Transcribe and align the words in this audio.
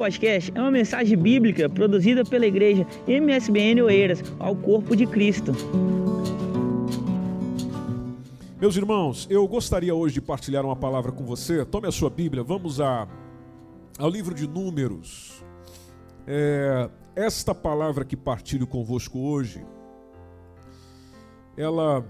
podcast 0.00 0.50
é 0.54 0.58
uma 0.58 0.70
mensagem 0.70 1.14
bíblica 1.14 1.68
produzida 1.68 2.24
pela 2.24 2.46
igreja 2.46 2.86
MSBN 3.06 3.82
Oeiras 3.82 4.22
ao 4.38 4.56
corpo 4.56 4.96
de 4.96 5.06
Cristo. 5.06 5.52
Meus 8.58 8.74
irmãos, 8.76 9.26
eu 9.28 9.46
gostaria 9.46 9.94
hoje 9.94 10.14
de 10.14 10.22
partilhar 10.22 10.64
uma 10.64 10.74
palavra 10.74 11.12
com 11.12 11.26
você. 11.26 11.66
Tome 11.66 11.86
a 11.86 11.92
sua 11.92 12.08
Bíblia, 12.08 12.42
vamos 12.42 12.80
a, 12.80 13.06
ao 13.98 14.08
livro 14.08 14.34
de 14.34 14.48
Números. 14.48 15.44
É, 16.26 16.88
esta 17.14 17.54
palavra 17.54 18.02
que 18.02 18.16
partilho 18.16 18.66
convosco 18.66 19.18
hoje, 19.18 19.62
ela 21.58 22.02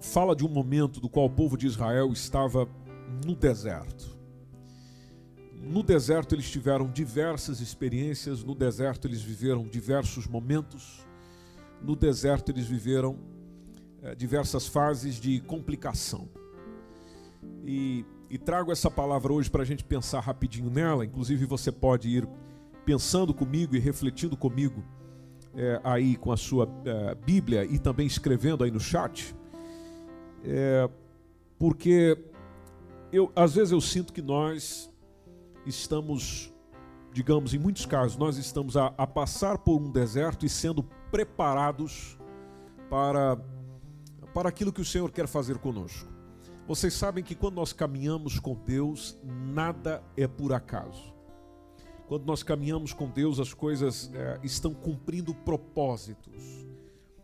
fala 0.00 0.34
de 0.34 0.44
um 0.44 0.48
momento 0.48 0.98
do 0.98 1.08
qual 1.08 1.26
o 1.26 1.30
povo 1.30 1.56
de 1.56 1.68
Israel 1.68 2.12
estava 2.12 2.68
no 3.24 3.36
deserto. 3.36 4.19
No 5.62 5.82
deserto 5.82 6.34
eles 6.34 6.50
tiveram 6.50 6.90
diversas 6.90 7.60
experiências, 7.60 8.42
no 8.42 8.54
deserto 8.54 9.06
eles 9.06 9.20
viveram 9.20 9.62
diversos 9.64 10.26
momentos, 10.26 11.06
no 11.82 11.94
deserto 11.94 12.50
eles 12.50 12.66
viveram 12.66 13.18
é, 14.02 14.14
diversas 14.14 14.66
fases 14.66 15.16
de 15.16 15.38
complicação. 15.40 16.30
E, 17.62 18.06
e 18.30 18.38
trago 18.38 18.72
essa 18.72 18.90
palavra 18.90 19.34
hoje 19.34 19.50
para 19.50 19.62
a 19.62 19.66
gente 19.66 19.84
pensar 19.84 20.20
rapidinho 20.20 20.70
nela, 20.70 21.04
inclusive 21.04 21.44
você 21.44 21.70
pode 21.70 22.08
ir 22.08 22.26
pensando 22.86 23.34
comigo 23.34 23.76
e 23.76 23.78
refletindo 23.78 24.38
comigo 24.38 24.82
é, 25.54 25.78
aí 25.84 26.16
com 26.16 26.32
a 26.32 26.38
sua 26.38 26.66
é, 26.86 27.14
Bíblia 27.14 27.66
e 27.66 27.78
também 27.78 28.06
escrevendo 28.06 28.64
aí 28.64 28.70
no 28.70 28.80
chat, 28.80 29.36
porque 31.58 32.16
eu, 33.12 33.30
às 33.36 33.54
vezes 33.54 33.72
eu 33.72 33.80
sinto 33.82 34.10
que 34.10 34.22
nós 34.22 34.89
estamos, 35.66 36.52
digamos, 37.12 37.54
em 37.54 37.58
muitos 37.58 37.86
casos, 37.86 38.16
nós 38.16 38.36
estamos 38.36 38.76
a, 38.76 38.92
a 38.96 39.06
passar 39.06 39.58
por 39.58 39.80
um 39.80 39.90
deserto 39.90 40.46
e 40.46 40.48
sendo 40.48 40.82
preparados 41.10 42.18
para, 42.88 43.36
para 44.32 44.48
aquilo 44.48 44.72
que 44.72 44.80
o 44.80 44.84
Senhor 44.84 45.10
quer 45.10 45.26
fazer 45.26 45.58
conosco. 45.58 46.08
Vocês 46.66 46.94
sabem 46.94 47.24
que 47.24 47.34
quando 47.34 47.56
nós 47.56 47.72
caminhamos 47.72 48.38
com 48.38 48.54
Deus, 48.54 49.16
nada 49.24 50.02
é 50.16 50.28
por 50.28 50.52
acaso. 50.52 51.12
Quando 52.06 52.24
nós 52.24 52.42
caminhamos 52.42 52.92
com 52.92 53.08
Deus, 53.08 53.40
as 53.40 53.54
coisas 53.54 54.10
é, 54.14 54.40
estão 54.42 54.74
cumprindo 54.74 55.34
propósitos. 55.34 56.42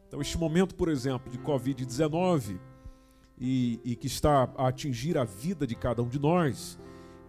Então, 0.07 0.21
este 0.21 0.39
momento, 0.39 0.75
por 0.75 0.89
exemplo, 0.89 1.31
de 1.31 1.39
Covid-19 1.39 2.59
e, 3.39 3.81
e 3.85 3.97
que 3.97 4.07
está 4.07 4.51
a 4.57 4.69
atingir 4.69 5.19
a 5.19 5.25
vida 5.25 5.67
de 5.67 5.75
cada 5.75 6.03
um 6.03 6.09
de 6.09 6.19
nós, 6.19 6.79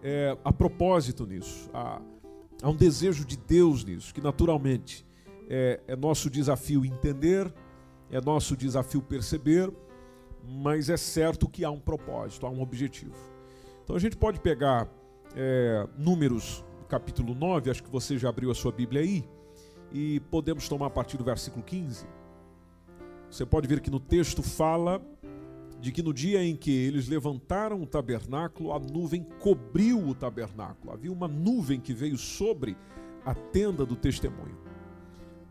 é, 0.02 0.36
a 0.44 0.52
propósito 0.52 1.26
nisso, 1.26 1.68
há, 1.72 2.00
há, 2.62 2.68
um 2.68 2.76
desejo 2.76 3.24
de 3.24 3.36
Deus 3.36 3.84
nisso, 3.84 4.12
que 4.14 4.20
naturalmente 4.20 5.06
é, 5.48 5.80
é 5.86 5.96
nosso 5.96 6.30
desafio 6.30 6.84
entender, 6.84 7.52
é 8.10 8.20
nosso 8.20 8.56
desafio 8.56 9.02
perceber, 9.02 9.72
mas 10.44 10.88
é 10.88 10.96
certo 10.96 11.48
que 11.48 11.64
há 11.64 11.70
um 11.70 11.80
propósito, 11.80 12.46
há 12.46 12.50
um 12.50 12.62
objetivo. 12.62 13.14
Então 13.84 13.96
a 13.96 13.98
gente 13.98 14.16
pode 14.16 14.40
pegar 14.40 14.88
é, 15.34 15.86
números 15.96 16.64
capítulo 16.88 17.34
9, 17.34 17.70
acho 17.70 17.82
que 17.82 17.90
você 17.90 18.16
já 18.16 18.30
abriu 18.30 18.50
a 18.50 18.54
sua 18.54 18.72
Bíblia 18.72 19.02
aí, 19.02 19.24
e 19.92 20.20
podemos 20.30 20.68
tomar 20.68 20.86
a 20.86 20.90
partir 20.90 21.16
do 21.16 21.24
versículo 21.24 21.62
15. 21.62 22.06
Você 23.30 23.44
pode 23.44 23.68
ver 23.68 23.80
que 23.80 23.90
no 23.90 24.00
texto 24.00 24.42
fala 24.42 25.02
de 25.80 25.92
que 25.92 26.02
no 26.02 26.12
dia 26.12 26.42
em 26.42 26.56
que 26.56 26.70
eles 26.70 27.08
levantaram 27.08 27.80
o 27.80 27.86
tabernáculo, 27.86 28.72
a 28.72 28.78
nuvem 28.78 29.26
cobriu 29.38 30.08
o 30.08 30.14
tabernáculo. 30.14 30.92
Havia 30.92 31.12
uma 31.12 31.28
nuvem 31.28 31.80
que 31.80 31.94
veio 31.94 32.18
sobre 32.18 32.76
a 33.24 33.34
tenda 33.34 33.86
do 33.86 33.94
testemunho. 33.94 34.58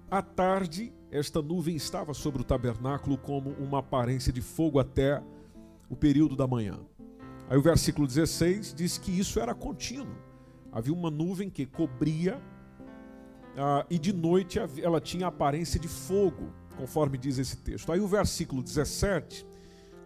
À 0.10 0.22
tarde, 0.22 0.94
esta 1.12 1.42
nuvem 1.42 1.76
estava 1.76 2.14
sobre 2.14 2.42
o 2.42 2.46
tabernáculo 2.46 3.18
como 3.18 3.52
uma 3.52 3.80
aparência 3.80 4.32
de 4.32 4.42
fogo 4.42 4.80
até 4.80 5.22
o 5.90 5.96
período 5.96 6.36
da 6.36 6.48
manhã. 6.48 6.80
Aí 7.50 7.58
o 7.58 7.62
versículo 7.62 8.06
16 8.06 8.74
diz 8.74 8.98
que 8.98 9.12
isso 9.18 9.40
era 9.40 9.56
contínuo. 9.56 10.16
Havia 10.72 10.94
uma 10.94 11.10
nuvem 11.10 11.50
que 11.50 11.66
cobria 11.66 12.42
ah, 13.58 13.86
e 13.90 13.98
de 13.98 14.14
noite 14.14 14.60
ela 14.82 15.02
tinha 15.02 15.28
aparência 15.28 15.80
de 15.80 15.88
fogo, 15.88 16.54
conforme 16.78 17.18
diz 17.18 17.38
esse 17.38 17.58
texto. 17.58 17.92
Aí 17.92 18.00
o 18.00 18.08
versículo 18.08 18.62
17 18.62 19.46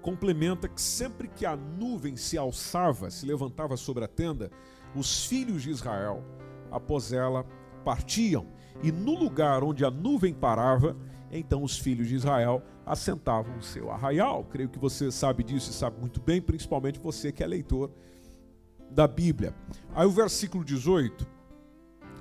complementa 0.02 0.68
que 0.68 0.82
sempre 0.82 1.28
que 1.28 1.46
a 1.46 1.56
nuvem 1.56 2.16
se 2.16 2.38
alçava, 2.38 3.10
se 3.10 3.26
levantava 3.26 3.78
sobre 3.78 4.04
a 4.04 4.08
tenda, 4.08 4.52
os 4.96 5.26
filhos 5.26 5.62
de 5.62 5.70
Israel, 5.70 6.24
após 6.72 7.14
ela, 7.14 7.46
partiam. 7.86 8.48
E 8.84 8.92
no 8.92 9.18
lugar 9.18 9.64
onde 9.64 9.86
a 9.86 9.92
nuvem 9.92 10.34
parava, 10.34 10.98
então 11.32 11.64
os 11.64 11.78
filhos 11.78 12.08
de 12.08 12.16
Israel 12.16 12.64
assentavam 12.86 13.58
o 13.58 13.62
seu 13.62 13.92
arraial. 13.92 14.44
Creio 14.46 14.70
que 14.70 14.80
você 14.80 15.12
sabe 15.12 15.44
disso 15.44 15.72
e 15.72 15.74
sabe 15.74 16.00
muito 16.00 16.20
bem, 16.22 16.42
principalmente 16.42 17.00
você 17.00 17.32
que 17.32 17.44
é 17.44 17.48
leitor 17.48 17.92
da 18.90 19.08
Bíblia. 19.08 19.56
Aí 19.96 20.06
o 20.06 20.12
versículo 20.12 20.66
18, 20.66 21.28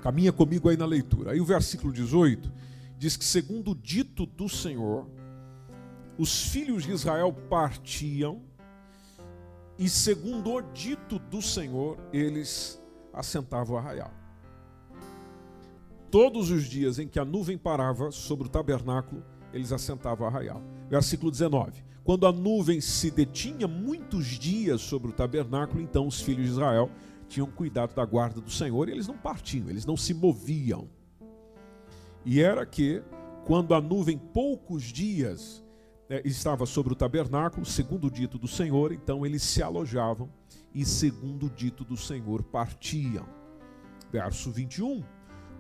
caminha 0.03 0.33
comigo 0.33 0.69
aí 0.69 0.77
na 0.77 0.87
leitura. 0.87 1.33
Aí 1.33 1.41
o 1.41 1.45
versículo 1.45 1.93
18 1.93 2.53
diz 2.97 3.17
que, 3.17 3.25
segundo 3.25 3.73
o 3.73 3.75
dito 3.75 4.27
do 4.27 4.49
Senhor, 4.49 5.09
os 6.21 6.51
filhos 6.51 6.83
de 6.83 6.93
Israel 6.93 7.33
partiam 7.33 8.43
e, 9.79 9.89
segundo 9.89 10.53
o 10.53 10.61
dito 10.61 11.19
do 11.19 11.41
Senhor, 11.41 11.97
eles 12.13 12.79
assentavam 13.11 13.77
o 13.77 13.79
arraial. 13.79 14.13
Todos 16.11 16.51
os 16.51 16.65
dias 16.65 16.99
em 16.99 17.09
que 17.09 17.19
a 17.19 17.25
nuvem 17.25 17.57
parava 17.57 18.11
sobre 18.11 18.49
o 18.49 18.51
tabernáculo, 18.51 19.25
eles 19.51 19.73
assentavam 19.73 20.27
o 20.27 20.29
arraial. 20.29 20.63
Versículo 20.91 21.31
19. 21.31 21.83
Quando 22.05 22.27
a 22.27 22.33
nuvem 22.33 22.83
se 22.83 23.11
detinha 23.11 23.67
muitos 23.67 24.27
dias 24.27 24.83
sobre 24.83 25.09
o 25.09 25.15
tabernáculo, 25.15 25.81
então 25.81 26.07
os 26.07 26.21
filhos 26.21 26.45
de 26.45 26.53
Israel 26.53 26.91
tinham 27.31 27.51
cuidado 27.51 27.95
da 27.95 28.05
guarda 28.05 28.43
do 28.43 28.51
Senhor 28.51 28.91
e 28.91 28.93
eles 28.93 29.09
não 29.09 29.17
partiam, 29.17 29.71
eles 29.71 29.87
não 29.87 29.97
se 29.97 30.13
moviam. 30.13 30.87
E 32.27 32.43
era 32.43 32.67
que, 32.67 33.03
quando 33.47 33.75
a 33.75 33.81
nuvem 33.81 34.19
poucos 34.19 34.83
dias 34.83 35.65
estava 36.25 36.67
sobre 36.67 36.93
o 36.93 36.97
tabernáculo, 36.97 37.65
segundo 37.65 38.09
o 38.09 38.11
dito 38.11 38.37
do 38.37 38.49
Senhor, 38.49 38.93
então 38.93 39.25
eles 39.25 39.43
se 39.43 39.63
alojavam 39.63 40.29
e, 40.75 40.85
segundo 40.85 41.47
o 41.47 41.51
dito 41.51 41.85
do 41.85 41.97
Senhor, 41.97 42.43
partiam. 42.43 43.27
Verso 44.11 44.51
21. 44.51 45.05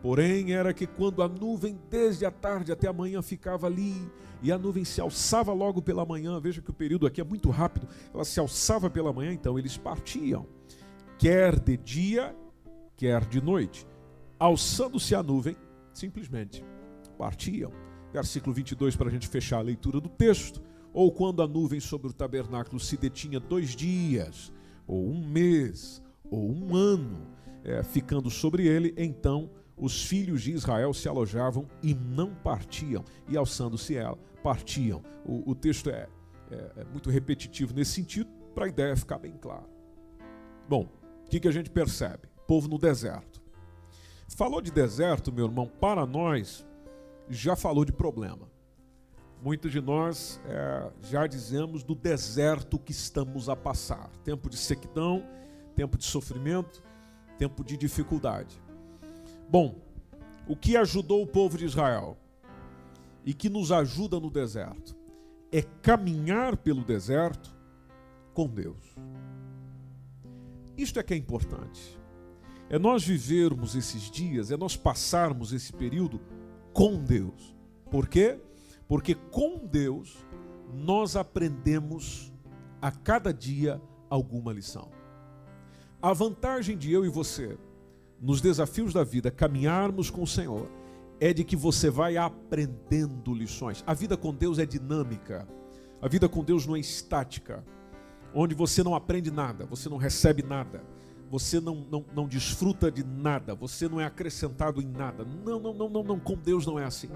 Porém, 0.03 0.53
era 0.53 0.73
que 0.73 0.87
quando 0.87 1.23
a 1.23 1.29
nuvem 1.29 1.79
desde 1.89 2.25
a 2.25 2.31
tarde 2.31 2.73
até 2.73 2.89
a 2.89 2.93
manhã 2.93 3.23
ficava 3.23 3.67
ali, 3.67 3.95
e 4.43 4.51
a 4.51 4.59
nuvem 4.59 4.85
se 4.85 5.01
alçava 5.01 5.53
logo 5.53 5.83
pela 5.83 6.07
manhã, 6.07 6.41
veja 6.41 6.63
que 6.63 6.71
o 6.71 6.75
período 6.75 7.07
aqui 7.07 7.21
é 7.21 7.25
muito 7.25 7.51
rápido, 7.51 7.87
ela 8.13 8.25
se 8.25 8.41
alçava 8.41 8.89
pela 8.89 9.13
manhã, 9.13 9.33
então 9.33 9.59
eles 9.59 9.77
partiam, 9.77 10.47
quer 11.19 11.61
de 11.61 11.77
dia, 11.77 12.35
quer 12.97 13.25
de 13.27 13.41
noite. 13.41 13.87
Alçando-se 14.39 15.15
a 15.15 15.23
nuvem, 15.23 15.55
simplesmente 15.93 16.65
partiam 17.19 17.71
versículo 18.13 18.55
22, 18.55 18.97
para 18.97 19.09
a 19.09 19.11
gente 19.11 19.29
fechar 19.29 19.59
a 19.59 19.63
leitura 19.63 20.01
do 20.01 20.09
texto. 20.09 20.63
Ou 20.93 21.13
quando 21.13 21.43
a 21.43 21.47
nuvem 21.47 21.79
sobre 21.79 22.09
o 22.09 22.13
tabernáculo 22.13 22.81
se 22.81 22.97
detinha 22.97 23.39
dois 23.39 23.77
dias, 23.77 24.53
ou 24.87 25.09
um 25.09 25.25
mês, 25.25 26.03
ou 26.31 26.51
um 26.51 26.75
ano, 26.75 27.27
é, 27.63 27.83
ficando 27.83 28.29
sobre 28.29 28.67
ele, 28.67 28.93
então 28.97 29.51
os 29.77 30.05
filhos 30.05 30.43
de 30.43 30.53
Israel 30.53 30.93
se 30.93 31.09
alojavam 31.09 31.67
e 31.83 31.95
não 31.95 32.35
partiam, 32.35 33.05
e 33.29 33.37
alçando-se 33.37 33.97
ela, 33.97 34.19
partiam. 34.43 35.03
O, 35.25 35.53
o 35.53 35.55
texto 35.55 35.91
é, 35.91 36.09
é, 36.51 36.73
é, 36.77 36.85
muito 36.85 37.09
repetitivo 37.09 37.73
nesse 37.73 37.93
sentido, 37.93 38.29
para 38.55 38.67
a 38.67 38.69
ideia 38.69 38.97
ficar 38.97 39.19
bem 39.19 39.33
clara. 39.33 39.69
Bom, 40.69 40.89
o 41.25 41.29
que, 41.29 41.41
que 41.41 41.49
a 41.49 41.53
gente 41.53 41.71
percebe? 41.71 42.29
Povo 42.47 42.69
no 42.69 42.79
deserto. 42.79 43.41
Falou 44.37 44.61
de 44.61 44.71
deserto, 44.71 45.33
meu 45.33 45.47
irmão, 45.47 45.67
para 45.81 46.05
nós, 46.05 46.67
já 47.31 47.55
falou 47.55 47.85
de 47.85 47.93
problema. 47.93 48.51
Muitos 49.43 49.73
de 49.73 49.81
nós 49.81 50.41
é, 50.45 50.91
já 51.03 51.27
dizemos 51.27 51.83
do 51.83 51.95
deserto 51.95 52.79
que 52.79 52.93
estamos 52.93 53.49
a 53.49 53.57
passar. 53.57 54.11
Tempo 54.23 54.51
de 54.51 54.57
sequidão, 54.57 55.25
tempo 55.75 55.97
de 55.97 56.05
sofrimento, 56.05 56.83
tempo 57.39 57.65
de 57.65 57.77
dificuldade. 57.77 58.61
Bom, 59.49 59.81
o 60.47 60.55
que 60.55 60.77
ajudou 60.77 61.23
o 61.23 61.27
povo 61.27 61.57
de 61.57 61.65
Israel 61.65 62.19
e 63.25 63.33
que 63.33 63.49
nos 63.49 63.73
ajuda 63.73 64.21
no 64.21 64.31
deserto 64.31 64.95
é 65.51 65.63
caminhar 65.63 66.57
pelo 66.57 66.85
deserto 66.85 67.57
com 68.35 68.47
Deus. 68.47 68.95
Isto 70.77 70.99
é 70.99 71.03
que 71.03 71.15
é 71.15 71.17
importante. 71.17 71.99
É 72.69 72.79
nós 72.79 73.05
vivermos 73.05 73.75
esses 73.75 74.11
dias, 74.11 74.51
é 74.51 74.57
nós 74.57 74.77
passarmos 74.77 75.53
esse 75.53 75.73
período 75.73 76.21
com 76.73 77.03
Deus. 77.03 77.57
Por 77.91 78.09
quê? 78.09 78.39
Porque 78.89 79.15
com 79.15 79.67
Deus 79.67 80.17
nós 80.73 81.17
aprendemos 81.17 82.33
a 82.81 82.91
cada 82.91 83.33
dia 83.33 83.81
alguma 84.09 84.53
lição. 84.53 84.89
A 86.01 86.13
vantagem 86.13 86.77
de 86.77 86.93
eu 86.93 87.05
e 87.05 87.09
você 87.09 87.59
nos 88.21 88.41
desafios 88.41 88.93
da 88.93 89.03
vida, 89.03 89.31
caminharmos 89.31 90.11
com 90.11 90.23
o 90.23 90.27
Senhor, 90.27 90.71
é 91.19 91.33
de 91.33 91.45
que 91.45 91.57
você 91.57 91.91
vai 91.91 92.17
aprendendo 92.17 93.35
lições. 93.35 93.85
A 93.87 93.95
vida 93.95 94.17
com 94.17 94.35
Deus 94.35 94.59
é 94.59 94.67
dinâmica. 94.67 95.47
A 96.01 96.09
vida 96.09 96.29
com 96.29 96.43
Deus 96.43 96.67
não 96.67 96.77
é 96.77 96.81
estática, 96.81 97.63
onde 98.35 98.55
você 98.55 98.83
não 98.83 98.95
aprende 98.95 99.31
nada, 99.31 99.67
você 99.67 99.89
não 99.89 99.99
recebe 99.99 100.43
nada, 100.43 100.83
você 101.31 101.61
não, 101.61 101.87
não, 101.89 102.05
não 102.13 102.27
desfruta 102.27 102.91
de 102.91 103.05
nada, 103.05 103.55
você 103.55 103.89
não 103.89 104.01
é 104.01 104.05
acrescentado 104.05 104.83
em 104.83 104.87
nada. 104.87 105.25
Não, 105.25 105.61
não, 105.61 105.73
não, 105.73 105.89
não, 105.89 106.03
não. 106.03 106.19
Com 106.19 106.35
Deus 106.35 106.67
não 106.67 106.77
é 106.77 106.85
assim. 106.85 107.09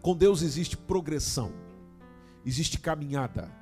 Com 0.00 0.16
Deus 0.16 0.40
existe 0.40 0.74
progressão, 0.74 1.52
existe 2.46 2.80
caminhada, 2.80 3.52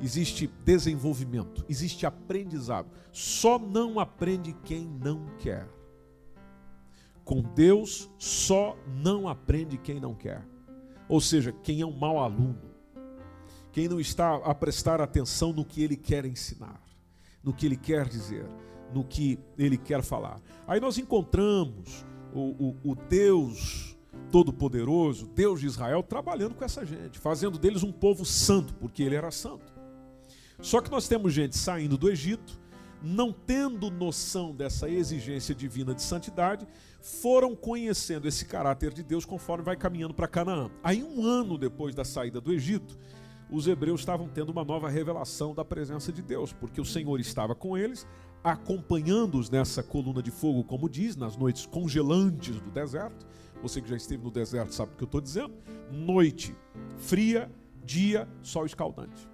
existe 0.00 0.48
desenvolvimento, 0.64 1.64
existe 1.68 2.04
aprendizado. 2.04 2.90
Só 3.12 3.56
não 3.56 4.00
aprende 4.00 4.52
quem 4.64 4.84
não 4.84 5.24
quer. 5.38 5.68
Com 7.22 7.40
Deus 7.40 8.10
só 8.18 8.76
não 8.88 9.28
aprende 9.28 9.78
quem 9.78 10.00
não 10.00 10.12
quer. 10.12 10.44
Ou 11.08 11.20
seja, 11.20 11.52
quem 11.52 11.80
é 11.80 11.86
um 11.86 11.96
mau 11.96 12.18
aluno, 12.18 12.58
quem 13.70 13.86
não 13.86 14.00
está 14.00 14.36
a 14.36 14.54
prestar 14.54 15.00
atenção 15.00 15.52
no 15.52 15.64
que 15.64 15.84
ele 15.84 15.96
quer 15.96 16.24
ensinar, 16.24 16.82
no 17.44 17.52
que 17.52 17.66
ele 17.66 17.76
quer 17.76 18.08
dizer, 18.08 18.46
no 18.94 19.04
que 19.04 19.38
ele 19.58 19.76
quer 19.76 20.02
falar. 20.02 20.40
Aí 20.66 20.80
nós 20.80 20.98
encontramos 20.98 22.04
o, 22.32 22.74
o, 22.84 22.90
o 22.92 22.94
Deus 22.94 23.96
Todo-Poderoso, 24.30 25.26
Deus 25.26 25.60
de 25.60 25.66
Israel, 25.66 26.02
trabalhando 26.02 26.54
com 26.54 26.64
essa 26.64 26.84
gente, 26.84 27.18
fazendo 27.18 27.58
deles 27.58 27.82
um 27.82 27.92
povo 27.92 28.24
santo, 28.24 28.74
porque 28.74 29.02
ele 29.02 29.16
era 29.16 29.30
santo. 29.30 29.72
Só 30.60 30.80
que 30.80 30.90
nós 30.90 31.08
temos 31.08 31.32
gente 31.32 31.56
saindo 31.56 31.96
do 31.96 32.10
Egito, 32.10 32.60
não 33.02 33.32
tendo 33.32 33.90
noção 33.90 34.54
dessa 34.54 34.88
exigência 34.88 35.54
divina 35.54 35.94
de 35.94 36.02
santidade, 36.02 36.66
foram 37.00 37.56
conhecendo 37.56 38.28
esse 38.28 38.44
caráter 38.44 38.92
de 38.92 39.02
Deus 39.02 39.24
conforme 39.24 39.64
vai 39.64 39.76
caminhando 39.76 40.12
para 40.12 40.28
Canaã. 40.28 40.70
Aí, 40.82 41.02
um 41.02 41.24
ano 41.24 41.56
depois 41.56 41.94
da 41.94 42.04
saída 42.04 42.40
do 42.40 42.52
Egito, 42.52 42.98
os 43.50 43.66
hebreus 43.66 44.00
estavam 44.00 44.28
tendo 44.28 44.50
uma 44.50 44.64
nova 44.64 44.88
revelação 44.88 45.54
da 45.54 45.64
presença 45.64 46.12
de 46.12 46.22
Deus, 46.22 46.52
porque 46.52 46.80
o 46.80 46.84
Senhor 46.84 47.18
estava 47.18 47.54
com 47.54 47.76
eles, 47.76 48.06
acompanhando-os 48.42 49.50
nessa 49.50 49.82
coluna 49.82 50.22
de 50.22 50.30
fogo, 50.30 50.64
como 50.64 50.88
diz, 50.88 51.16
nas 51.16 51.36
noites 51.36 51.66
congelantes 51.66 52.56
do 52.60 52.70
deserto. 52.70 53.26
Você 53.62 53.80
que 53.80 53.88
já 53.88 53.96
esteve 53.96 54.24
no 54.24 54.30
deserto 54.30 54.74
sabe 54.74 54.92
o 54.92 54.96
que 54.96 55.02
eu 55.02 55.06
estou 55.06 55.20
dizendo. 55.20 55.54
Noite 55.90 56.54
fria, 56.96 57.50
dia, 57.84 58.28
sol 58.42 58.64
escaldante. 58.64 59.28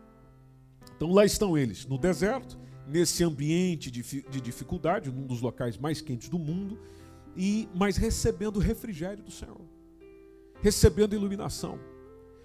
Então 0.96 1.12
lá 1.12 1.24
estão 1.24 1.56
eles, 1.56 1.86
no 1.86 1.98
deserto, 1.98 2.58
nesse 2.86 3.22
ambiente 3.22 3.90
de, 3.90 4.02
de 4.02 4.40
dificuldade, 4.40 5.10
num 5.10 5.26
dos 5.26 5.40
locais 5.40 5.76
mais 5.76 6.00
quentes 6.00 6.28
do 6.28 6.38
mundo, 6.38 6.78
e 7.36 7.68
mas 7.74 7.96
recebendo 7.96 8.58
refrigério 8.58 9.22
do 9.22 9.30
Senhor, 9.30 9.60
recebendo 10.62 11.14
iluminação, 11.14 11.78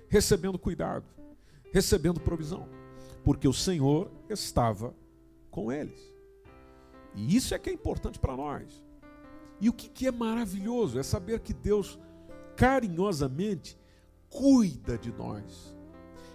recebendo 0.09 0.59
cuidado, 0.59 1.05
recebendo 1.71 2.19
provisão, 2.19 2.67
porque 3.23 3.47
o 3.47 3.53
Senhor 3.53 4.11
estava 4.29 4.93
com 5.49 5.71
eles. 5.71 6.10
E 7.15 7.35
isso 7.35 7.53
é 7.53 7.59
que 7.59 7.69
é 7.69 7.73
importante 7.73 8.19
para 8.19 8.35
nós. 8.35 8.83
E 9.59 9.69
o 9.69 9.73
que, 9.73 9.87
que 9.87 10.07
é 10.07 10.11
maravilhoso 10.11 10.97
é 10.97 11.03
saber 11.03 11.39
que 11.39 11.53
Deus 11.53 11.99
carinhosamente 12.55 13.77
cuida 14.29 14.97
de 14.97 15.11
nós. 15.11 15.75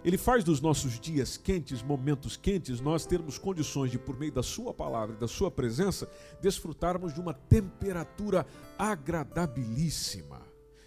Ele 0.04 0.16
faz 0.16 0.44
dos 0.44 0.60
nossos 0.60 1.00
dias 1.00 1.36
quentes, 1.36 1.82
momentos 1.82 2.36
quentes, 2.36 2.80
nós 2.80 3.04
termos 3.04 3.38
condições 3.38 3.90
de, 3.90 3.98
por 3.98 4.16
meio 4.16 4.30
da 4.30 4.42
Sua 4.42 4.72
palavra 4.72 5.16
e 5.16 5.18
da 5.18 5.26
Sua 5.26 5.50
presença, 5.50 6.08
desfrutarmos 6.40 7.12
de 7.12 7.20
uma 7.20 7.34
temperatura 7.34 8.46
agradabilíssima, 8.78 10.40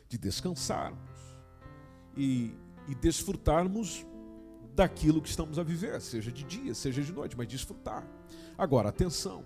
de 0.07 0.17
descansarmos 0.17 1.09
e, 2.15 2.53
e 2.87 2.95
desfrutarmos 2.95 4.05
daquilo 4.73 5.21
que 5.21 5.27
estamos 5.27 5.59
a 5.59 5.63
viver, 5.63 5.99
seja 5.99 6.31
de 6.31 6.45
dia, 6.45 6.73
seja 6.73 7.01
de 7.01 7.11
noite, 7.11 7.35
mas 7.35 7.47
desfrutar. 7.47 8.07
Agora, 8.57 8.87
atenção, 8.87 9.43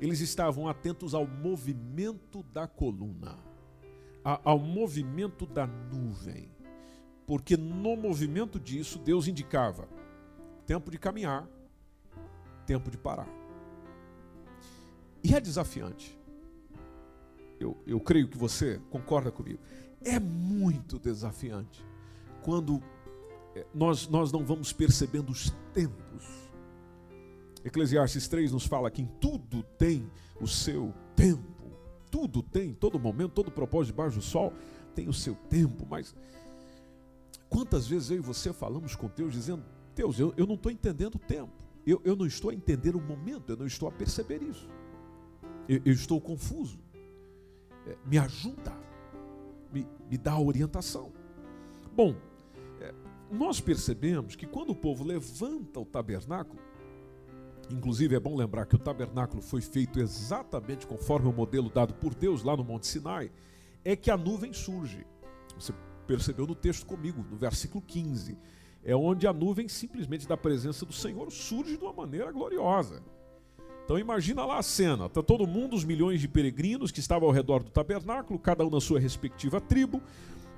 eles 0.00 0.20
estavam 0.20 0.68
atentos 0.68 1.14
ao 1.14 1.26
movimento 1.26 2.42
da 2.42 2.66
coluna, 2.66 3.38
ao 4.24 4.58
movimento 4.58 5.46
da 5.46 5.66
nuvem 5.66 6.50
porque 7.28 7.58
no 7.58 7.94
movimento 7.94 8.58
disso, 8.58 8.98
Deus 8.98 9.28
indicava 9.28 9.86
tempo 10.66 10.90
de 10.90 10.96
caminhar, 10.96 11.46
tempo 12.64 12.90
de 12.90 12.96
parar. 12.96 13.28
E 15.22 15.34
é 15.34 15.40
desafiante. 15.40 16.18
Eu, 17.60 17.76
eu 17.86 18.00
creio 18.00 18.28
que 18.28 18.38
você 18.38 18.80
concorda 18.88 19.30
comigo. 19.30 19.60
É 20.02 20.18
muito 20.18 20.98
desafiante 20.98 21.84
quando 22.42 22.82
eh, 23.54 23.66
nós, 23.74 24.08
nós 24.08 24.32
não 24.32 24.42
vamos 24.42 24.72
percebendo 24.72 25.30
os 25.30 25.50
tempos. 25.74 26.47
Eclesiastes 27.68 28.26
3 28.28 28.52
nos 28.52 28.66
fala 28.66 28.90
que 28.90 29.02
em 29.02 29.06
tudo 29.20 29.62
tem 29.62 30.10
o 30.40 30.46
seu 30.46 30.92
tempo. 31.14 31.42
Tudo 32.10 32.42
tem, 32.42 32.72
todo 32.72 32.98
momento, 32.98 33.32
todo 33.32 33.50
propósito 33.50 33.92
debaixo 33.92 34.16
do 34.16 34.22
sol 34.22 34.52
tem 34.94 35.08
o 35.08 35.12
seu 35.12 35.34
tempo, 35.34 35.86
mas 35.88 36.14
Quantas 37.48 37.86
vezes 37.86 38.10
eu 38.10 38.18
e 38.18 38.20
você 38.20 38.52
falamos 38.52 38.94
com 38.94 39.08
Deus 39.08 39.32
dizendo: 39.32 39.64
Deus, 39.94 40.18
eu, 40.18 40.34
eu 40.36 40.46
não 40.46 40.54
estou 40.54 40.70
entendendo 40.70 41.14
o 41.14 41.18
tempo, 41.18 41.52
eu, 41.86 42.00
eu 42.04 42.14
não 42.14 42.26
estou 42.26 42.50
a 42.50 42.54
entender 42.54 42.94
o 42.94 43.00
momento, 43.00 43.50
eu 43.50 43.56
não 43.56 43.66
estou 43.66 43.88
a 43.88 43.92
perceber 43.92 44.42
isso, 44.42 44.68
eu, 45.68 45.80
eu 45.84 45.92
estou 45.92 46.20
confuso. 46.20 46.78
É, 47.86 47.96
me 48.04 48.18
ajuda, 48.18 48.76
me, 49.72 49.86
me 50.10 50.18
dá 50.18 50.38
orientação. 50.38 51.10
Bom, 51.94 52.14
é, 52.80 52.92
nós 53.30 53.60
percebemos 53.60 54.36
que 54.36 54.46
quando 54.46 54.70
o 54.70 54.76
povo 54.76 55.04
levanta 55.04 55.80
o 55.80 55.86
tabernáculo, 55.86 56.60
Inclusive 57.70 58.14
é 58.14 58.20
bom 58.20 58.34
lembrar 58.34 58.66
que 58.66 58.76
o 58.76 58.78
tabernáculo 58.78 59.42
foi 59.42 59.60
feito 59.60 60.00
exatamente 60.00 60.86
conforme 60.86 61.28
o 61.28 61.32
modelo 61.32 61.68
dado 61.68 61.92
por 61.94 62.14
Deus 62.14 62.42
lá 62.42 62.56
no 62.56 62.64
Monte 62.64 62.86
Sinai, 62.86 63.30
é 63.84 63.94
que 63.94 64.10
a 64.10 64.16
nuvem 64.16 64.52
surge. 64.52 65.06
Você 65.58 65.74
percebeu 66.06 66.46
no 66.46 66.54
texto 66.54 66.86
comigo, 66.86 67.24
no 67.30 67.36
versículo 67.36 67.82
15. 67.86 68.38
É 68.82 68.96
onde 68.96 69.26
a 69.26 69.32
nuvem 69.32 69.68
simplesmente 69.68 70.26
da 70.26 70.36
presença 70.36 70.86
do 70.86 70.92
Senhor 70.92 71.30
surge 71.30 71.76
de 71.76 71.84
uma 71.84 71.92
maneira 71.92 72.32
gloriosa. 72.32 73.02
Então 73.84 73.98
imagina 73.98 74.44
lá 74.44 74.58
a 74.58 74.62
cena, 74.62 75.06
está 75.06 75.22
todo 75.22 75.46
mundo, 75.46 75.74
os 75.74 75.84
milhões 75.84 76.20
de 76.20 76.28
peregrinos 76.28 76.90
que 76.90 77.00
estavam 77.00 77.28
ao 77.28 77.34
redor 77.34 77.62
do 77.62 77.70
tabernáculo, 77.70 78.38
cada 78.38 78.64
um 78.64 78.70
na 78.70 78.80
sua 78.80 79.00
respectiva 79.00 79.60
tribo. 79.60 80.02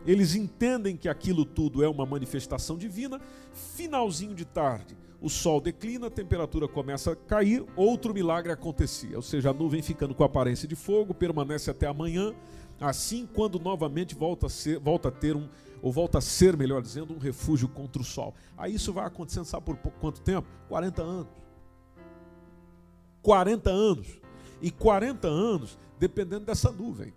Eles 0.06 0.34
entendem 0.34 0.96
que 0.96 1.08
aquilo 1.08 1.44
tudo 1.44 1.84
é 1.84 1.88
uma 1.88 2.06
manifestação 2.06 2.76
divina. 2.76 3.20
Finalzinho 3.52 4.34
de 4.34 4.44
tarde, 4.44 4.96
o 5.20 5.28
sol 5.28 5.60
declina, 5.60 6.06
a 6.06 6.10
temperatura 6.10 6.66
começa 6.66 7.12
a 7.12 7.16
cair, 7.16 7.64
outro 7.76 8.14
milagre 8.14 8.52
acontecia, 8.52 9.16
ou 9.16 9.22
seja, 9.22 9.50
a 9.50 9.52
nuvem 9.52 9.82
ficando 9.82 10.14
com 10.14 10.24
aparência 10.24 10.66
de 10.66 10.74
fogo, 10.74 11.12
permanece 11.12 11.70
até 11.70 11.86
amanhã 11.86 12.34
Assim, 12.80 13.28
quando 13.34 13.58
novamente 13.58 14.14
volta 14.14 14.46
a, 14.46 14.48
ser, 14.48 14.78
volta 14.78 15.08
a 15.08 15.12
ter 15.12 15.36
um, 15.36 15.46
ou 15.82 15.92
volta 15.92 16.16
a 16.16 16.20
ser, 16.20 16.56
melhor 16.56 16.80
dizendo, 16.80 17.12
um 17.12 17.18
refúgio 17.18 17.68
contra 17.68 18.00
o 18.00 18.04
sol. 18.04 18.34
Aí 18.56 18.74
isso 18.74 18.90
vai 18.90 19.04
acontecendo, 19.04 19.44
sabe 19.44 19.66
por 19.66 19.76
quanto 19.76 20.22
tempo? 20.22 20.48
40 20.68 21.02
anos. 21.02 21.28
40 23.20 23.70
anos. 23.70 24.20
E 24.62 24.70
40 24.70 25.28
anos 25.28 25.78
dependendo 25.98 26.46
dessa 26.46 26.72
nuvem. 26.72 27.12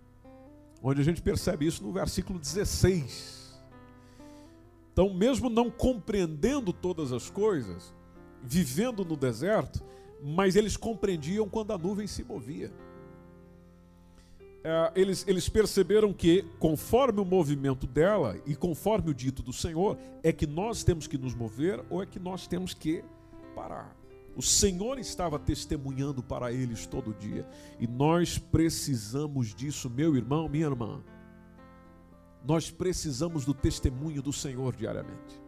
Onde 0.81 0.99
a 0.99 1.03
gente 1.03 1.21
percebe 1.21 1.65
isso 1.65 1.81
no 1.81 1.93
versículo 1.93 2.37
16. 2.37 3.42
Então, 4.93 5.13
mesmo 5.13 5.49
não 5.49 5.69
compreendendo 5.69 6.71
todas 6.71 7.11
as 7.11 7.29
coisas, 7.29 7.93
vivendo 8.41 9.03
no 9.03 9.17
deserto, 9.17 9.83
mas 10.23 10.55
eles 10.55 10.77
compreendiam 10.77 11.49
quando 11.49 11.73
a 11.73 11.77
nuvem 11.77 12.07
se 12.07 12.23
movia 12.23 12.71
é, 14.63 14.91
eles, 14.95 15.25
eles 15.27 15.49
perceberam 15.49 16.13
que, 16.13 16.45
conforme 16.57 17.19
o 17.19 17.25
movimento 17.25 17.85
dela 17.85 18.37
e 18.45 18.55
conforme 18.55 19.11
o 19.11 19.13
dito 19.13 19.43
do 19.43 19.51
Senhor, 19.51 19.97
é 20.23 20.31
que 20.31 20.47
nós 20.47 20.83
temos 20.83 21.05
que 21.05 21.17
nos 21.17 21.35
mover 21.35 21.83
ou 21.89 22.01
é 22.01 22.05
que 22.05 22.19
nós 22.19 22.47
temos 22.47 22.73
que 22.73 23.03
parar. 23.53 23.93
O 24.35 24.41
Senhor 24.41 24.97
estava 24.97 25.37
testemunhando 25.37 26.23
para 26.23 26.51
eles 26.51 26.87
todo 26.87 27.13
dia 27.13 27.45
e 27.77 27.85
nós 27.85 28.37
precisamos 28.37 29.53
disso, 29.53 29.89
meu 29.89 30.15
irmão, 30.15 30.47
minha 30.47 30.65
irmã. 30.65 31.03
Nós 32.43 32.69
precisamos 32.69 33.45
do 33.45 33.53
testemunho 33.53 34.21
do 34.21 34.33
Senhor 34.33 34.75
diariamente. 34.75 35.41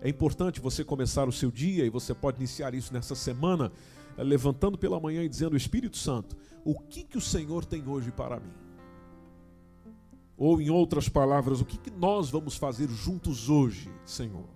É 0.00 0.08
importante 0.08 0.60
você 0.60 0.84
começar 0.84 1.26
o 1.26 1.32
seu 1.32 1.50
dia 1.50 1.86
e 1.86 1.90
você 1.90 2.12
pode 2.12 2.36
iniciar 2.38 2.74
isso 2.74 2.92
nessa 2.92 3.14
semana 3.14 3.72
levantando 4.18 4.76
pela 4.76 5.00
manhã 5.00 5.22
e 5.22 5.28
dizendo: 5.28 5.56
Espírito 5.56 5.96
Santo, 5.96 6.36
o 6.62 6.78
que, 6.78 7.02
que 7.02 7.16
o 7.16 7.20
Senhor 7.20 7.64
tem 7.64 7.88
hoje 7.88 8.12
para 8.12 8.38
mim? 8.38 8.52
Ou, 10.36 10.60
em 10.60 10.68
outras 10.68 11.08
palavras, 11.08 11.60
o 11.60 11.64
que, 11.64 11.78
que 11.78 11.90
nós 11.90 12.28
vamos 12.28 12.56
fazer 12.56 12.88
juntos 12.88 13.48
hoje, 13.48 13.90
Senhor? 14.04 14.48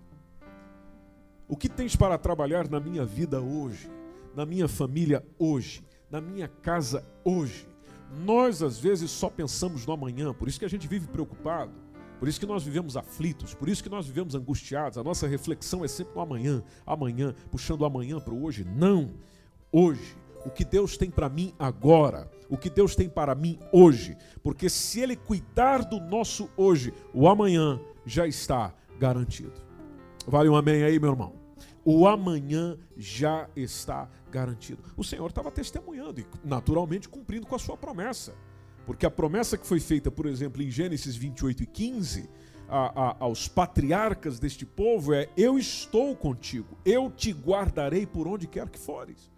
O 1.48 1.56
que 1.56 1.68
tens 1.68 1.96
para 1.96 2.18
trabalhar 2.18 2.68
na 2.68 2.78
minha 2.78 3.04
vida 3.04 3.40
hoje, 3.40 3.90
na 4.34 4.44
minha 4.44 4.68
família 4.68 5.24
hoje, 5.38 5.82
na 6.10 6.20
minha 6.20 6.48
casa 6.48 7.06
hoje? 7.24 7.66
Nós, 8.10 8.62
às 8.62 8.78
vezes, 8.78 9.10
só 9.10 9.28
pensamos 9.28 9.86
no 9.86 9.92
amanhã, 9.92 10.32
por 10.32 10.48
isso 10.48 10.58
que 10.58 10.64
a 10.64 10.70
gente 10.70 10.88
vive 10.88 11.06
preocupado, 11.06 11.72
por 12.18 12.28
isso 12.28 12.40
que 12.40 12.46
nós 12.46 12.64
vivemos 12.64 12.96
aflitos, 12.96 13.54
por 13.54 13.68
isso 13.68 13.82
que 13.82 13.88
nós 13.88 14.06
vivemos 14.06 14.34
angustiados. 14.34 14.98
A 14.98 15.04
nossa 15.04 15.26
reflexão 15.26 15.84
é 15.84 15.88
sempre 15.88 16.14
no 16.14 16.20
amanhã, 16.20 16.62
amanhã, 16.86 17.34
puxando 17.50 17.82
o 17.82 17.84
amanhã 17.84 18.18
para 18.18 18.34
o 18.34 18.44
hoje. 18.44 18.64
Não, 18.64 19.10
hoje. 19.70 20.16
O 20.44 20.50
que 20.50 20.64
Deus 20.64 20.96
tem 20.96 21.10
para 21.10 21.28
mim 21.28 21.52
agora, 21.58 22.30
o 22.48 22.56
que 22.56 22.70
Deus 22.70 22.94
tem 22.94 23.08
para 23.08 23.34
mim 23.34 23.58
hoje, 23.72 24.16
porque 24.42 24.70
se 24.70 25.00
Ele 25.00 25.16
cuidar 25.16 25.84
do 25.84 26.00
nosso 26.00 26.48
hoje, 26.56 26.94
o 27.12 27.28
amanhã 27.28 27.78
já 28.06 28.26
está 28.26 28.72
garantido. 28.98 29.52
Vale 30.26 30.48
um 30.48 30.56
amém 30.56 30.84
aí, 30.84 30.98
meu 30.98 31.10
irmão? 31.10 31.37
O 31.90 32.06
amanhã 32.06 32.76
já 32.98 33.48
está 33.56 34.10
garantido. 34.30 34.82
O 34.94 35.02
Senhor 35.02 35.26
estava 35.26 35.50
testemunhando 35.50 36.20
e, 36.20 36.26
naturalmente, 36.44 37.08
cumprindo 37.08 37.46
com 37.46 37.54
a 37.54 37.58
sua 37.58 37.78
promessa. 37.78 38.34
Porque 38.84 39.06
a 39.06 39.10
promessa 39.10 39.56
que 39.56 39.66
foi 39.66 39.80
feita, 39.80 40.10
por 40.10 40.26
exemplo, 40.26 40.62
em 40.62 40.70
Gênesis 40.70 41.16
28 41.16 41.62
e 41.62 41.66
15, 41.66 42.28
a, 42.68 42.78
a, 42.78 43.16
aos 43.20 43.48
patriarcas 43.48 44.38
deste 44.38 44.66
povo 44.66 45.14
é: 45.14 45.30
Eu 45.34 45.58
estou 45.58 46.14
contigo, 46.14 46.76
eu 46.84 47.10
te 47.10 47.32
guardarei 47.32 48.04
por 48.04 48.28
onde 48.28 48.46
quer 48.46 48.68
que 48.68 48.78
fores. 48.78 49.30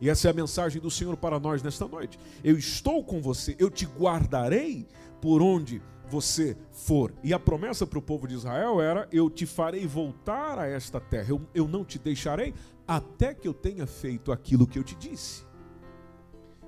E 0.00 0.10
essa 0.10 0.26
é 0.26 0.32
a 0.32 0.34
mensagem 0.34 0.82
do 0.82 0.90
Senhor 0.90 1.16
para 1.16 1.38
nós 1.38 1.62
nesta 1.62 1.86
noite. 1.86 2.18
Eu 2.42 2.58
estou 2.58 3.04
com 3.04 3.22
você, 3.22 3.54
eu 3.56 3.70
te 3.70 3.86
guardarei 3.86 4.84
por 5.20 5.40
onde 5.40 5.80
você 6.08 6.56
for. 6.70 7.12
E 7.22 7.32
a 7.32 7.38
promessa 7.38 7.86
para 7.86 7.98
o 7.98 8.02
povo 8.02 8.26
de 8.26 8.34
Israel 8.34 8.80
era: 8.80 9.08
Eu 9.12 9.28
te 9.28 9.46
farei 9.46 9.86
voltar 9.86 10.58
a 10.58 10.66
esta 10.66 11.00
terra, 11.00 11.30
eu, 11.30 11.40
eu 11.54 11.68
não 11.68 11.84
te 11.84 11.98
deixarei 11.98 12.54
até 12.86 13.34
que 13.34 13.48
eu 13.48 13.54
tenha 13.54 13.86
feito 13.86 14.30
aquilo 14.30 14.66
que 14.66 14.78
eu 14.78 14.84
te 14.84 14.94
disse. 14.94 15.44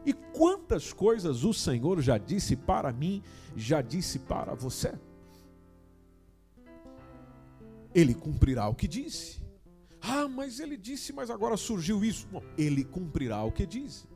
E 0.05 0.13
quantas 0.13 0.93
coisas 0.93 1.45
o 1.45 1.53
Senhor 1.53 2.01
já 2.01 2.17
disse 2.19 2.57
para 2.57 2.93
mim, 2.93 3.23
já 3.55 3.83
disse 3.83 4.19
para 4.19 4.55
você. 4.55 4.95
Ele 7.95 8.15
cumprirá 8.15 8.69
o 8.69 8.75
que 8.75 8.89
disse. 8.89 9.43
Ah, 10.01 10.29
mas 10.29 10.61
ele 10.61 10.77
disse, 10.77 11.13
mas 11.13 11.31
agora 11.31 11.57
surgiu 11.57 12.05
isso. 12.05 12.27
Ele 12.57 12.85
cumprirá 12.85 13.43
o 13.43 13.53
que 13.53 13.67
disse. 13.67 14.07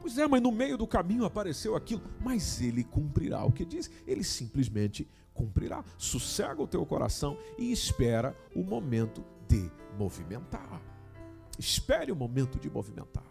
Pois 0.00 0.18
é, 0.18 0.26
mas 0.26 0.42
no 0.42 0.52
meio 0.52 0.76
do 0.76 0.86
caminho 0.86 1.24
apareceu 1.24 1.74
aquilo. 1.74 2.02
Mas 2.20 2.60
ele 2.60 2.84
cumprirá 2.84 3.44
o 3.44 3.52
que 3.52 3.64
diz. 3.64 3.90
Ele 4.06 4.22
simplesmente 4.22 5.08
cumprirá. 5.34 5.84
Sossega 5.98 6.62
o 6.62 6.66
teu 6.66 6.84
coração 6.86 7.36
e 7.58 7.70
espera 7.70 8.36
o 8.54 8.62
momento 8.62 9.24
de 9.48 9.70
movimentar. 9.98 10.80
Espere 11.58 12.12
o 12.12 12.16
momento 12.16 12.58
de 12.58 12.70
movimentar. 12.70 13.24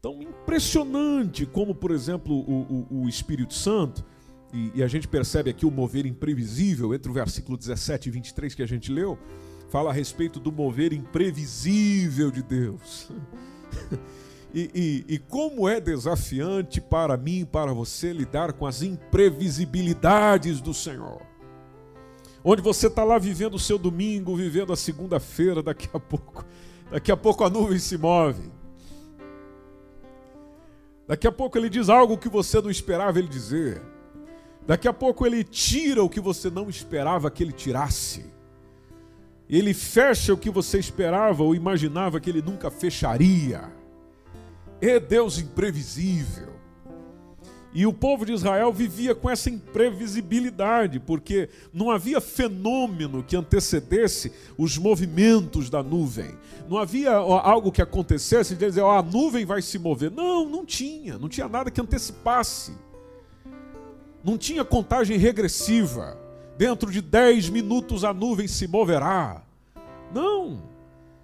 Tão 0.00 0.20
impressionante 0.20 1.46
como, 1.46 1.74
por 1.74 1.90
exemplo, 1.90 2.34
o, 2.34 2.86
o, 2.90 3.02
o 3.04 3.08
Espírito 3.08 3.54
Santo, 3.54 4.04
e, 4.52 4.72
e 4.74 4.82
a 4.82 4.86
gente 4.86 5.08
percebe 5.08 5.50
aqui 5.50 5.64
o 5.64 5.70
mover 5.70 6.04
imprevisível 6.04 6.94
entre 6.94 7.10
o 7.10 7.14
versículo 7.14 7.56
17 7.56 8.08
e 8.08 8.12
23 8.12 8.54
que 8.54 8.62
a 8.62 8.66
gente 8.66 8.92
leu, 8.92 9.18
fala 9.68 9.90
a 9.90 9.92
respeito 9.92 10.38
do 10.38 10.52
mover 10.52 10.92
imprevisível 10.92 12.30
de 12.30 12.42
Deus. 12.42 13.10
E, 14.54 14.70
e, 14.72 15.14
e, 15.14 15.18
como 15.18 15.68
é 15.68 15.80
desafiante 15.80 16.80
para 16.80 17.16
mim 17.16 17.40
e 17.40 17.44
para 17.44 17.72
você 17.72 18.12
lidar 18.12 18.52
com 18.52 18.64
as 18.64 18.82
imprevisibilidades 18.82 20.60
do 20.60 20.72
Senhor. 20.72 21.20
Onde 22.44 22.62
você 22.62 22.86
está 22.86 23.02
lá 23.02 23.18
vivendo 23.18 23.54
o 23.54 23.58
seu 23.58 23.76
domingo, 23.76 24.36
vivendo 24.36 24.72
a 24.72 24.76
segunda-feira, 24.76 25.60
daqui 25.60 25.88
a 25.92 25.98
pouco, 25.98 26.44
daqui 26.88 27.10
a 27.10 27.16
pouco 27.16 27.42
a 27.42 27.50
nuvem 27.50 27.80
se 27.80 27.98
move. 27.98 28.52
Daqui 31.08 31.26
a 31.26 31.32
pouco 31.32 31.58
ele 31.58 31.68
diz 31.68 31.88
algo 31.88 32.16
que 32.16 32.28
você 32.28 32.62
não 32.62 32.70
esperava 32.70 33.18
ele 33.18 33.26
dizer. 33.26 33.82
Daqui 34.64 34.86
a 34.86 34.92
pouco 34.92 35.26
ele 35.26 35.42
tira 35.42 36.00
o 36.00 36.08
que 36.08 36.20
você 36.20 36.48
não 36.48 36.70
esperava 36.70 37.28
que 37.28 37.42
ele 37.42 37.52
tirasse. 37.52 38.24
Ele 39.50 39.74
fecha 39.74 40.32
o 40.32 40.38
que 40.38 40.48
você 40.48 40.78
esperava 40.78 41.42
ou 41.42 41.56
imaginava 41.56 42.20
que 42.20 42.30
ele 42.30 42.40
nunca 42.40 42.70
fecharia. 42.70 43.83
É 44.86 45.00
Deus 45.00 45.38
imprevisível. 45.38 46.52
E 47.72 47.86
o 47.86 47.92
povo 47.92 48.26
de 48.26 48.32
Israel 48.32 48.70
vivia 48.70 49.14
com 49.14 49.28
essa 49.30 49.48
imprevisibilidade, 49.48 51.00
porque 51.00 51.48
não 51.72 51.90
havia 51.90 52.20
fenômeno 52.20 53.24
que 53.24 53.34
antecedesse 53.34 54.30
os 54.58 54.76
movimentos 54.76 55.70
da 55.70 55.82
nuvem. 55.82 56.36
Não 56.68 56.76
havia 56.76 57.12
algo 57.12 57.72
que 57.72 57.80
acontecesse 57.82 58.54
de 58.54 58.66
dizer, 58.66 58.82
oh, 58.82 58.90
a 58.90 59.02
nuvem 59.02 59.44
vai 59.44 59.62
se 59.62 59.78
mover. 59.78 60.10
Não, 60.10 60.48
não 60.48 60.66
tinha. 60.66 61.18
Não 61.18 61.28
tinha 61.28 61.48
nada 61.48 61.70
que 61.70 61.80
antecipasse. 61.80 62.72
Não 64.22 64.36
tinha 64.36 64.64
contagem 64.64 65.16
regressiva. 65.16 66.16
Dentro 66.58 66.92
de 66.92 67.00
10 67.00 67.48
minutos 67.48 68.04
a 68.04 68.12
nuvem 68.12 68.46
se 68.46 68.68
moverá. 68.68 69.42
Não. 70.12 70.62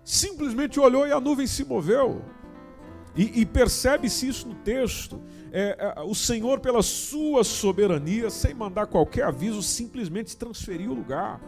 Simplesmente 0.03 0.81
olhou 0.81 1.07
e 1.07 1.13
a 1.13 1.21
nuvem 1.21 1.47
se 1.47 1.63
moveu. 1.63 2.25
E, 3.21 3.43
e 3.43 3.45
percebe-se 3.45 4.27
isso 4.27 4.49
no 4.49 4.55
texto. 4.55 5.21
É, 5.53 5.95
é, 5.99 6.01
o 6.01 6.15
Senhor, 6.15 6.59
pela 6.59 6.81
sua 6.81 7.45
soberania, 7.45 8.31
sem 8.31 8.55
mandar 8.55 8.87
qualquer 8.87 9.25
aviso, 9.25 9.63
simplesmente 9.63 10.35
transferiu 10.35 10.93
o 10.93 10.95
lugar. 10.95 11.39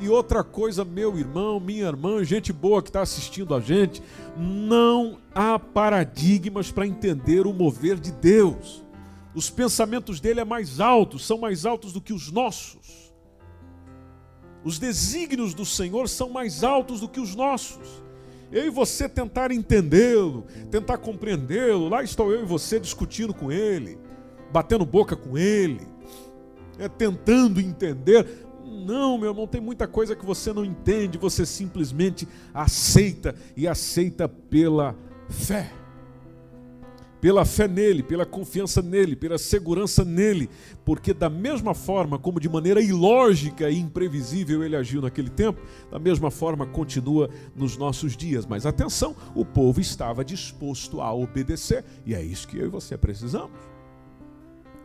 E 0.00 0.08
outra 0.08 0.42
coisa, 0.42 0.86
meu 0.86 1.18
irmão, 1.18 1.60
minha 1.60 1.84
irmã, 1.84 2.24
gente 2.24 2.50
boa 2.50 2.82
que 2.82 2.88
está 2.88 3.02
assistindo 3.02 3.54
a 3.54 3.60
gente, 3.60 4.02
não 4.38 5.18
há 5.34 5.58
paradigmas 5.58 6.72
para 6.72 6.86
entender 6.86 7.46
o 7.46 7.52
mover 7.52 8.00
de 8.00 8.10
Deus. 8.10 8.82
Os 9.34 9.50
pensamentos 9.50 10.20
dele 10.20 10.40
é 10.40 10.46
mais 10.46 10.80
altos, 10.80 11.26
são 11.26 11.36
mais 11.36 11.66
altos 11.66 11.92
do 11.92 12.00
que 12.00 12.14
os 12.14 12.32
nossos. 12.32 13.12
Os 14.64 14.78
desígnios 14.78 15.52
do 15.52 15.66
Senhor 15.66 16.08
são 16.08 16.30
mais 16.30 16.64
altos 16.64 17.00
do 17.00 17.08
que 17.08 17.20
os 17.20 17.34
nossos 17.34 18.07
eu 18.50 18.66
e 18.66 18.70
você 18.70 19.08
tentar 19.08 19.52
entendê-lo, 19.52 20.46
tentar 20.70 20.98
compreendê-lo. 20.98 21.88
Lá 21.88 22.02
estou 22.02 22.32
eu 22.32 22.42
e 22.42 22.46
você 22.46 22.80
discutindo 22.80 23.34
com 23.34 23.52
ele, 23.52 23.98
batendo 24.52 24.84
boca 24.84 25.14
com 25.14 25.36
ele, 25.36 25.86
é, 26.78 26.88
tentando 26.88 27.60
entender. 27.60 28.26
Não, 28.64 29.18
meu 29.18 29.30
irmão, 29.30 29.46
tem 29.46 29.60
muita 29.60 29.86
coisa 29.86 30.16
que 30.16 30.24
você 30.24 30.52
não 30.52 30.64
entende, 30.64 31.18
você 31.18 31.44
simplesmente 31.44 32.26
aceita 32.54 33.34
e 33.56 33.66
aceita 33.66 34.28
pela 34.28 34.96
fé 35.28 35.72
pela 37.20 37.44
fé 37.44 37.66
nele, 37.66 38.02
pela 38.02 38.24
confiança 38.24 38.80
nele, 38.80 39.16
pela 39.16 39.38
segurança 39.38 40.04
nele, 40.04 40.48
porque 40.84 41.12
da 41.12 41.28
mesma 41.28 41.74
forma 41.74 42.18
como 42.18 42.40
de 42.40 42.48
maneira 42.48 42.80
ilógica 42.80 43.68
e 43.70 43.78
imprevisível 43.78 44.62
ele 44.62 44.76
agiu 44.76 45.02
naquele 45.02 45.30
tempo, 45.30 45.60
da 45.90 45.98
mesma 45.98 46.30
forma 46.30 46.66
continua 46.66 47.28
nos 47.56 47.76
nossos 47.76 48.16
dias. 48.16 48.46
Mas 48.46 48.66
atenção, 48.66 49.16
o 49.34 49.44
povo 49.44 49.80
estava 49.80 50.24
disposto 50.24 51.00
a 51.00 51.12
obedecer, 51.12 51.84
e 52.06 52.14
é 52.14 52.22
isso 52.22 52.46
que 52.46 52.58
eu 52.58 52.66
e 52.66 52.70
você 52.70 52.96
precisamos. 52.96 53.58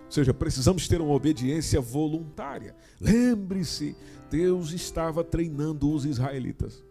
Ou 0.05 0.11
seja, 0.11 0.33
precisamos 0.33 0.87
ter 0.87 1.01
uma 1.01 1.13
obediência 1.13 1.81
voluntária. 1.81 2.75
Lembre-se, 2.99 3.95
Deus 4.29 4.71
estava 4.71 5.23
treinando 5.23 5.91
os 5.91 6.05
israelitas, 6.05 6.83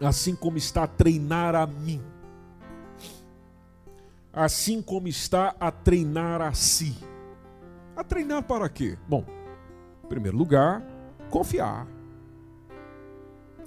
assim 0.00 0.34
como 0.34 0.56
está 0.56 0.84
a 0.84 0.88
treinar 0.88 1.54
a 1.54 1.66
mim 1.66 2.00
assim 4.32 4.80
como 4.80 5.08
está 5.08 5.54
a 5.60 5.70
treinar 5.70 6.40
a 6.40 6.52
si. 6.52 6.96
A 7.94 8.02
treinar 8.02 8.42
para 8.42 8.68
quê? 8.68 8.96
Bom, 9.08 9.24
em 10.04 10.08
primeiro 10.08 10.36
lugar, 10.36 10.82
confiar. 11.30 11.86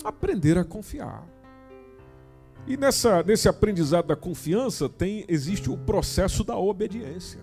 Aprender 0.04 0.58
a 0.58 0.64
confiar. 0.64 1.28
E 2.68 2.76
nessa, 2.76 3.22
nesse 3.22 3.48
aprendizado 3.48 4.08
da 4.08 4.16
confiança 4.16 4.90
tem 4.90 5.24
existe 5.28 5.70
o 5.70 5.78
processo 5.78 6.44
da 6.44 6.58
obediência. 6.58 7.40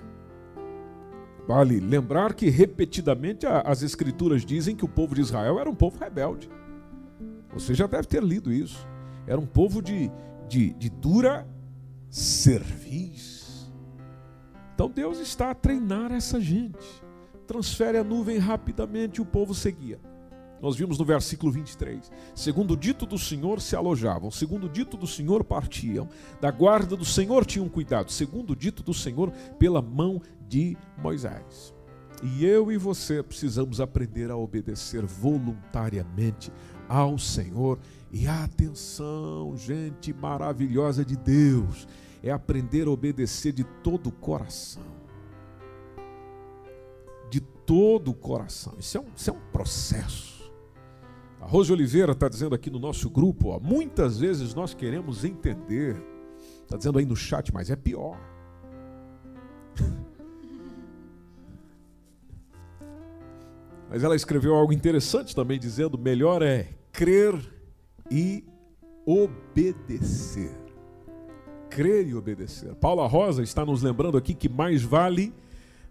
Vale 1.47 1.79
lembrar 1.81 2.35
que 2.35 2.49
repetidamente 2.51 3.47
as 3.47 3.83
escrituras 3.83 4.45
dizem 4.45 4.75
que 4.75 4.85
o 4.85 4.89
povo 4.89 5.15
de 5.15 5.21
Israel 5.21 5.59
era 5.61 5.71
um 5.71 5.75
povo 5.75 5.99
rebelde. 5.99 6.51
Você 7.53 7.75
já 7.75 7.87
deve 7.87 8.07
ter 8.07 8.23
lido 8.23 8.53
isso. 8.53 8.87
Era 9.27 9.41
um 9.41 9.47
povo 9.47 9.83
de, 9.83 10.11
de, 10.49 10.73
de 10.75 10.89
dura 10.89 11.47
servis. 12.13 13.73
Então 14.75 14.91
Deus 14.91 15.19
está 15.19 15.51
a 15.51 15.55
treinar 15.55 16.13
essa 16.13 16.39
gente. 16.39 17.03
Transfere 17.47 17.97
a 17.97 18.05
nuvem 18.05 18.39
rapidamente 18.39 19.17
e 19.17 19.23
o 19.23 19.27
povo 19.27 19.55
seguia. 19.55 19.99
Nós 20.61 20.77
vimos 20.77 20.99
no 20.99 21.05
versículo 21.05 21.51
23. 21.51 22.13
Segundo 22.35 22.75
o 22.75 22.77
dito 22.77 23.07
do 23.07 23.19
Senhor 23.19 23.61
se 23.61 23.75
alojavam, 23.75 24.31
segundo 24.31 24.67
o 24.67 24.69
dito 24.69 24.97
do 24.97 25.07
Senhor 25.07 25.43
partiam, 25.43 26.09
da 26.41 26.51
guarda 26.51 26.95
do 26.97 27.05
Senhor 27.05 27.47
tinham 27.47 27.69
cuidado, 27.69 28.13
segundo 28.13 28.51
o 28.51 28.57
dito 28.57 28.83
do 28.83 28.95
Senhor 28.95 29.33
pela 29.59 29.83
mão 29.83 30.21
de 30.47 30.77
Moisés. 30.99 31.75
E 32.23 32.45
eu 32.45 32.71
e 32.71 32.77
você 32.77 33.23
precisamos 33.23 33.81
aprender 33.81 34.31
a 34.31 34.37
obedecer 34.37 35.05
voluntariamente 35.05 36.53
ao 36.93 37.17
Senhor. 37.19 37.79
E 38.13 38.27
atenção, 38.27 39.57
gente 39.57 40.13
maravilhosa 40.13 41.03
de 41.03 41.17
Deus, 41.17 41.89
é 42.23 42.31
aprender 42.31 42.87
a 42.87 42.91
obedecer 42.91 43.53
de 43.53 43.65
todo 43.65 44.09
o 44.09 44.13
coração. 44.13 44.83
De 47.31 47.41
todo 47.41 48.11
o 48.11 48.15
coração. 48.15 48.75
Isso 48.79 48.99
é 48.99 49.01
um, 49.01 49.07
isso 49.17 49.31
é 49.31 49.33
um 49.33 49.41
processo. 49.51 50.53
A 51.41 51.47
Rose 51.47 51.73
Oliveira 51.73 52.13
está 52.13 52.29
dizendo 52.29 52.55
aqui 52.55 52.69
no 52.69 52.79
nosso 52.79 53.09
grupo: 53.09 53.49
ó, 53.49 53.59
muitas 53.59 54.19
vezes 54.19 54.55
nós 54.55 54.75
queremos 54.75 55.25
entender. 55.25 55.97
Está 56.63 56.77
dizendo 56.77 56.99
aí 56.99 57.07
no 57.07 57.17
chat, 57.17 57.53
mas 57.53 57.71
é 57.71 57.77
pior. 57.77 58.21
Mas 63.91 64.03
ela 64.03 64.17
escreveu 64.17 64.55
algo 64.55 64.73
interessante 64.73 65.37
também, 65.37 65.61
dizendo: 65.61 65.99
melhor 65.99 66.41
é 66.41 66.69
crer 66.93 67.35
e 68.11 68.45
obedecer. 69.07 70.55
Crer 71.71 72.07
e 72.07 72.15
obedecer. 72.15 72.75
Paula 72.75 73.07
Rosa 73.07 73.43
está 73.43 73.65
nos 73.65 73.83
lembrando 73.83 74.19
aqui 74.19 74.35
que 74.35 74.49
mais 74.49 74.83
vale 74.83 75.35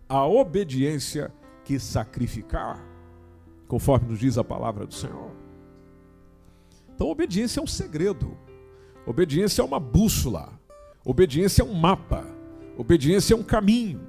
a 0.08 0.26
obediência 0.26 1.34
que 1.66 1.80
sacrificar, 1.80 2.86
conforme 3.68 4.10
nos 4.10 4.20
diz 4.20 4.38
a 4.38 4.44
palavra 4.44 4.86
do 4.86 4.94
Senhor. 4.94 5.32
Então, 6.94 7.08
obediência 7.08 7.60
é 7.60 7.64
um 7.64 7.68
segredo, 7.68 8.38
obediência 9.06 9.62
é 9.62 9.66
uma 9.66 9.80
bússola, 9.80 10.60
obediência 11.04 11.64
é 11.64 11.66
um 11.66 11.74
mapa, 11.74 12.28
obediência 12.78 13.34
é 13.34 13.38
um 13.38 13.44
caminho. 13.44 14.02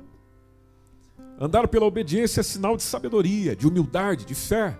Andar 1.38 1.66
pela 1.68 1.86
obediência 1.86 2.40
é 2.40 2.42
sinal 2.42 2.76
de 2.76 2.82
sabedoria, 2.82 3.56
de 3.56 3.66
humildade, 3.66 4.24
de 4.26 4.34
fé. 4.34 4.78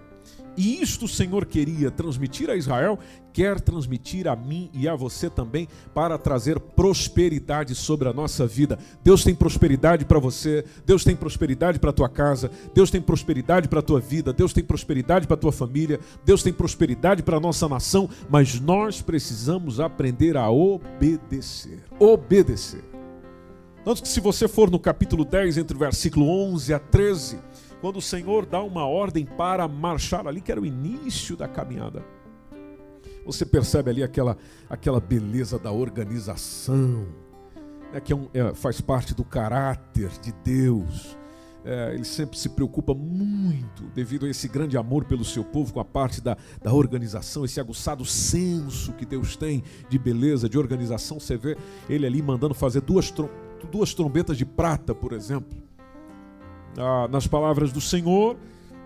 E 0.57 0.83
isto 0.83 1.07
o 1.07 1.09
Senhor 1.09 1.47
queria 1.47 1.91
transmitir 1.91 2.51
a 2.51 2.57
Israel, 2.57 2.99
quer 3.33 3.59
transmitir 3.61 4.29
a 4.29 4.37
mim 4.37 4.71
e 4.75 4.87
a 4.87 4.95
você 4.95 5.31
também, 5.31 5.67
para 5.95 6.19
trazer 6.19 6.61
prosperidade 6.61 7.75
sobre 7.75 8.09
a 8.09 8.13
nossa 8.13 8.47
vida. 8.47 8.79
Deus 9.03 9.25
tem 9.25 9.35
prosperidade 9.35 10.05
para 10.05 10.19
você, 10.19 10.65
Deus 10.85 11.05
tem 11.05 11.17
prosperidade 11.17 11.79
para 11.79 11.91
a 11.91 11.93
tua 11.93 12.09
casa, 12.09 12.51
Deus 12.75 12.91
tem 12.91 13.01
prosperidade 13.01 13.67
para 13.67 13.79
a 13.79 13.83
tua 13.83 14.01
vida, 14.01 14.33
Deus 14.33 14.53
tem 14.53 14.63
prosperidade 14.63 15.27
para 15.27 15.35
a 15.35 15.41
tua 15.41 15.53
família, 15.53 15.99
Deus 16.25 16.43
tem 16.43 16.53
prosperidade 16.53 17.23
para 17.23 17.39
a 17.39 17.41
nossa 17.41 17.67
nação, 17.67 18.09
mas 18.29 18.61
nós 18.61 19.01
precisamos 19.01 19.81
aprender 19.81 20.37
a 20.37 20.51
obedecer. 20.51 21.83
Obedecer. 21.99 22.93
Tanto 23.85 24.03
que 24.03 24.09
se 24.09 24.21
você 24.21 24.47
for 24.47 24.71
no 24.71 24.79
capítulo 24.79 25.25
10, 25.25 25.59
entre 25.59 25.77
o 25.77 25.81
versículo 25.81 26.29
11 26.29 26.73
a 26.73 26.79
13, 26.79 27.39
quando 27.83 27.97
o 27.97 28.01
Senhor 28.01 28.47
dá 28.47 28.63
uma 28.63 28.87
ordem 28.87 29.27
para 29.27 29.67
marchar 29.67 30.29
ali, 30.29 30.41
que 30.41 30.53
era 30.53 30.61
o 30.61 30.65
início 30.65 31.37
da 31.37 31.49
caminhada, 31.49 32.05
você 33.27 33.45
percebe 33.45 33.91
ali 33.91 34.05
aquela, 34.05 34.39
aquela 34.71 35.01
beleza 35.01 35.59
da 35.59 35.73
organização, 35.73 37.09
né, 37.93 37.99
que 37.99 38.13
é 38.13 38.17
um, 38.17 38.29
é, 38.33 38.55
faz 38.55 38.81
parte 38.81 39.15
do 39.15 39.25
caráter 39.25 40.11
de 40.23 40.33
Deus. 40.45 41.19
É, 41.65 41.95
ele 41.95 42.05
sempre 42.05 42.39
se 42.39 42.49
preocupa 42.51 42.95
muito, 42.95 43.83
devido 43.93 44.27
a 44.27 44.29
esse 44.29 44.47
grande 44.47 44.77
amor 44.77 45.05
pelo 45.05 45.25
seu 45.25 45.45
povo, 45.45 45.73
com 45.73 45.81
a 45.81 45.85
parte 45.85 46.21
da, 46.21 46.37
da 46.63 46.73
organização, 46.73 47.45
esse 47.45 47.59
aguçado 47.59 48.05
senso 48.05 48.93
que 48.93 49.05
Deus 49.05 49.35
tem 49.35 49.65
de 49.89 49.99
beleza, 49.99 50.49
de 50.49 50.57
organização. 50.57 51.19
Você 51.19 51.37
vê 51.37 51.57
ele 51.89 52.07
ali 52.07 52.23
mandando 52.23 52.55
fazer 52.55 52.81
duas 52.81 53.13
duas 53.71 53.95
trombetas 53.95 54.37
de 54.37 54.45
prata, 54.45 54.95
por 54.95 55.13
exemplo. 55.13 55.62
Ah, 56.79 57.09
nas 57.09 57.27
palavras 57.27 57.73
do 57.73 57.81
Senhor, 57.81 58.37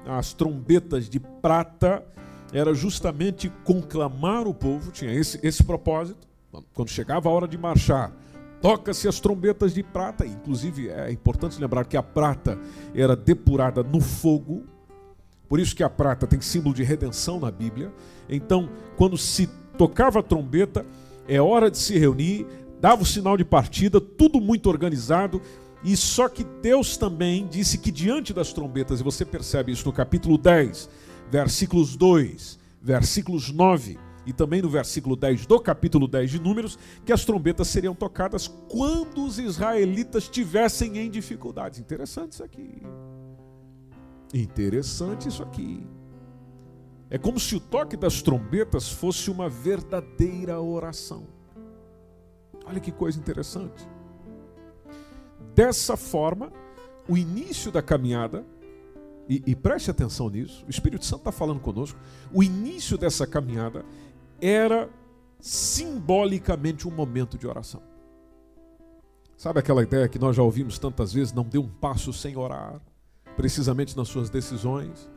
as 0.06 0.32
trombetas 0.32 1.08
de 1.08 1.18
prata 1.18 2.04
era 2.52 2.74
justamente 2.74 3.50
conclamar 3.64 4.46
o 4.46 4.54
povo, 4.54 4.90
tinha 4.90 5.12
esse, 5.12 5.38
esse 5.42 5.62
propósito. 5.62 6.26
Quando 6.72 6.88
chegava 6.88 7.28
a 7.28 7.32
hora 7.32 7.46
de 7.46 7.58
marchar, 7.58 8.12
toca-se 8.62 9.06
as 9.08 9.20
trombetas 9.20 9.74
de 9.74 9.82
prata. 9.82 10.24
Inclusive, 10.24 10.88
é 10.88 11.10
importante 11.10 11.60
lembrar 11.60 11.84
que 11.84 11.96
a 11.96 12.02
prata 12.02 12.58
era 12.94 13.14
depurada 13.14 13.82
no 13.82 14.00
fogo, 14.00 14.64
por 15.48 15.60
isso 15.60 15.76
que 15.76 15.82
a 15.82 15.90
prata 15.90 16.26
tem 16.26 16.40
símbolo 16.40 16.74
de 16.74 16.82
redenção 16.82 17.38
na 17.38 17.50
Bíblia. 17.50 17.92
Então, 18.28 18.68
quando 18.96 19.16
se 19.18 19.48
tocava 19.76 20.20
a 20.20 20.22
trombeta, 20.22 20.84
é 21.28 21.40
hora 21.40 21.70
de 21.70 21.78
se 21.78 21.98
reunir, 21.98 22.46
dava 22.80 23.02
o 23.02 23.06
sinal 23.06 23.36
de 23.36 23.44
partida, 23.44 24.00
tudo 24.00 24.40
muito 24.40 24.68
organizado. 24.68 25.40
E 25.84 25.96
só 25.96 26.28
que 26.28 26.44
Deus 26.44 26.96
também 26.96 27.46
disse 27.46 27.78
que 27.78 27.92
diante 27.92 28.32
das 28.32 28.52
trombetas, 28.52 29.00
e 29.00 29.04
você 29.04 29.24
percebe 29.24 29.72
isso 29.72 29.86
no 29.86 29.92
capítulo 29.92 30.36
10, 30.38 30.88
versículos 31.30 31.96
2, 31.96 32.58
versículos 32.80 33.50
9 33.52 33.98
e 34.26 34.32
também 34.32 34.60
no 34.60 34.68
versículo 34.68 35.14
10 35.14 35.46
do 35.46 35.60
capítulo 35.60 36.08
10 36.08 36.32
de 36.32 36.40
Números, 36.40 36.76
que 37.04 37.12
as 37.12 37.24
trombetas 37.24 37.68
seriam 37.68 37.94
tocadas 37.94 38.48
quando 38.48 39.24
os 39.24 39.38
israelitas 39.38 40.24
estivessem 40.24 40.98
em 40.98 41.08
dificuldades. 41.08 41.78
Interessante 41.78 42.32
isso 42.32 42.42
aqui. 42.42 42.82
Interessante 44.34 45.28
isso 45.28 45.44
aqui. 45.44 45.86
É 47.08 47.16
como 47.16 47.38
se 47.38 47.54
o 47.54 47.60
toque 47.60 47.96
das 47.96 48.20
trombetas 48.20 48.88
fosse 48.88 49.30
uma 49.30 49.48
verdadeira 49.48 50.60
oração. 50.60 51.28
Olha 52.66 52.80
que 52.80 52.90
coisa 52.90 53.16
interessante. 53.16 53.86
Dessa 55.56 55.96
forma, 55.96 56.52
o 57.08 57.16
início 57.16 57.72
da 57.72 57.80
caminhada, 57.80 58.44
e, 59.26 59.42
e 59.46 59.56
preste 59.56 59.90
atenção 59.90 60.28
nisso, 60.28 60.62
o 60.66 60.70
Espírito 60.70 61.06
Santo 61.06 61.20
está 61.20 61.32
falando 61.32 61.60
conosco, 61.60 61.98
o 62.30 62.42
início 62.42 62.98
dessa 62.98 63.26
caminhada 63.26 63.82
era 64.38 64.90
simbolicamente 65.40 66.86
um 66.86 66.90
momento 66.90 67.38
de 67.38 67.46
oração. 67.46 67.82
Sabe 69.34 69.60
aquela 69.60 69.82
ideia 69.82 70.06
que 70.08 70.18
nós 70.18 70.36
já 70.36 70.42
ouvimos 70.42 70.78
tantas 70.78 71.10
vezes, 71.10 71.32
não 71.32 71.44
dê 71.44 71.56
um 71.56 71.68
passo 71.68 72.12
sem 72.12 72.36
orar, 72.36 72.78
precisamente 73.34 73.96
nas 73.96 74.08
suas 74.08 74.28
decisões, 74.28 75.10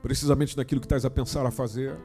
precisamente 0.00 0.56
naquilo 0.56 0.80
que 0.80 0.86
estás 0.86 1.04
a 1.04 1.10
pensar 1.10 1.44
a 1.44 1.50
fazer 1.50 1.98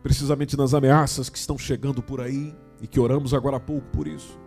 precisamente 0.00 0.56
nas 0.56 0.74
ameaças 0.74 1.28
que 1.28 1.36
estão 1.36 1.58
chegando 1.58 2.00
por 2.00 2.20
aí 2.20 2.54
e 2.80 2.86
que 2.86 3.00
oramos 3.00 3.34
agora 3.34 3.56
há 3.56 3.60
pouco 3.60 3.86
por 3.88 4.06
isso. 4.06 4.38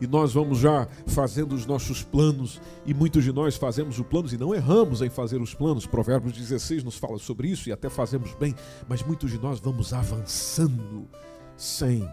E 0.00 0.06
nós 0.06 0.32
vamos 0.32 0.58
já 0.58 0.86
fazendo 1.06 1.54
os 1.54 1.64
nossos 1.64 2.02
planos, 2.02 2.60
e 2.84 2.92
muitos 2.92 3.24
de 3.24 3.32
nós 3.32 3.56
fazemos 3.56 3.98
os 3.98 4.06
planos 4.06 4.32
e 4.32 4.38
não 4.38 4.54
erramos 4.54 5.00
em 5.02 5.08
fazer 5.08 5.40
os 5.40 5.54
planos. 5.54 5.86
Provérbios 5.86 6.34
16 6.34 6.84
nos 6.84 6.96
fala 6.96 7.18
sobre 7.18 7.48
isso 7.48 7.68
e 7.68 7.72
até 7.72 7.88
fazemos 7.88 8.34
bem, 8.34 8.54
mas 8.88 9.02
muitos 9.02 9.30
de 9.30 9.38
nós 9.38 9.58
vamos 9.60 9.92
avançando 9.92 11.08
sem 11.56 12.06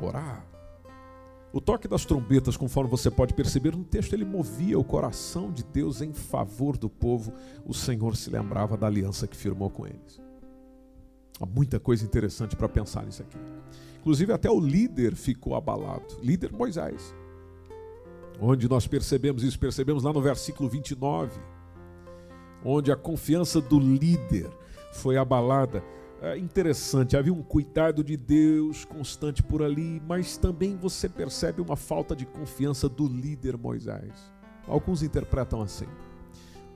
orar. 0.00 0.52
O 1.52 1.60
toque 1.60 1.86
das 1.86 2.06
trombetas, 2.06 2.56
conforme 2.56 2.90
você 2.90 3.10
pode 3.10 3.34
perceber 3.34 3.76
no 3.76 3.84
texto, 3.84 4.14
ele 4.14 4.24
movia 4.24 4.78
o 4.78 4.84
coração 4.84 5.52
de 5.52 5.62
Deus 5.62 6.00
em 6.00 6.12
favor 6.12 6.78
do 6.78 6.88
povo. 6.88 7.30
O 7.66 7.74
Senhor 7.74 8.16
se 8.16 8.30
lembrava 8.30 8.74
da 8.74 8.86
aliança 8.86 9.26
que 9.26 9.36
firmou 9.36 9.68
com 9.68 9.86
eles. 9.86 10.18
Há 11.38 11.44
muita 11.44 11.78
coisa 11.78 12.04
interessante 12.04 12.56
para 12.56 12.68
pensar 12.68 13.04
nisso 13.04 13.22
aqui. 13.22 13.36
Inclusive, 14.00 14.32
até 14.32 14.50
o 14.50 14.58
líder 14.58 15.14
ficou 15.14 15.54
abalado 15.54 16.18
líder 16.22 16.52
Moisés. 16.52 17.14
Onde 18.40 18.68
nós 18.68 18.86
percebemos 18.86 19.42
isso? 19.42 19.58
Percebemos 19.58 20.02
lá 20.02 20.12
no 20.12 20.20
versículo 20.20 20.68
29, 20.68 21.40
onde 22.64 22.90
a 22.90 22.96
confiança 22.96 23.60
do 23.60 23.78
líder 23.78 24.50
foi 24.92 25.16
abalada 25.16 25.82
é 26.24 26.38
interessante, 26.38 27.16
havia 27.16 27.34
um 27.34 27.42
cuidado 27.42 28.04
de 28.04 28.16
Deus 28.16 28.84
constante 28.84 29.42
por 29.42 29.60
ali, 29.60 30.00
mas 30.06 30.36
também 30.36 30.76
você 30.76 31.08
percebe 31.08 31.60
uma 31.60 31.74
falta 31.74 32.14
de 32.14 32.24
confiança 32.24 32.88
do 32.88 33.08
líder 33.08 33.58
Moisés. 33.58 34.32
Alguns 34.68 35.02
interpretam 35.02 35.60
assim. 35.60 35.88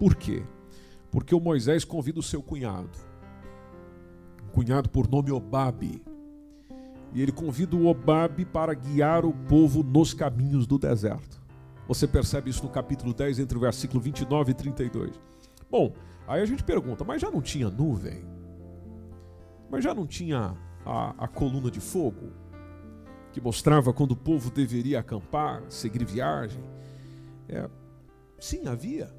Por 0.00 0.16
quê? 0.16 0.42
Porque 1.12 1.32
o 1.32 1.38
Moisés 1.38 1.84
convida 1.84 2.18
o 2.18 2.24
seu 2.24 2.42
cunhado, 2.42 2.98
um 4.44 4.48
cunhado 4.48 4.90
por 4.90 5.08
nome 5.08 5.30
Obabe, 5.30 6.02
e 7.14 7.22
ele 7.22 7.30
convida 7.30 7.76
o 7.76 7.86
Obabe 7.86 8.44
para 8.44 8.74
guiar 8.74 9.24
o 9.24 9.32
povo 9.32 9.84
nos 9.84 10.12
caminhos 10.12 10.66
do 10.66 10.76
deserto. 10.76 11.36
Você 11.88 12.07
percebe 12.07 12.51
isso 12.51 12.64
no 12.64 12.70
capítulo 12.70 13.14
10, 13.14 13.38
entre 13.38 13.57
o 13.57 13.61
versículo 13.61 14.01
29 14.01 14.51
e 14.51 14.55
32. 14.55 15.20
Bom, 15.70 15.92
aí 16.27 16.40
a 16.40 16.46
gente 16.46 16.64
pergunta, 16.64 17.05
mas 17.05 17.22
já 17.22 17.31
não 17.31 17.40
tinha 17.40 17.70
nuvem? 17.70 18.25
Mas 19.70 19.85
já 19.85 19.94
não 19.94 20.07
tinha 20.07 20.57
a, 20.85 21.14
a 21.25 21.29
coluna 21.29 21.70
de 21.70 21.81
fogo 21.81 22.33
que 23.33 23.40
mostrava 23.40 23.92
quando 23.92 24.12
o 24.12 24.16
povo 24.16 24.51
deveria 24.51 25.01
acampar, 25.01 25.62
seguir 25.68 26.05
viagem? 26.05 26.62
É, 27.49 27.68
sim, 28.40 28.66
havia. 28.66 29.14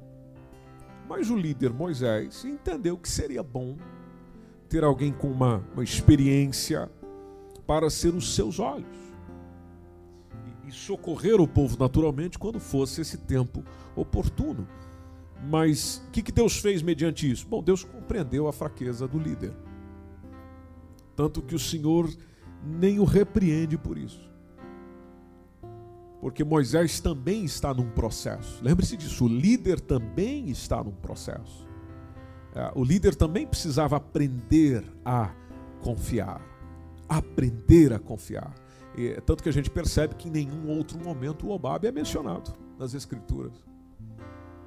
Mas 1.08 1.30
o 1.30 1.36
líder 1.36 1.72
Moisés 1.72 2.44
entendeu 2.44 2.98
que 2.98 3.08
seria 3.08 3.42
bom 3.42 3.76
ter 4.68 4.84
alguém 4.84 5.12
com 5.12 5.30
uma, 5.30 5.64
uma 5.72 5.82
experiência 5.82 6.90
para 7.66 7.88
ser 7.88 8.14
os 8.14 8.34
seus 8.34 8.58
olhos 8.58 9.07
e, 10.68 10.72
socorrer 10.72 11.40
o 11.40 11.48
povo 11.48 11.76
naturalmente 11.78 12.38
quando 12.38 12.60
fosse 12.60 13.00
esse 13.00 13.18
tempo 13.18 13.64
oportuno. 13.96 14.66
Mas 15.48 16.02
o 16.08 16.10
que, 16.10 16.22
que 16.22 16.32
Deus 16.32 16.56
fez 16.58 16.82
mediante 16.82 17.30
isso? 17.30 17.46
Bom, 17.46 17.62
Deus 17.62 17.84
compreendeu 17.84 18.48
a 18.48 18.52
fraqueza 18.52 19.06
do 19.06 19.18
líder. 19.18 19.52
tanto 21.14 21.42
que 21.42 21.54
o 21.54 21.58
Senhor 21.58 22.08
nem 22.64 23.00
o 23.00 23.04
repreende 23.04 23.76
por 23.76 23.98
isso. 23.98 24.28
Porque 26.20 26.42
Moisés 26.42 27.00
também 27.00 27.44
está 27.44 27.72
num 27.72 27.90
processo. 27.90 28.62
Lembre-se 28.62 28.96
disso, 28.96 29.24
o 29.24 29.28
líder 29.28 29.80
também 29.80 30.48
está 30.48 30.82
num 30.82 30.92
processo. 30.92 31.66
É, 32.54 32.72
o 32.74 32.82
líder 32.84 33.14
também 33.14 33.46
precisava 33.46 33.96
aprender 33.96 34.84
a 35.04 35.30
confiar. 35.80 36.40
Aprender 37.08 37.92
a 37.92 37.98
confiar. 37.98 38.52
E, 38.98 39.20
tanto 39.20 39.44
que 39.44 39.48
a 39.48 39.52
gente 39.52 39.70
percebe 39.70 40.16
que 40.16 40.26
em 40.26 40.32
nenhum 40.32 40.76
outro 40.76 40.98
momento 40.98 41.46
o 41.46 41.50
Obabe 41.52 41.86
é 41.86 41.92
mencionado 41.92 42.52
nas 42.76 42.94
Escrituras. 42.94 43.52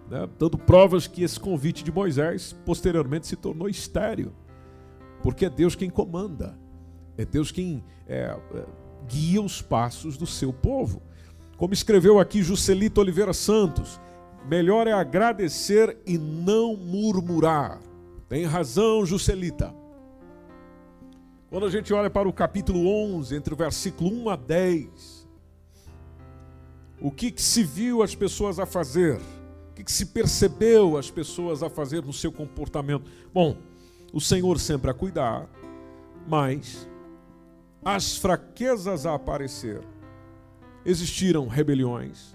Né? 0.10 0.26
Dando 0.40 0.58
provas 0.58 1.06
que 1.06 1.22
esse 1.22 1.38
convite 1.38 1.84
de 1.84 1.92
Moisés 1.92 2.56
posteriormente 2.66 3.28
se 3.28 3.36
tornou 3.36 3.68
estéreo. 3.68 4.34
Porque 5.22 5.46
é 5.46 5.50
Deus 5.50 5.76
quem 5.76 5.90
comanda. 5.90 6.58
É 7.18 7.26
Deus 7.26 7.52
quem 7.52 7.84
é, 8.08 8.34
é 8.54 8.66
guia 9.06 9.42
os 9.42 9.62
passos 9.62 10.16
do 10.16 10.26
seu 10.26 10.54
povo. 10.54 11.02
Como 11.58 11.74
escreveu 11.74 12.18
aqui 12.18 12.42
Juscelito 12.42 13.02
Oliveira 13.02 13.34
Santos, 13.34 14.00
melhor 14.48 14.88
é 14.88 14.94
agradecer 14.94 15.98
e 16.06 16.18
não 16.18 16.78
murmurar. 16.78 17.82
Tem 18.30 18.46
razão, 18.46 19.06
Juscelita. 19.06 19.81
Quando 21.52 21.66
a 21.66 21.70
gente 21.70 21.94
olha 21.94 22.10
para 22.10 22.30
o 22.30 22.32
capítulo 22.32 22.88
11, 22.88 23.36
entre 23.36 23.54
o 23.54 23.58
versículo 23.58 24.10
1 24.10 24.30
a 24.30 24.36
10, 24.38 25.28
o 27.02 27.12
que, 27.12 27.30
que 27.30 27.42
se 27.42 27.62
viu 27.62 28.02
as 28.02 28.16
pessoas 28.16 28.58
a 28.58 28.66
fazer? 28.66 29.18
O 29.70 29.74
que, 29.76 29.84
que 29.84 29.92
se 29.92 30.06
percebeu 30.06 30.98
as 30.98 31.12
pessoas 31.12 31.62
a 31.62 31.70
fazer 31.70 32.06
no 32.06 32.14
seu 32.14 32.32
comportamento? 32.32 33.04
Bom, 33.34 33.58
o 34.14 34.22
Senhor 34.22 34.58
sempre 34.62 34.92
a 34.92 34.94
cuidar, 34.94 35.50
mas 36.26 36.88
as 37.84 38.16
fraquezas 38.16 39.06
a 39.06 39.14
aparecer 39.14 39.82
existiram 40.86 41.50
rebeliões. 41.50 42.34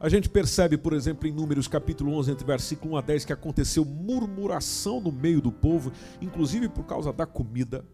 A 0.00 0.08
gente 0.08 0.26
percebe, 0.26 0.78
por 0.78 0.94
exemplo, 0.94 1.28
em 1.28 1.32
Números 1.32 1.68
capítulo 1.68 2.14
11, 2.14 2.30
entre 2.30 2.46
versículo 2.46 2.94
1 2.94 2.96
a 2.96 3.00
10, 3.02 3.24
que 3.26 3.32
aconteceu 3.34 3.84
murmuração 3.84 5.02
no 5.02 5.12
meio 5.12 5.42
do 5.42 5.52
povo, 5.52 5.92
inclusive 6.18 6.66
por 6.70 6.86
causa 6.86 7.12
da 7.12 7.26
comida. 7.26 7.84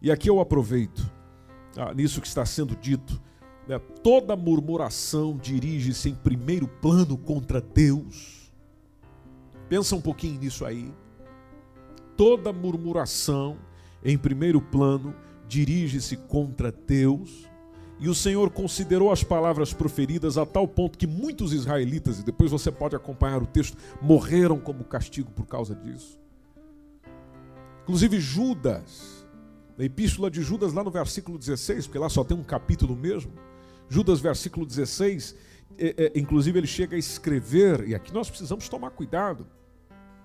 E 0.00 0.10
aqui 0.10 0.28
eu 0.28 0.40
aproveito 0.40 1.10
ah, 1.76 1.92
nisso 1.94 2.20
que 2.20 2.26
está 2.26 2.44
sendo 2.44 2.76
dito. 2.76 3.20
Né? 3.66 3.78
Toda 4.02 4.36
murmuração 4.36 5.36
dirige-se 5.36 6.10
em 6.10 6.14
primeiro 6.14 6.68
plano 6.68 7.16
contra 7.16 7.60
Deus. 7.60 8.52
Pensa 9.68 9.96
um 9.96 10.00
pouquinho 10.00 10.38
nisso 10.38 10.64
aí. 10.64 10.92
Toda 12.16 12.52
murmuração, 12.52 13.58
em 14.04 14.16
primeiro 14.16 14.60
plano, 14.60 15.14
dirige-se 15.48 16.16
contra 16.16 16.70
Deus. 16.70 17.48
E 17.98 18.08
o 18.08 18.14
Senhor 18.14 18.50
considerou 18.50 19.10
as 19.10 19.24
palavras 19.24 19.72
proferidas 19.72 20.36
a 20.36 20.44
tal 20.44 20.68
ponto 20.68 20.98
que 20.98 21.06
muitos 21.06 21.52
israelitas, 21.52 22.18
e 22.18 22.24
depois 22.24 22.50
você 22.50 22.70
pode 22.70 22.94
acompanhar 22.94 23.42
o 23.42 23.46
texto, 23.46 23.78
morreram 24.02 24.58
como 24.58 24.84
castigo 24.84 25.30
por 25.30 25.46
causa 25.46 25.74
disso. 25.74 26.20
Inclusive 27.82 28.20
Judas, 28.20 29.23
na 29.76 29.84
epístola 29.84 30.30
de 30.30 30.42
Judas, 30.42 30.72
lá 30.72 30.84
no 30.84 30.90
versículo 30.90 31.38
16, 31.38 31.86
porque 31.86 31.98
lá 31.98 32.08
só 32.08 32.22
tem 32.22 32.36
um 32.36 32.44
capítulo 32.44 32.94
mesmo. 32.94 33.32
Judas, 33.88 34.20
versículo 34.20 34.64
16, 34.66 35.34
é, 35.78 36.12
é, 36.14 36.18
inclusive 36.18 36.58
ele 36.58 36.66
chega 36.66 36.96
a 36.96 36.98
escrever, 36.98 37.88
e 37.88 37.94
aqui 37.94 38.12
nós 38.12 38.28
precisamos 38.28 38.68
tomar 38.68 38.90
cuidado. 38.90 39.46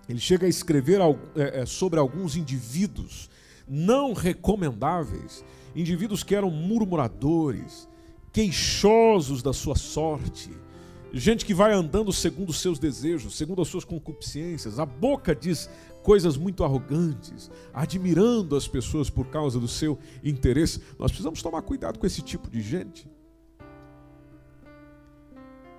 Ele 0.08 0.20
chega 0.20 0.46
a 0.46 0.50
escrever 0.50 1.00
é, 1.36 1.62
é, 1.62 1.66
sobre 1.66 2.00
alguns 2.00 2.36
indivíduos 2.36 3.30
não 3.68 4.14
recomendáveis 4.14 5.46
indivíduos 5.76 6.24
que 6.24 6.36
eram 6.36 6.50
murmuradores, 6.50 7.88
queixosos 8.34 9.44
da 9.44 9.54
sua 9.54 9.76
sorte, 9.76 10.50
gente 11.14 11.46
que 11.46 11.54
vai 11.54 11.74
andando 11.74 12.12
segundo 12.12 12.50
os 12.50 12.60
seus 12.60 12.80
desejos, 12.80 13.38
segundo 13.38 13.62
as 13.62 13.68
suas 13.68 13.84
concupiscências. 13.84 14.80
A 14.80 14.86
boca 14.86 15.36
diz 15.36 15.70
coisas 16.04 16.38
muito 16.38 16.64
arrogantes, 16.64 17.52
admirando 17.74 18.56
as 18.56 18.68
pessoas 18.68 19.10
por 19.10 19.28
causa 19.28 19.60
do 19.60 19.68
seu 19.68 19.98
interesse. 20.24 20.82
Nós 20.98 21.12
precisamos 21.12 21.42
tomar 21.42 21.62
cuidado 21.62 22.00
com 22.00 22.06
esse 22.06 22.22
tipo 22.22 22.50
de 22.50 22.62
gente. 22.62 23.10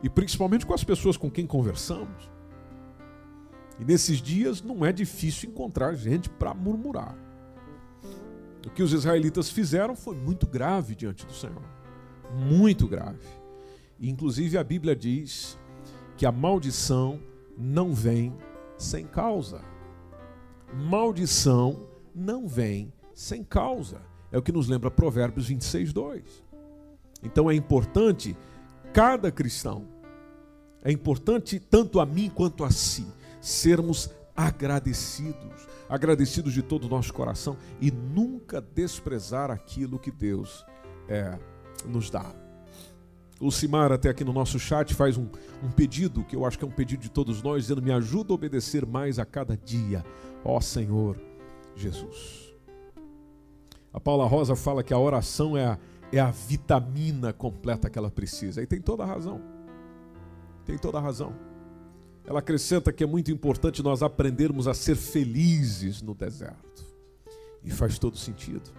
E 0.02 0.08
principalmente 0.08 0.64
com 0.64 0.74
as 0.74 0.84
pessoas 0.84 1.16
com 1.16 1.30
quem 1.30 1.46
conversamos. 1.46 2.30
E 3.78 3.84
nesses 3.84 4.20
dias 4.20 4.62
não 4.62 4.84
é 4.84 4.92
difícil 4.92 5.48
encontrar 5.50 5.94
gente 5.94 6.28
para 6.28 6.54
murmurar. 6.54 7.16
O 8.66 8.70
que 8.70 8.82
os 8.82 8.92
israelitas 8.92 9.48
fizeram 9.48 9.96
foi 9.96 10.14
muito 10.14 10.46
grave 10.46 10.94
diante 10.94 11.24
do 11.26 11.32
Senhor. 11.32 11.64
Muito 12.34 12.86
grave. 12.86 13.26
E, 13.98 14.08
inclusive 14.08 14.58
a 14.58 14.64
Bíblia 14.64 14.94
diz 14.94 15.58
que 16.16 16.26
a 16.26 16.32
maldição 16.32 17.20
não 17.56 17.94
vem 17.94 18.34
sem 18.76 19.06
causa. 19.06 19.69
Maldição 20.74 21.86
não 22.14 22.46
vem 22.46 22.92
sem 23.14 23.42
causa. 23.42 24.00
É 24.32 24.38
o 24.38 24.42
que 24.42 24.52
nos 24.52 24.68
lembra 24.68 24.90
Provérbios 24.90 25.48
26, 25.48 25.92
2. 25.92 26.44
Então 27.22 27.50
é 27.50 27.54
importante 27.54 28.36
cada 28.92 29.30
cristão, 29.30 29.86
é 30.82 30.90
importante 30.90 31.60
tanto 31.60 32.00
a 32.00 32.06
mim 32.06 32.30
quanto 32.30 32.64
a 32.64 32.70
si, 32.70 33.06
sermos 33.40 34.10
agradecidos, 34.34 35.68
agradecidos 35.88 36.52
de 36.52 36.62
todo 36.62 36.84
o 36.84 36.88
nosso 36.88 37.12
coração 37.12 37.56
e 37.80 37.90
nunca 37.90 38.60
desprezar 38.60 39.50
aquilo 39.50 39.98
que 39.98 40.10
Deus 40.10 40.64
é, 41.08 41.38
nos 41.86 42.10
dá. 42.10 42.34
Lucimar, 43.40 43.90
até 43.90 44.10
aqui 44.10 44.22
no 44.22 44.32
nosso 44.32 44.58
chat, 44.58 44.94
faz 44.94 45.16
um, 45.16 45.26
um, 45.62 45.70
pedido, 45.70 46.22
que 46.24 46.36
eu 46.36 46.44
acho 46.44 46.58
que 46.58 46.64
é 46.64 46.68
um 46.68 46.72
pedido 46.72 47.00
de 47.00 47.10
todos 47.10 47.42
nós, 47.42 47.62
dizendo: 47.62 47.80
Me 47.80 47.90
ajuda 47.90 48.32
a 48.32 48.34
obedecer 48.34 48.84
mais 48.84 49.18
a 49.18 49.24
cada 49.24 49.56
dia, 49.56 50.04
ó 50.44 50.60
Senhor 50.60 51.18
Jesus. 51.74 52.54
A 53.92 53.98
Paula 53.98 54.26
Rosa 54.26 54.54
fala 54.54 54.84
que 54.84 54.92
a 54.92 54.98
oração 54.98 55.56
é 55.56 55.64
a, 55.64 55.78
é 56.12 56.20
a 56.20 56.30
vitamina 56.30 57.32
completa 57.32 57.88
que 57.88 57.98
ela 57.98 58.10
precisa, 58.10 58.62
e 58.62 58.66
tem 58.66 58.80
toda 58.80 59.04
a 59.04 59.06
razão. 59.06 59.40
Tem 60.66 60.76
toda 60.76 60.98
a 60.98 61.00
razão. 61.00 61.34
Ela 62.26 62.40
acrescenta 62.40 62.92
que 62.92 63.02
é 63.02 63.06
muito 63.06 63.30
importante 63.30 63.82
nós 63.82 64.02
aprendermos 64.02 64.68
a 64.68 64.74
ser 64.74 64.94
felizes 64.94 66.02
no 66.02 66.14
deserto. 66.14 66.84
E 67.64 67.70
faz 67.70 67.98
todo 67.98 68.16
sentido. 68.16 68.70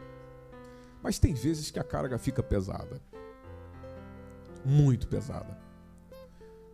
Mas 1.04 1.19
tem 1.19 1.34
vezes 1.34 1.71
que 1.71 1.80
a 1.80 1.84
carga 1.84 2.17
fica 2.17 2.41
pesada. 2.43 3.02
Muito 4.65 5.08
pesada. 5.08 5.58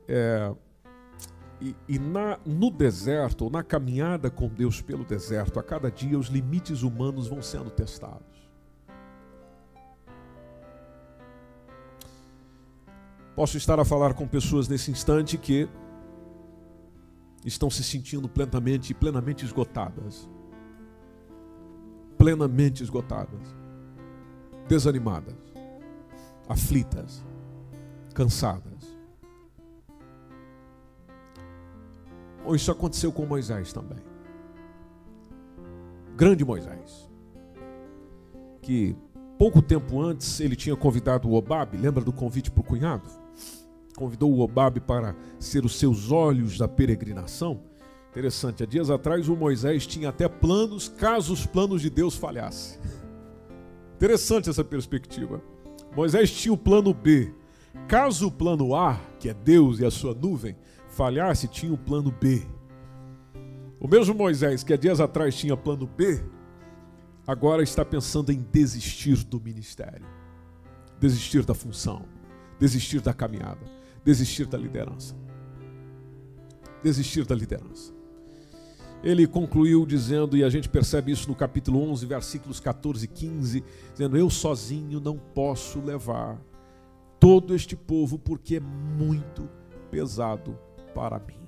É, 0.08 0.54
e, 1.60 1.76
e 1.88 2.00
na, 2.00 2.40
no 2.46 2.70
deserto, 2.70 3.46
ou 3.46 3.50
na 3.50 3.64
caminhada 3.64 4.30
com 4.30 4.48
Deus 4.48 4.82
pelo 4.82 5.04
deserto, 5.04 5.60
a 5.60 5.64
cada 5.64 5.90
dia 5.90 6.18
os 6.18 6.28
limites 6.28 6.84
humanos 6.84 7.28
vão 7.28 7.42
sendo 7.42 7.70
testados. 7.70 8.38
Posso 13.36 13.58
estar 13.58 13.80
a 13.80 13.86
falar 13.86 14.14
com 14.14 14.28
pessoas 14.28 14.68
nesse 14.68 14.90
instante 14.90 15.38
que 15.38 15.70
estão 17.46 17.70
se 17.70 17.84
sentindo 17.84 18.28
plenamente, 18.28 18.94
plenamente 18.94 19.46
esgotadas. 19.46 20.28
Plenamente 22.18 22.82
esgotadas. 22.82 23.56
Desanimadas. 24.68 25.36
Aflitas. 26.50 27.24
Cansadas. 28.18 28.98
Ou 32.44 32.56
isso 32.56 32.72
aconteceu 32.72 33.12
com 33.12 33.28
Moisés 33.28 33.72
também. 33.72 34.00
Grande 36.16 36.44
Moisés. 36.44 37.08
Que 38.60 38.96
pouco 39.38 39.62
tempo 39.62 40.02
antes 40.02 40.40
ele 40.40 40.56
tinha 40.56 40.76
convidado 40.76 41.30
o 41.30 41.36
Obabe, 41.36 41.78
lembra 41.78 42.04
do 42.04 42.12
convite 42.12 42.50
para 42.50 42.62
o 42.62 42.64
cunhado? 42.64 43.08
convidou 43.96 44.34
o 44.34 44.40
Obabe 44.40 44.80
para 44.80 45.16
ser 45.40 45.64
os 45.64 45.76
seus 45.76 46.12
olhos 46.12 46.58
da 46.58 46.68
peregrinação. 46.68 47.62
Interessante, 48.10 48.64
há 48.64 48.66
dias 48.66 48.90
atrás 48.90 49.30
o 49.30 49.36
Moisés 49.36 49.86
tinha 49.86 50.10
até 50.10 50.28
planos 50.28 50.88
caso 50.88 51.34
os 51.34 51.46
planos 51.46 51.84
de 51.84 51.90
Deus 51.92 52.16
falhassem. 52.16 52.80
Interessante 53.96 54.50
essa 54.50 54.64
perspectiva. 54.64 55.40
Moisés 55.96 56.32
tinha 56.32 56.52
o 56.52 56.58
plano 56.58 56.96
B. 56.96 57.32
Caso 57.88 58.28
o 58.28 58.32
plano 58.32 58.76
A, 58.76 59.00
que 59.20 59.30
é 59.30 59.34
Deus 59.34 59.80
e 59.80 59.86
a 59.86 59.92
sua 59.92 60.14
nuvem, 60.14 60.56
falhasse, 60.90 61.48
tinha 61.48 61.74
o 61.74 61.78
plano 61.78 62.12
B. 62.12 62.46
O 63.80 63.88
mesmo 63.88 64.16
Moisés 64.16 64.64
que 64.64 64.74
há 64.74 64.78
dias 64.78 65.00
atrás 65.00 65.36
tinha 65.36 65.56
plano 65.56 65.88
B, 65.88 66.24
agora 67.26 67.62
está 67.62 67.86
pensando 67.86 68.32
em 68.32 68.40
desistir 68.52 69.24
do 69.24 69.40
ministério, 69.40 70.06
desistir 71.00 71.46
da 71.46 71.54
função, 71.54 72.06
desistir 72.60 73.02
da 73.02 73.14
caminhada 73.14 73.78
desistir 74.08 74.46
da 74.46 74.58
liderança. 74.58 75.14
Desistir 76.82 77.26
da 77.26 77.36
liderança. 77.36 77.94
ele 79.04 79.28
concluiu 79.28 79.86
dizendo, 79.86 80.38
e 80.38 80.46
a 80.46 80.50
gente 80.50 80.70
percebe 80.70 81.12
isso 81.12 81.28
no 81.28 81.36
capítulo 81.36 81.82
11, 81.92 82.06
versículos 82.06 82.60
14 82.62 83.04
e 83.04 83.08
15, 83.08 83.64
dizendo: 83.92 84.18
Eu 84.18 84.30
sozinho 84.30 85.02
não 85.02 85.18
posso 85.18 85.82
levar 85.82 86.42
todo 87.20 87.56
este 87.56 87.76
povo, 87.76 88.18
porque 88.18 88.58
é 88.58 88.60
muito 88.60 89.50
pesado 89.90 90.58
para 90.94 91.20
mim. 91.20 91.48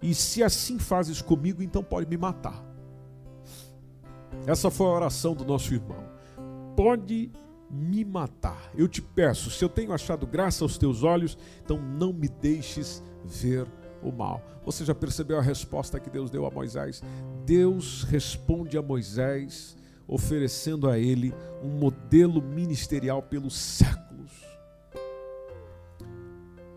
E 0.00 0.14
se 0.14 0.42
assim 0.42 0.78
fazes 0.78 1.20
comigo, 1.20 1.62
então 1.62 1.82
pode 1.82 2.08
me 2.08 2.16
matar. 2.16 2.64
Essa 4.46 4.70
foi 4.70 4.86
a 4.86 4.90
oração 4.90 5.34
do 5.34 5.44
nosso 5.44 5.74
irmão. 5.74 6.04
Pode 6.76 7.32
me 7.70 8.04
matar. 8.04 8.70
Eu 8.76 8.88
te 8.88 9.02
peço, 9.02 9.50
se 9.50 9.64
eu 9.64 9.68
tenho 9.68 9.92
achado 9.92 10.26
graça 10.26 10.64
aos 10.64 10.78
teus 10.78 11.02
olhos, 11.02 11.36
então 11.62 11.78
não 11.78 12.12
me 12.12 12.28
deixes 12.28 13.02
ver 13.24 13.66
o 14.02 14.12
mal. 14.12 14.42
Você 14.64 14.84
já 14.84 14.94
percebeu 14.94 15.38
a 15.38 15.42
resposta 15.42 15.98
que 15.98 16.10
Deus 16.10 16.30
deu 16.30 16.46
a 16.46 16.50
Moisés? 16.50 17.02
Deus 17.44 18.04
responde 18.04 18.78
a 18.78 18.82
Moisés 18.82 19.76
oferecendo 20.06 20.88
a 20.88 20.98
ele 20.98 21.34
um 21.62 21.68
modelo 21.68 22.40
ministerial 22.40 23.22
pelos 23.22 23.56
séculos. 23.56 24.07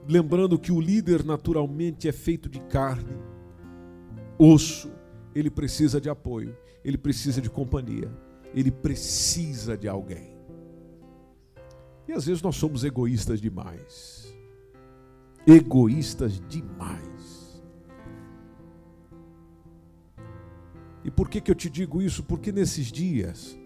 Lembrando 0.07 0.57
que 0.57 0.71
o 0.71 0.81
líder 0.81 1.23
naturalmente 1.23 2.07
é 2.07 2.11
feito 2.11 2.49
de 2.49 2.59
carne, 2.61 3.15
osso, 4.37 4.91
ele 5.33 5.49
precisa 5.49 6.01
de 6.01 6.09
apoio, 6.09 6.57
ele 6.83 6.97
precisa 6.97 7.41
de 7.41 7.49
companhia, 7.49 8.11
ele 8.53 8.71
precisa 8.71 9.77
de 9.77 9.87
alguém. 9.87 10.35
E 12.07 12.13
às 12.13 12.25
vezes 12.25 12.41
nós 12.41 12.55
somos 12.55 12.83
egoístas 12.83 13.39
demais. 13.39 14.35
Egoístas 15.45 16.41
demais. 16.47 17.61
E 21.03 21.09
por 21.09 21.29
que, 21.29 21.41
que 21.41 21.49
eu 21.49 21.55
te 21.55 21.69
digo 21.69 22.01
isso? 22.01 22.23
Porque 22.23 22.51
nesses 22.51 22.91
dias, 22.91 23.57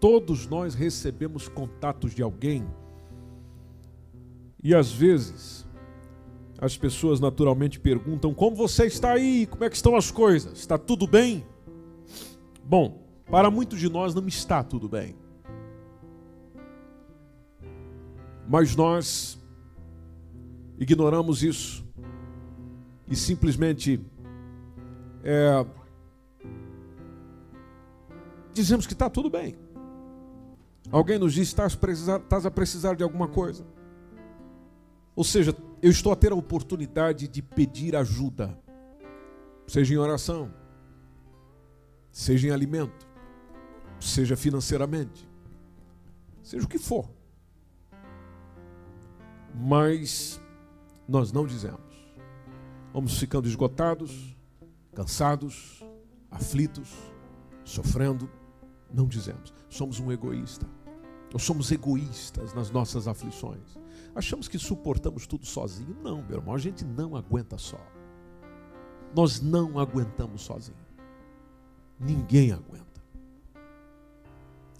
todos 0.00 0.46
nós 0.46 0.74
recebemos 0.74 1.48
contatos 1.48 2.14
de 2.14 2.22
alguém, 2.22 2.66
e 4.62 4.74
às 4.74 4.90
vezes, 4.92 5.65
as 6.58 6.76
pessoas 6.76 7.20
naturalmente 7.20 7.78
perguntam: 7.78 8.32
Como 8.34 8.56
você 8.56 8.86
está 8.86 9.12
aí? 9.12 9.46
Como 9.46 9.64
é 9.64 9.70
que 9.70 9.76
estão 9.76 9.96
as 9.96 10.10
coisas? 10.10 10.58
Está 10.58 10.78
tudo 10.78 11.06
bem? 11.06 11.44
Bom, 12.64 13.02
para 13.30 13.50
muitos 13.50 13.78
de 13.78 13.88
nós 13.88 14.14
não 14.14 14.26
está 14.26 14.62
tudo 14.62 14.88
bem. 14.88 15.16
Mas 18.48 18.76
nós 18.76 19.38
ignoramos 20.78 21.42
isso 21.42 21.84
e 23.08 23.16
simplesmente 23.16 24.00
é, 25.22 25.66
dizemos 28.52 28.86
que 28.86 28.92
está 28.92 29.10
tudo 29.10 29.28
bem. 29.28 29.56
Alguém 30.90 31.18
nos 31.18 31.34
diz: 31.34 31.48
estás, 31.48 31.76
a 32.46 32.50
precisar 32.50 32.94
de 32.94 33.02
alguma 33.02 33.28
coisa. 33.28 33.66
Ou 35.16 35.24
seja, 35.24 35.56
eu 35.82 35.90
estou 35.90 36.12
a 36.12 36.16
ter 36.16 36.30
a 36.30 36.36
oportunidade 36.36 37.26
de 37.26 37.42
pedir 37.42 37.96
ajuda, 37.96 38.56
seja 39.66 39.94
em 39.94 39.96
oração, 39.98 40.52
seja 42.12 42.46
em 42.46 42.50
alimento, 42.52 43.08
seja 43.98 44.36
financeiramente, 44.36 45.28
seja 46.42 46.64
o 46.64 46.68
que 46.68 46.78
for 46.78 47.16
mas 49.56 50.40
nós 51.08 51.32
não 51.32 51.46
dizemos. 51.46 51.80
Vamos 52.92 53.18
ficando 53.18 53.48
esgotados, 53.48 54.36
cansados, 54.94 55.82
aflitos, 56.30 56.94
sofrendo, 57.64 58.30
não 58.92 59.06
dizemos. 59.06 59.52
Somos 59.68 59.98
um 59.98 60.12
egoísta. 60.12 60.66
Nós 61.32 61.42
somos 61.42 61.70
egoístas 61.72 62.54
nas 62.54 62.70
nossas 62.70 63.08
aflições. 63.08 63.78
Achamos 64.16 64.48
que 64.48 64.58
suportamos 64.58 65.26
tudo 65.26 65.44
sozinho. 65.44 65.94
Não, 66.02 66.22
meu 66.22 66.38
irmão, 66.38 66.54
a 66.54 66.58
gente 66.58 66.82
não 66.86 67.14
aguenta 67.14 67.58
só. 67.58 67.78
Nós 69.14 69.42
não 69.42 69.78
aguentamos 69.78 70.40
sozinho. 70.40 70.78
Ninguém 72.00 72.50
aguenta. 72.50 73.02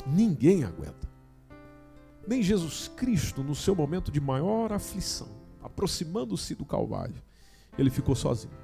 Ninguém 0.06 0.64
aguenta. 0.64 1.06
Nem 2.26 2.42
Jesus 2.42 2.88
Cristo, 2.88 3.44
no 3.44 3.54
seu 3.54 3.74
momento 3.74 4.10
de 4.10 4.22
maior 4.22 4.72
aflição, 4.72 5.28
aproximando-se 5.62 6.54
do 6.54 6.64
Calvário, 6.64 7.22
ele 7.76 7.90
ficou 7.90 8.14
sozinho. 8.14 8.56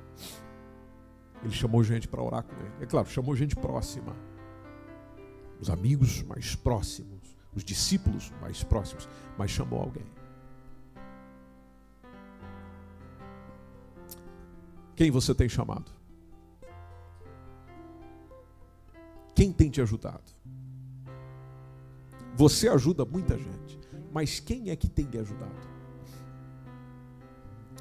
Ele 1.42 1.52
chamou 1.52 1.84
gente 1.84 2.08
para 2.08 2.22
orar 2.22 2.44
com 2.44 2.56
ele. 2.56 2.72
É 2.80 2.86
claro, 2.86 3.10
chamou 3.10 3.36
gente 3.36 3.54
próxima. 3.54 4.16
Os 5.60 5.68
amigos 5.68 6.22
mais 6.22 6.56
próximos, 6.56 7.36
os 7.54 7.62
discípulos 7.62 8.32
mais 8.40 8.64
próximos, 8.64 9.06
mas 9.36 9.50
chamou 9.50 9.78
alguém. 9.78 10.21
Quem 15.02 15.10
você 15.10 15.34
tem 15.34 15.48
chamado? 15.48 15.90
Quem 19.34 19.52
tem 19.52 19.68
te 19.68 19.80
ajudado? 19.80 20.30
Você 22.36 22.68
ajuda 22.68 23.04
muita 23.04 23.36
gente, 23.36 23.80
mas 24.12 24.38
quem 24.38 24.70
é 24.70 24.76
que 24.76 24.88
tem 24.88 25.04
lhe 25.06 25.18
ajudado? 25.18 25.68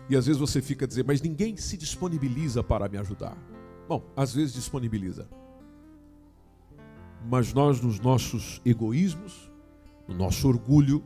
E 0.09 0.17
às 0.17 0.25
vezes 0.25 0.39
você 0.39 0.63
fica 0.63 0.85
a 0.85 0.87
dizer, 0.87 1.05
mas 1.05 1.21
ninguém 1.21 1.55
se 1.57 1.77
disponibiliza 1.77 2.63
para 2.63 2.89
me 2.89 2.97
ajudar. 2.97 3.37
Bom, 3.87 4.03
às 4.15 4.33
vezes 4.33 4.55
disponibiliza. 4.55 5.29
Mas 7.29 7.53
nós, 7.53 7.79
nos 7.79 7.99
nossos 7.99 8.59
egoísmos, 8.65 9.51
no 10.07 10.15
nosso 10.15 10.47
orgulho, 10.47 11.03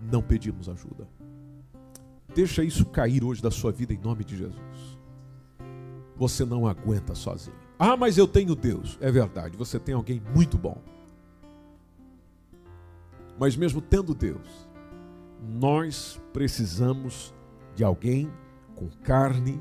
não 0.00 0.22
pedimos 0.22 0.66
ajuda. 0.66 1.06
Deixa 2.34 2.64
isso 2.64 2.86
cair 2.86 3.22
hoje 3.22 3.42
da 3.42 3.50
sua 3.50 3.70
vida 3.70 3.92
em 3.92 3.98
nome 3.98 4.24
de 4.24 4.38
Jesus. 4.38 4.93
Você 6.16 6.44
não 6.44 6.66
aguenta 6.66 7.14
sozinho. 7.14 7.56
Ah, 7.78 7.96
mas 7.96 8.16
eu 8.16 8.26
tenho 8.26 8.54
Deus. 8.54 8.96
É 9.00 9.10
verdade, 9.10 9.56
você 9.56 9.78
tem 9.78 9.94
alguém 9.94 10.22
muito 10.34 10.56
bom. 10.56 10.78
Mas 13.38 13.56
mesmo 13.56 13.80
tendo 13.80 14.14
Deus, 14.14 14.68
nós 15.40 16.20
precisamos 16.32 17.34
de 17.74 17.82
alguém 17.82 18.30
com 18.74 18.88
carne, 19.02 19.60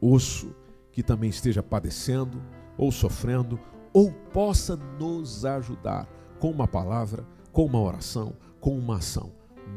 osso, 0.00 0.54
que 0.92 1.02
também 1.02 1.30
esteja 1.30 1.62
padecendo 1.62 2.42
ou 2.76 2.92
sofrendo, 2.92 3.58
ou 3.92 4.12
possa 4.12 4.76
nos 4.98 5.44
ajudar 5.44 6.08
com 6.38 6.50
uma 6.50 6.66
palavra, 6.66 7.26
com 7.52 7.64
uma 7.64 7.80
oração, 7.80 8.34
com 8.60 8.78
uma 8.78 8.96
ação. 8.96 9.32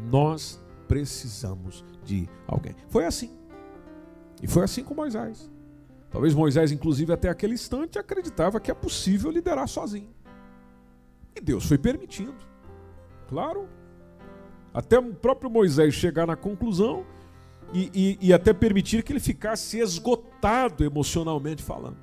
Nós 0.10 0.64
precisamos 0.88 1.84
de 2.04 2.30
alguém. 2.48 2.76
Foi 2.90 3.06
assim. 3.06 3.32
E 4.42 4.48
foi 4.48 4.64
assim 4.64 4.84
com 4.84 4.94
Moisés. 4.94 5.50
Talvez 6.14 6.36
Moisés, 6.36 6.72
inclusive, 6.72 7.12
até 7.12 7.28
aquele 7.28 7.56
instante, 7.56 7.98
acreditava 7.98 8.60
que 8.60 8.70
é 8.70 8.74
possível 8.74 9.32
liderar 9.32 9.68
sozinho. 9.68 10.14
E 11.36 11.42
Deus 11.42 11.66
foi 11.66 11.80
permitindo. 11.80 12.36
Claro. 13.28 13.68
Até 14.72 15.00
o 15.00 15.14
próprio 15.14 15.50
Moisés 15.50 15.96
chegar 15.96 16.28
na 16.28 16.36
conclusão 16.36 17.04
e, 17.74 17.90
e, 18.22 18.28
e 18.28 18.32
até 18.32 18.54
permitir 18.54 19.02
que 19.02 19.12
ele 19.12 19.20
ficasse 19.20 19.80
esgotado 19.80 20.84
emocionalmente 20.84 21.64
falando. 21.64 21.98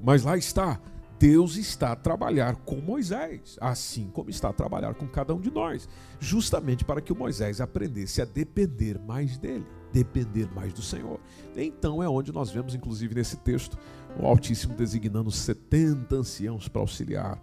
Mas 0.00 0.22
lá 0.22 0.36
está, 0.36 0.80
Deus 1.18 1.56
está 1.56 1.92
a 1.92 1.96
trabalhar 1.96 2.56
com 2.56 2.76
Moisés, 2.76 3.56
assim 3.60 4.08
como 4.12 4.30
está 4.30 4.50
a 4.50 4.52
trabalhar 4.52 4.94
com 4.94 5.06
cada 5.08 5.34
um 5.34 5.40
de 5.40 5.50
nós, 5.50 5.88
justamente 6.20 6.84
para 6.84 7.00
que 7.00 7.12
o 7.12 7.16
Moisés 7.16 7.60
aprendesse 7.60 8.22
a 8.22 8.24
depender 8.24 9.00
mais 9.00 9.36
dele, 9.36 9.66
depender 9.92 10.48
mais 10.54 10.72
do 10.72 10.82
Senhor. 10.82 11.20
Então 11.56 12.02
é 12.02 12.08
onde 12.08 12.32
nós 12.32 12.50
vemos, 12.50 12.74
inclusive 12.74 13.14
nesse 13.14 13.36
texto, 13.38 13.76
o 14.18 14.26
Altíssimo 14.26 14.74
designando 14.74 15.30
70 15.30 16.16
anciãos 16.16 16.68
para 16.68 16.80
auxiliar 16.80 17.42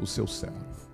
o 0.00 0.06
seu 0.06 0.26
servo 0.26 0.90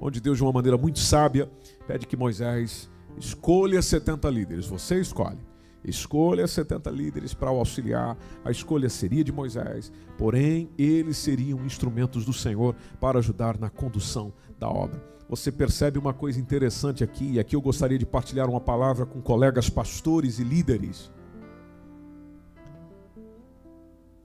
onde 0.00 0.20
Deus, 0.20 0.36
de 0.36 0.42
uma 0.42 0.52
maneira 0.52 0.76
muito 0.76 0.98
sábia, 0.98 1.50
pede 1.86 2.06
que 2.06 2.16
Moisés 2.16 2.90
escolha 3.16 3.80
70 3.80 4.28
líderes. 4.28 4.66
Você 4.66 5.00
escolhe. 5.00 5.38
Escolha 5.82 6.46
70 6.46 6.90
líderes 6.90 7.34
para 7.34 7.50
o 7.50 7.58
auxiliar. 7.58 8.16
A 8.44 8.50
escolha 8.50 8.88
seria 8.88 9.22
de 9.22 9.32
Moisés, 9.32 9.92
porém, 10.16 10.70
eles 10.78 11.16
seriam 11.18 11.64
instrumentos 11.64 12.24
do 12.24 12.32
Senhor 12.32 12.74
para 13.00 13.18
ajudar 13.18 13.58
na 13.58 13.68
condução 13.68 14.32
da 14.58 14.68
obra. 14.68 15.13
Você 15.28 15.50
percebe 15.50 15.98
uma 15.98 16.12
coisa 16.12 16.38
interessante 16.38 17.02
aqui, 17.02 17.32
e 17.32 17.40
aqui 17.40 17.56
eu 17.56 17.60
gostaria 17.60 17.98
de 17.98 18.06
partilhar 18.06 18.48
uma 18.48 18.60
palavra 18.60 19.06
com 19.06 19.20
colegas 19.20 19.70
pastores 19.70 20.38
e 20.38 20.44
líderes. 20.44 21.10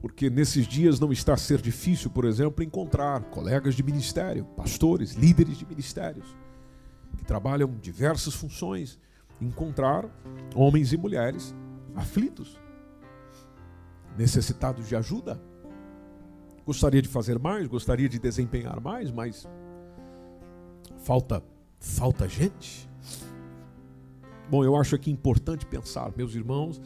porque 0.01 0.29
nesses 0.29 0.65
dias 0.65 0.99
não 0.99 1.11
está 1.11 1.33
a 1.33 1.37
ser 1.37 1.61
difícil, 1.61 2.09
por 2.09 2.25
exemplo, 2.25 2.63
encontrar 2.63 3.21
colegas 3.25 3.75
de 3.75 3.83
ministério, 3.83 4.45
pastores, 4.55 5.13
líderes 5.13 5.57
de 5.57 5.65
ministérios, 5.65 6.37
que 7.17 7.25
trabalham 7.25 7.75
diversas 7.81 8.33
funções, 8.33 8.99
encontrar 9.41 10.05
homens 10.55 10.93
e 10.93 10.97
mulheres 10.97 11.53
aflitos, 11.95 12.59
necessitados 14.17 14.87
de 14.87 14.95
ajuda. 14.95 15.41
Gostaria 16.65 17.01
de 17.01 17.09
fazer 17.09 17.37
mais, 17.37 17.67
gostaria 17.67 18.07
de 18.07 18.19
desempenhar 18.19 18.79
mais, 18.79 19.11
mas 19.11 19.47
falta 20.97 21.43
falta 21.79 22.27
gente. 22.27 22.89
Bom, 24.49 24.63
eu 24.63 24.75
acho 24.75 24.95
aqui 24.95 25.11
importante 25.11 25.65
pensar, 25.65 26.11
meus 26.17 26.33
irmãos, 26.33 26.81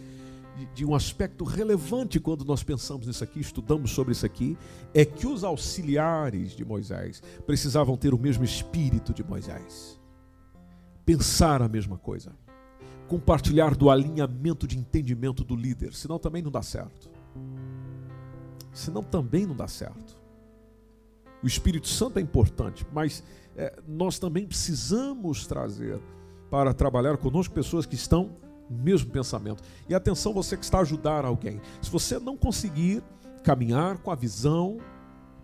de, 0.57 0.65
de, 0.67 0.85
um 0.85 0.93
aspecto 0.93 1.43
relevante 1.43 2.19
quando 2.19 2.45
nós 2.45 2.61
pensamos 2.61 3.07
nisso 3.07 3.23
aqui, 3.23 3.39
estudamos 3.39 3.91
sobre 3.91 4.11
isso 4.11 4.25
aqui, 4.25 4.57
é 4.93 5.03
que 5.03 5.25
os 5.25 5.43
auxiliares 5.43 6.51
de 6.51 6.63
Moisés 6.63 7.23
precisavam 7.45 7.97
ter 7.97 8.13
o 8.13 8.19
mesmo 8.19 8.43
espírito 8.43 9.13
de 9.13 9.23
Moisés. 9.23 9.99
Pensar 11.05 11.61
a 11.61 11.67
mesma 11.67 11.97
coisa. 11.97 12.33
Compartilhar 13.07 13.75
do 13.75 13.89
alinhamento 13.89 14.67
de 14.67 14.77
entendimento 14.77 15.43
do 15.43 15.55
líder, 15.55 15.93
senão 15.93 16.19
também 16.19 16.41
não 16.41 16.51
dá 16.51 16.61
certo. 16.61 17.09
Senão 18.71 19.03
também 19.03 19.45
não 19.45 19.55
dá 19.55 19.67
certo. 19.67 20.17
O 21.41 21.47
Espírito 21.47 21.87
Santo 21.87 22.19
é 22.19 22.21
importante, 22.21 22.85
mas 22.93 23.23
é, 23.55 23.79
nós 23.87 24.17
também 24.19 24.45
precisamos 24.45 25.45
trazer 25.45 25.99
para 26.49 26.73
trabalhar 26.73 27.17
conosco 27.17 27.53
pessoas 27.53 27.85
que 27.85 27.95
estão 27.95 28.37
no 28.69 28.77
mesmo 28.77 29.11
pensamento. 29.11 29.63
E 29.87 29.93
atenção, 29.95 30.33
você 30.33 30.57
que 30.57 30.63
está 30.63 30.79
a 30.79 30.81
ajudar 30.81 31.25
alguém. 31.25 31.61
Se 31.81 31.89
você 31.89 32.19
não 32.19 32.37
conseguir 32.37 33.03
caminhar 33.43 33.97
com 33.97 34.11
a 34.11 34.15
visão 34.15 34.77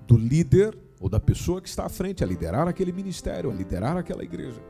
do 0.08 0.18
líder 0.18 0.78
ou 1.00 1.10
da 1.10 1.20
pessoa 1.20 1.62
que 1.62 1.70
está 1.70 1.86
à 1.86 1.90
frente, 1.90 2.24
a 2.24 2.28
liderar 2.28 2.68
aquele 2.68 2.92
ministério, 2.92 3.52
a 3.52 3.54
liderar 3.54 3.98
aquela 3.98 4.24
igreja, 4.24 4.62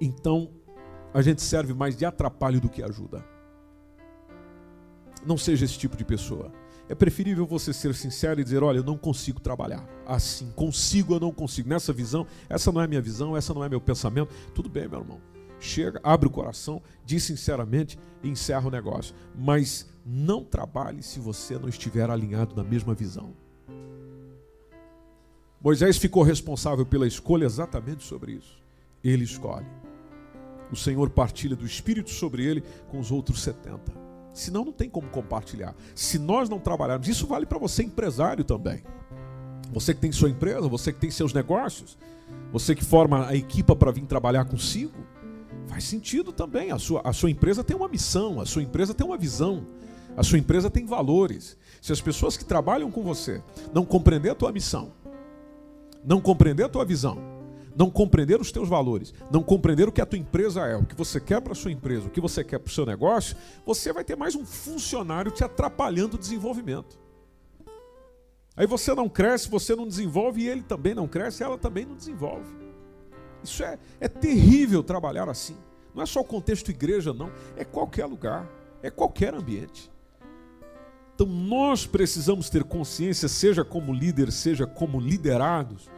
então 0.00 0.50
a 1.12 1.22
gente 1.22 1.42
serve 1.42 1.74
mais 1.74 1.96
de 1.96 2.04
atrapalho 2.04 2.60
do 2.60 2.68
que 2.68 2.82
ajuda. 2.82 3.24
Não 5.26 5.36
seja 5.36 5.64
esse 5.64 5.78
tipo 5.78 5.96
de 5.96 6.04
pessoa. 6.04 6.50
É 6.90 6.94
preferível 6.96 7.46
você 7.46 7.72
ser 7.72 7.94
sincero 7.94 8.40
e 8.40 8.44
dizer: 8.44 8.64
olha, 8.64 8.78
eu 8.78 8.84
não 8.84 8.98
consigo 8.98 9.38
trabalhar 9.38 9.88
assim. 10.04 10.50
Consigo, 10.56 11.14
eu 11.14 11.20
não 11.20 11.30
consigo. 11.30 11.68
Nessa 11.68 11.92
visão, 11.92 12.26
essa 12.48 12.72
não 12.72 12.80
é 12.80 12.88
minha 12.88 13.00
visão, 13.00 13.36
essa 13.36 13.54
não 13.54 13.62
é 13.62 13.68
meu 13.68 13.80
pensamento. 13.80 14.34
Tudo 14.52 14.68
bem, 14.68 14.88
meu 14.88 14.98
irmão. 14.98 15.20
Chega, 15.60 16.00
abre 16.02 16.26
o 16.26 16.30
coração, 16.30 16.82
diz 17.06 17.22
sinceramente 17.22 17.96
e 18.24 18.28
encerra 18.28 18.66
o 18.66 18.72
negócio. 18.72 19.14
Mas 19.38 19.88
não 20.04 20.42
trabalhe 20.42 21.00
se 21.00 21.20
você 21.20 21.56
não 21.56 21.68
estiver 21.68 22.10
alinhado 22.10 22.56
na 22.56 22.64
mesma 22.64 22.92
visão. 22.92 23.36
Moisés 25.62 25.96
ficou 25.96 26.24
responsável 26.24 26.84
pela 26.84 27.06
escolha 27.06 27.44
exatamente 27.44 28.02
sobre 28.02 28.32
isso. 28.32 28.60
Ele 29.04 29.22
escolhe. 29.22 29.66
O 30.72 30.76
Senhor 30.76 31.08
partilha 31.10 31.54
do 31.54 31.64
Espírito 31.64 32.10
sobre 32.10 32.44
ele 32.44 32.64
com 32.88 32.98
os 32.98 33.12
outros 33.12 33.42
70. 33.42 34.09
Senão 34.32 34.64
não 34.64 34.72
tem 34.72 34.88
como 34.88 35.08
compartilhar. 35.08 35.74
Se 35.94 36.18
nós 36.18 36.48
não 36.48 36.58
trabalharmos, 36.58 37.08
isso 37.08 37.26
vale 37.26 37.46
para 37.46 37.58
você 37.58 37.82
empresário 37.82 38.44
também. 38.44 38.82
Você 39.72 39.94
que 39.94 40.00
tem 40.00 40.12
sua 40.12 40.28
empresa, 40.28 40.68
você 40.68 40.92
que 40.92 40.98
tem 40.98 41.10
seus 41.10 41.32
negócios, 41.32 41.96
você 42.52 42.74
que 42.74 42.84
forma 42.84 43.26
a 43.26 43.34
equipa 43.34 43.76
para 43.76 43.90
vir 43.92 44.04
trabalhar 44.06 44.44
consigo, 44.44 44.98
faz 45.66 45.84
sentido 45.84 46.32
também. 46.32 46.72
A 46.72 46.78
sua, 46.78 47.00
a 47.04 47.12
sua 47.12 47.30
empresa 47.30 47.62
tem 47.62 47.76
uma 47.76 47.88
missão, 47.88 48.40
a 48.40 48.46
sua 48.46 48.62
empresa 48.62 48.92
tem 48.92 49.06
uma 49.06 49.16
visão, 49.16 49.64
a 50.16 50.22
sua 50.22 50.38
empresa 50.38 50.68
tem 50.68 50.84
valores. 50.84 51.56
Se 51.80 51.92
as 51.92 52.00
pessoas 52.00 52.36
que 52.36 52.44
trabalham 52.44 52.90
com 52.90 53.02
você 53.02 53.42
não 53.72 53.84
compreender 53.84 54.30
a 54.30 54.34
tua 54.34 54.52
missão, 54.52 54.92
não 56.04 56.20
compreender 56.20 56.64
a 56.64 56.68
tua 56.68 56.84
visão, 56.84 57.39
não 57.76 57.90
compreender 57.90 58.40
os 58.40 58.52
teus 58.52 58.68
valores, 58.68 59.14
não 59.30 59.42
compreender 59.42 59.88
o 59.88 59.92
que 59.92 60.00
a 60.00 60.06
tua 60.06 60.18
empresa 60.18 60.66
é, 60.66 60.76
o 60.76 60.84
que 60.84 60.94
você 60.94 61.20
quer 61.20 61.40
para 61.40 61.52
a 61.52 61.56
sua 61.56 61.72
empresa, 61.72 62.06
o 62.06 62.10
que 62.10 62.20
você 62.20 62.42
quer 62.42 62.58
para 62.58 62.70
o 62.70 62.72
seu 62.72 62.84
negócio, 62.84 63.36
você 63.64 63.92
vai 63.92 64.04
ter 64.04 64.16
mais 64.16 64.34
um 64.34 64.44
funcionário 64.44 65.30
te 65.30 65.44
atrapalhando 65.44 66.16
o 66.16 66.18
desenvolvimento. 66.18 66.98
Aí 68.56 68.66
você 68.66 68.94
não 68.94 69.08
cresce, 69.08 69.48
você 69.48 69.74
não 69.74 69.86
desenvolve 69.86 70.42
e 70.42 70.48
ele 70.48 70.62
também 70.62 70.94
não 70.94 71.08
cresce, 71.08 71.42
ela 71.42 71.56
também 71.56 71.86
não 71.86 71.96
desenvolve. 71.96 72.52
Isso 73.42 73.62
é, 73.62 73.78
é 73.98 74.08
terrível 74.08 74.82
trabalhar 74.82 75.28
assim. 75.28 75.56
Não 75.94 76.02
é 76.02 76.06
só 76.06 76.20
o 76.20 76.24
contexto 76.24 76.70
igreja, 76.70 77.12
não, 77.12 77.30
é 77.56 77.64
qualquer 77.64 78.06
lugar, 78.06 78.46
é 78.82 78.90
qualquer 78.90 79.34
ambiente. 79.34 79.90
Então 81.14 81.26
nós 81.26 81.86
precisamos 81.86 82.48
ter 82.48 82.64
consciência, 82.64 83.28
seja 83.28 83.64
como 83.64 83.92
líder, 83.92 84.32
seja 84.32 84.66
como 84.66 85.00
liderados, 85.00 85.90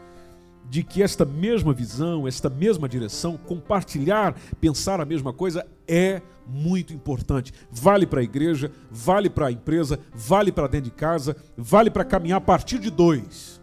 de 0.72 0.82
que 0.82 1.02
esta 1.02 1.26
mesma 1.26 1.74
visão, 1.74 2.26
esta 2.26 2.48
mesma 2.48 2.88
direção, 2.88 3.36
compartilhar, 3.36 4.34
pensar 4.58 5.02
a 5.02 5.04
mesma 5.04 5.30
coisa 5.30 5.66
é 5.86 6.22
muito 6.46 6.94
importante. 6.94 7.52
Vale 7.70 8.06
para 8.06 8.20
a 8.20 8.22
igreja, 8.22 8.72
vale 8.90 9.28
para 9.28 9.48
a 9.48 9.52
empresa, 9.52 10.00
vale 10.14 10.50
para 10.50 10.66
dentro 10.66 10.90
de 10.90 10.96
casa, 10.96 11.36
vale 11.54 11.90
para 11.90 12.06
caminhar 12.06 12.38
a 12.38 12.40
partir 12.40 12.78
de 12.78 12.88
dois. 12.88 13.60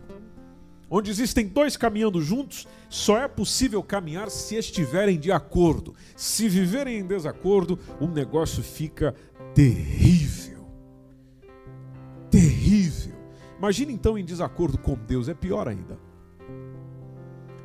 Onde 0.87 1.09
existem 1.09 1.47
dois 1.47 1.75
caminhando 1.75 2.21
juntos, 2.21 2.67
só 2.89 3.17
é 3.17 3.27
possível 3.27 3.81
caminhar 3.81 4.29
se 4.29 4.55
estiverem 4.55 5.19
de 5.19 5.31
acordo. 5.31 5.95
Se 6.15 6.47
viverem 6.47 6.99
em 6.99 7.07
desacordo, 7.07 7.79
o 7.99 8.05
negócio 8.05 8.61
fica 8.61 9.15
terrível. 9.55 10.67
Terrível. 12.29 13.15
Imagine 13.57 13.93
então 13.93 14.15
em 14.15 14.23
desacordo 14.23 14.77
com 14.77 14.93
Deus, 14.93 15.27
é 15.27 15.33
pior 15.33 15.67
ainda. 15.67 16.08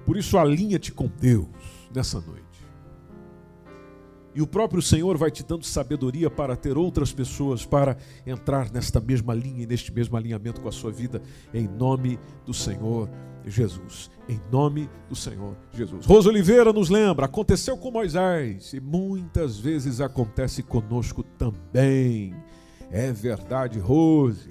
Por 0.05 0.17
isso, 0.17 0.39
alinha-te 0.39 0.93
com 0.93 1.11
Deus 1.21 1.49
nessa 1.95 2.21
noite. 2.21 2.45
E 4.35 4.43
o 4.43 4.47
próprio 4.47 4.83
Senhor 4.83 5.17
vai 5.17 5.31
te 5.31 5.45
dando 5.45 5.65
sabedoria 5.65 6.29
para 6.29 6.57
ter 6.57 6.77
outras 6.77 7.13
pessoas 7.13 7.65
para 7.65 7.97
entrar 8.27 8.71
nesta 8.73 9.01
mesma 9.01 9.33
linha 9.33 9.63
e 9.63 9.67
neste 9.67 9.93
mesmo 9.93 10.17
alinhamento 10.17 10.61
com 10.61 10.69
a 10.69 10.73
sua 10.73 10.91
vida, 10.91 11.23
em 11.53 11.69
nome 11.69 12.19
do 12.45 12.53
Senhor 12.53 13.09
Jesus. 13.47 14.11
Em 14.29 14.41
nome 14.51 14.91
do 15.09 15.15
Senhor 15.15 15.57
Jesus. 15.73 16.05
Rosa 16.05 16.31
Oliveira 16.31 16.73
nos 16.73 16.91
lembra: 16.91 17.27
aconteceu 17.27 17.77
com 17.77 17.93
Moisés 17.93 18.73
e 18.73 18.81
muitas 18.81 19.57
vezes 19.59 20.01
acontece 20.01 20.65
conosco 20.65 21.23
também. 21.23 22.35
É 22.91 23.13
verdade, 23.13 23.79
Rose. 23.79 24.51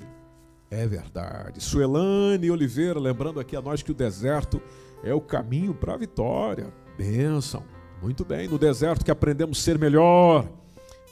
É 0.72 0.88
verdade. 0.88 1.62
Suelane 1.62 2.50
Oliveira, 2.50 3.00
lembrando 3.00 3.40
aqui 3.40 3.56
a 3.56 3.62
nós 3.62 3.84
que 3.84 3.92
o 3.92 3.96
deserto 3.96 4.62
é 5.04 5.14
o 5.14 5.22
caminho 5.22 5.74
para 5.74 5.94
a 5.94 5.98
vitória. 5.98 6.74
Bênção. 6.98 7.64
Muito 8.02 8.24
bem. 8.24 8.48
No 8.48 8.58
deserto 8.58 9.04
que 9.04 9.12
aprendemos 9.12 9.62
ser 9.62 9.78
melhor. 9.78 10.50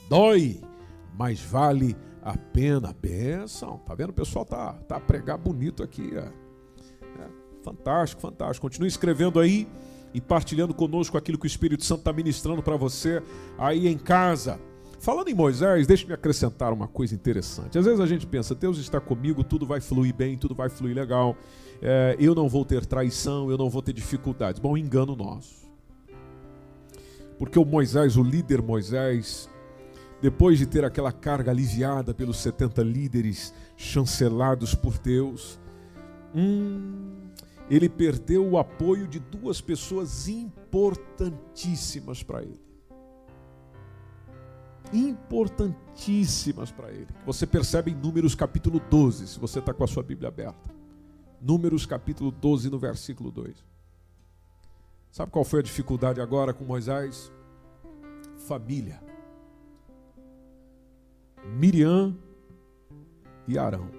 Dói, 0.10 0.62
mas 1.18 1.42
vale 1.42 1.96
a 2.22 2.38
pena. 2.38 2.96
Bênção. 3.00 3.78
Tá 3.80 3.94
vendo? 3.94 4.10
O 4.10 4.14
pessoal 4.14 4.46
tá, 4.46 4.74
tá 4.88 4.98
a 4.98 5.00
pregar 5.00 5.38
bonito 5.38 5.84
aqui. 5.84 6.16
É. 6.16 6.20
É, 6.20 7.30
fantástico, 7.64 8.22
fantástico. 8.22 8.66
Continue 8.66 8.88
escrevendo 8.88 9.40
aí 9.40 9.68
e 10.14 10.20
partilhando 10.20 10.74
conosco 10.74 11.18
aquilo 11.18 11.38
que 11.38 11.46
o 11.46 11.48
Espírito 11.48 11.86
Santo 11.86 12.00
está 12.00 12.14
ministrando 12.14 12.62
para 12.62 12.76
você 12.76 13.22
aí 13.58 13.88
em 13.88 13.98
casa. 13.98 14.60
Falando 15.02 15.30
em 15.30 15.34
Moisés, 15.34 15.88
deixe-me 15.88 16.14
acrescentar 16.14 16.72
uma 16.72 16.88
coisa 16.88 17.16
interessante. 17.16 17.78
Às 17.78 17.86
vezes 17.86 18.00
a 18.00 18.06
gente 18.06 18.26
pensa, 18.26 18.54
Deus 18.56 18.78
está 18.78 19.02
comigo, 19.02 19.44
tudo 19.44 19.66
vai 19.66 19.82
fluir 19.82 20.14
bem, 20.14 20.38
tudo 20.38 20.56
vai 20.56 20.70
fluir 20.70 20.96
legal 20.96 21.36
é, 21.82 22.16
eu 22.20 22.36
não 22.36 22.48
vou 22.48 22.64
ter 22.64 22.86
traição, 22.86 23.50
eu 23.50 23.58
não 23.58 23.70
vou 23.70 23.82
ter 23.82 23.94
dificuldades. 23.94 24.60
Bom, 24.60 24.78
engano 24.78 25.16
nosso. 25.16 25.68
Porque 27.40 27.58
o 27.58 27.66
Moisés, 27.66 28.16
o 28.16 28.24
líder 28.24 28.62
Moisés, 28.62 29.50
depois 30.22 30.60
de 30.60 30.68
ter 30.68 30.86
aquela 30.86 31.12
carga 31.12 31.50
aliviada 31.50 32.14
pelos 32.14 32.38
70 32.38 32.84
líderes 32.84 33.52
chancelados 33.76 34.76
por 34.76 35.00
Deus, 35.00 35.60
hum, 36.36 37.32
ele 37.68 37.90
perdeu 37.90 38.48
o 38.48 38.60
apoio 38.60 39.08
de 39.08 39.20
duas 39.20 39.60
pessoas 39.60 40.28
importantíssimas 40.28 42.22
para 42.22 42.44
ele. 42.44 42.71
Importantíssimas 44.94 46.72
para 46.72 46.92
ele. 46.92 47.08
Você 47.26 47.48
percebe 47.48 47.92
em 47.92 47.96
Números 47.96 48.36
capítulo 48.36 48.80
12, 48.90 49.28
se 49.28 49.40
você 49.40 49.60
está 49.60 49.74
com 49.74 49.84
a 49.84 49.88
sua 49.88 50.04
Bíblia 50.04 50.30
aberta. 50.30 50.70
Números 51.42 51.86
capítulo 51.86 52.32
12, 52.32 52.70
no 52.70 52.78
versículo 52.78 53.32
2. 53.32 53.56
Sabe 55.12 55.32
qual 55.32 55.44
foi 55.44 55.60
a 55.60 55.64
dificuldade 55.64 56.22
agora 56.22 56.54
com 56.54 56.64
Moisés? 56.64 57.32
Família. 58.48 59.02
Miriam 61.46 62.16
e 63.48 63.58
Arão, 63.58 63.90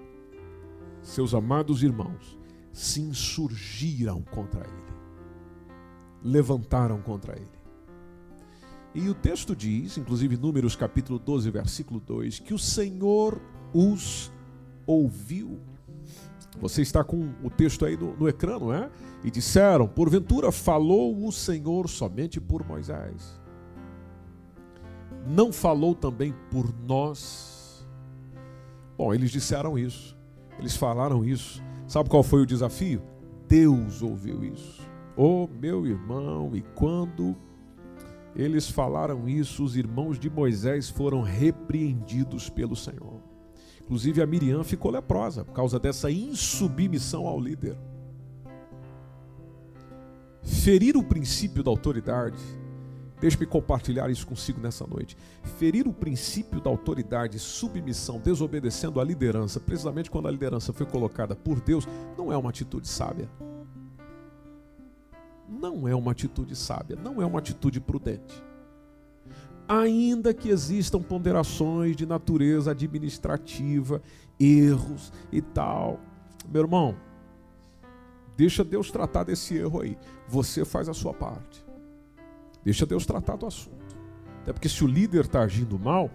seus 1.03 1.35
amados 1.35 1.83
irmãos, 1.83 2.39
se 2.73 3.01
insurgiram 3.01 4.23
contra 4.23 4.61
ele, 4.61 4.97
levantaram 6.23 7.03
contra 7.03 7.37
ele. 7.37 7.62
E 8.95 9.09
o 9.09 9.15
texto 9.15 9.57
diz, 9.57 9.97
inclusive 9.97 10.37
Números 10.37 10.77
capítulo 10.77 11.19
12, 11.19 11.51
versículo 11.51 12.01
2, 12.01 12.41
que 12.41 12.53
o 12.53 12.59
Senhor 12.59 13.41
os 13.73 14.31
ouviu 14.87 15.59
você 16.61 16.83
está 16.83 17.03
com 17.03 17.31
o 17.43 17.51
texto 17.51 17.85
aí 17.85 17.97
no, 17.97 18.17
no 18.17 18.29
ecrã, 18.29 18.59
não 18.59 18.73
é? 18.73 18.91
E 19.25 19.31
disseram: 19.31 19.89
Porventura 19.89 20.53
falou 20.53 21.27
o 21.27 21.33
Senhor 21.33 21.89
somente 21.89 22.41
por 22.41 22.67
Moisés. 22.67 23.41
Não 25.27 25.53
falou 25.53 25.95
também 25.95 26.35
por 26.51 26.73
nós. 26.87 27.87
Bom, 28.99 29.15
eles 29.15 29.31
disseram 29.31 29.79
isso, 29.79 30.17
eles 30.59 30.77
falaram 30.77 31.25
isso. 31.25 31.63
Sabe 31.87 32.09
qual 32.09 32.23
foi 32.23 32.43
o 32.43 32.47
desafio? 32.47 33.03
Deus 33.49 34.03
ouviu 34.03 34.45
isso. 34.45 34.83
Oh, 35.17 35.49
meu 35.61 35.87
irmão, 35.87 36.51
e 36.55 36.63
quando 36.75 37.37
eles 38.35 38.71
falaram 38.71 39.29
isso, 39.29 39.63
os 39.63 39.77
irmãos 39.77 40.19
de 40.19 40.31
Moisés 40.31 40.89
foram 40.89 41.23
repreendidos 41.23 42.49
pelo 42.49 42.75
Senhor. 42.75 43.21
Inclusive 43.83 44.23
a 44.23 44.27
Miriam 44.27 44.65
ficou 44.65 44.91
leprosa 44.91 45.45
por 45.45 45.53
causa 45.53 45.79
dessa 45.79 46.11
insubmissão 46.11 47.27
ao 47.27 47.39
líder. 47.39 47.77
Ferir 50.43 50.97
o 50.97 51.05
princípio 51.05 51.63
da 51.63 51.71
autoridade, 51.71 52.39
deixe-me 53.21 53.47
compartilhar 53.47 54.11
isso 54.11 54.27
consigo 54.27 54.61
nessa 54.61 54.87
noite. 54.87 55.17
Ferir 55.59 55.87
o 55.87 55.93
princípio 55.93 56.61
da 56.61 56.71
autoridade, 56.71 57.39
submissão, 57.39 58.19
desobedecendo 58.19 58.99
à 58.99 59.05
liderança, 59.05 59.61
precisamente 59.61 60.11
quando 60.11 60.27
a 60.27 60.31
liderança 60.31 60.73
foi 60.73 60.87
colocada 60.87 61.37
por 61.37 61.61
Deus, 61.61 61.87
não 62.17 62.33
é 62.33 62.37
uma 62.37 62.51
atitude 62.51 62.89
sábia. 62.89 63.29
Não 65.53 65.87
é 65.87 65.95
uma 65.95 66.13
atitude 66.13 66.57
sábia, 66.57 66.97
não 66.97 67.21
é 67.21 67.27
uma 67.27 67.39
atitude 67.39 67.81
prudente 67.81 68.43
ainda 69.69 70.35
que 70.35 70.51
existam 70.51 71.01
ponderações 71.01 71.97
de 71.97 72.05
natureza 72.05 72.73
administrativa, 72.73 74.03
erros 74.39 75.13
e 75.31 75.41
tal. 75.41 76.01
Meu 76.53 76.63
irmão, 76.63 76.97
deixa 78.37 78.65
Deus 78.65 78.91
tratar 78.91 79.25
desse 79.25 79.57
erro 79.57 79.81
aí. 79.81 79.97
Você 80.29 80.65
faz 80.65 80.89
a 80.89 80.95
sua 80.95 81.15
parte. 81.15 81.65
Deixa 82.65 82.85
Deus 82.85 83.07
tratar 83.07 83.37
do 83.37 83.47
assunto. 83.47 83.97
Até 84.43 84.53
porque 84.53 84.69
se 84.69 84.85
o 84.85 84.87
líder 84.87 85.25
está 85.25 85.43
agindo 85.43 85.79
mal, 85.79 86.11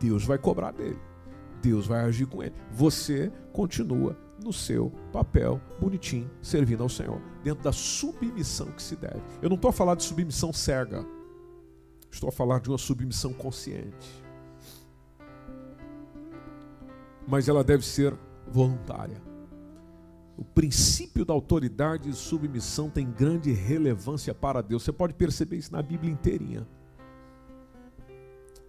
Deus 0.00 0.24
vai 0.24 0.38
cobrar 0.38 0.72
dele. 0.72 0.98
Deus 1.60 1.86
vai 1.86 2.04
agir 2.04 2.26
com 2.26 2.42
ele. 2.42 2.54
Você 2.70 3.30
continua 3.52 4.16
no 4.42 4.52
seu 4.52 4.90
papel, 5.12 5.60
bonitinho, 5.80 6.30
servindo 6.40 6.82
ao 6.82 6.88
Senhor, 6.88 7.20
dentro 7.42 7.62
da 7.62 7.72
submissão 7.72 8.66
que 8.72 8.82
se 8.82 8.96
deve. 8.96 9.22
Eu 9.40 9.48
não 9.48 9.56
estou 9.56 9.68
a 9.68 9.72
falar 9.72 9.94
de 9.94 10.02
submissão 10.02 10.52
cega. 10.52 11.06
Estou 12.10 12.28
a 12.28 12.32
falar 12.32 12.60
de 12.60 12.68
uma 12.68 12.78
submissão 12.78 13.32
consciente. 13.32 14.22
Mas 17.26 17.48
ela 17.48 17.64
deve 17.64 17.84
ser 17.86 18.14
voluntária. 18.48 19.22
O 20.36 20.44
princípio 20.44 21.24
da 21.24 21.32
autoridade 21.32 22.10
e 22.10 22.12
submissão 22.12 22.90
tem 22.90 23.10
grande 23.10 23.52
relevância 23.52 24.34
para 24.34 24.60
Deus. 24.60 24.82
Você 24.82 24.92
pode 24.92 25.14
perceber 25.14 25.56
isso 25.56 25.72
na 25.72 25.82
Bíblia 25.82 26.12
inteirinha. 26.12 26.66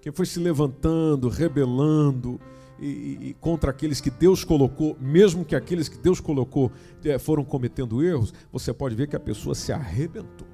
Quem 0.01 0.11
foi 0.11 0.25
se 0.25 0.39
levantando, 0.39 1.29
rebelando 1.29 2.39
e, 2.83 3.29
e, 3.29 3.33
contra 3.35 3.71
aqueles 3.71 4.01
que 4.01 4.09
Deus 4.09 4.43
colocou, 4.43 4.97
mesmo 4.99 5.45
que 5.45 5.55
aqueles 5.55 5.87
que 5.87 5.97
Deus 5.97 6.19
colocou 6.19 6.69
eh, 7.05 7.17
foram 7.17 7.45
cometendo 7.45 8.03
erros, 8.03 8.33
você 8.51 8.73
pode 8.73 8.93
ver 8.93 9.07
que 9.07 9.15
a 9.15 9.19
pessoa 9.19 9.55
se 9.55 9.71
arrebentou. 9.71 10.47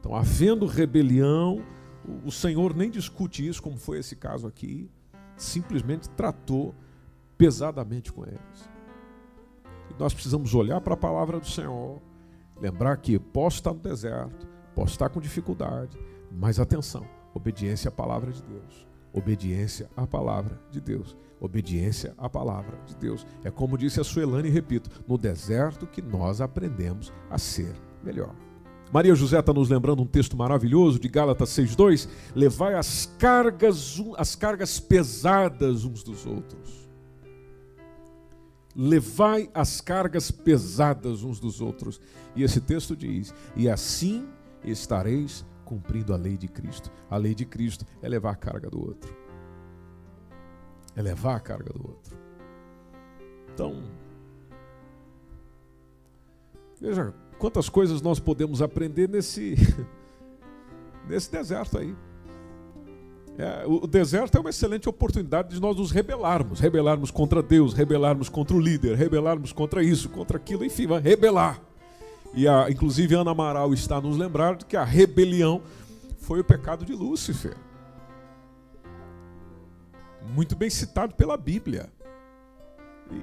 Então, 0.00 0.14
havendo 0.14 0.64
rebelião, 0.64 1.62
o 2.24 2.32
Senhor 2.32 2.74
nem 2.74 2.90
discute 2.90 3.46
isso, 3.46 3.62
como 3.62 3.76
foi 3.76 3.98
esse 3.98 4.16
caso 4.16 4.46
aqui, 4.46 4.90
simplesmente 5.36 6.08
tratou 6.10 6.74
pesadamente 7.36 8.10
com 8.10 8.24
eles. 8.24 8.70
E 9.90 10.00
nós 10.00 10.14
precisamos 10.14 10.54
olhar 10.54 10.80
para 10.80 10.94
a 10.94 10.96
palavra 10.96 11.38
do 11.38 11.46
Senhor, 11.46 12.00
lembrar 12.58 12.96
que 12.96 13.18
posso 13.18 13.56
estar 13.56 13.74
no 13.74 13.80
deserto, 13.80 14.46
posso 14.74 14.92
estar 14.92 15.10
com 15.10 15.20
dificuldade, 15.20 15.98
mas 16.32 16.58
atenção, 16.58 17.06
obediência 17.34 17.88
à 17.88 17.92
palavra 17.92 18.32
de 18.32 18.42
Deus. 18.42 18.93
Obediência 19.14 19.88
à 19.96 20.08
palavra 20.08 20.60
de 20.72 20.80
Deus. 20.80 21.16
Obediência 21.40 22.12
à 22.18 22.28
palavra 22.28 22.76
de 22.84 22.96
Deus. 22.96 23.24
É 23.44 23.50
como 23.50 23.78
disse 23.78 24.00
a 24.00 24.04
Suelane, 24.04 24.48
e 24.48 24.50
repito, 24.50 24.90
no 25.06 25.16
deserto 25.16 25.86
que 25.86 26.02
nós 26.02 26.40
aprendemos 26.40 27.12
a 27.30 27.38
ser 27.38 27.72
melhor. 28.02 28.34
Maria 28.92 29.14
José 29.14 29.38
está 29.38 29.52
nos 29.52 29.70
lembrando 29.70 30.02
um 30.02 30.06
texto 30.06 30.36
maravilhoso 30.36 30.98
de 30.98 31.08
Gálatas 31.08 31.50
6,2: 31.50 32.08
levai 32.34 32.74
as 32.74 33.06
cargas, 33.18 34.02
as 34.16 34.34
cargas 34.34 34.80
pesadas 34.80 35.84
uns 35.84 36.02
dos 36.02 36.26
outros. 36.26 36.88
Levai 38.74 39.48
as 39.54 39.80
cargas 39.80 40.32
pesadas 40.32 41.22
uns 41.22 41.38
dos 41.38 41.60
outros. 41.60 42.00
E 42.34 42.42
esse 42.42 42.60
texto 42.60 42.96
diz: 42.96 43.32
e 43.54 43.68
assim 43.68 44.28
estareis 44.64 45.44
cumprindo 45.64 46.12
a 46.12 46.16
lei 46.16 46.36
de 46.36 46.48
Cristo. 46.48 46.90
A 47.10 47.16
lei 47.16 47.34
de 47.34 47.44
Cristo 47.44 47.84
é 48.02 48.08
levar 48.08 48.32
a 48.32 48.36
carga 48.36 48.70
do 48.70 48.80
outro. 48.80 49.14
É 50.94 51.02
levar 51.02 51.36
a 51.36 51.40
carga 51.40 51.72
do 51.72 51.88
outro. 51.88 52.16
Então, 53.52 53.82
veja 56.80 57.14
Quantas 57.38 57.68
coisas 57.68 58.00
nós 58.00 58.18
podemos 58.18 58.62
aprender 58.62 59.08
nesse, 59.08 59.54
nesse 61.08 61.30
deserto 61.30 61.78
aí. 61.78 61.94
É, 63.36 63.64
o 63.66 63.86
deserto 63.86 64.38
é 64.38 64.40
uma 64.40 64.50
excelente 64.50 64.88
oportunidade 64.88 65.48
de 65.54 65.60
nós 65.60 65.76
nos 65.76 65.90
rebelarmos, 65.90 66.60
rebelarmos 66.60 67.10
contra 67.10 67.42
Deus, 67.42 67.74
rebelarmos 67.74 68.28
contra 68.28 68.56
o 68.56 68.60
líder, 68.60 68.96
rebelarmos 68.96 69.52
contra 69.52 69.82
isso, 69.82 70.08
contra 70.08 70.36
aquilo, 70.36 70.64
enfim, 70.64 70.86
rebelar. 71.02 71.60
E 72.34 72.48
a, 72.48 72.68
inclusive 72.70 73.14
Ana 73.14 73.30
Amaral 73.30 73.72
está 73.72 74.00
nos 74.00 74.16
lembrando 74.16 74.66
que 74.66 74.76
a 74.76 74.84
rebelião 74.84 75.62
foi 76.18 76.40
o 76.40 76.44
pecado 76.44 76.84
de 76.84 76.92
Lúcifer. 76.92 77.56
Muito 80.34 80.56
bem 80.56 80.70
citado 80.70 81.14
pela 81.14 81.36
Bíblia. 81.36 81.92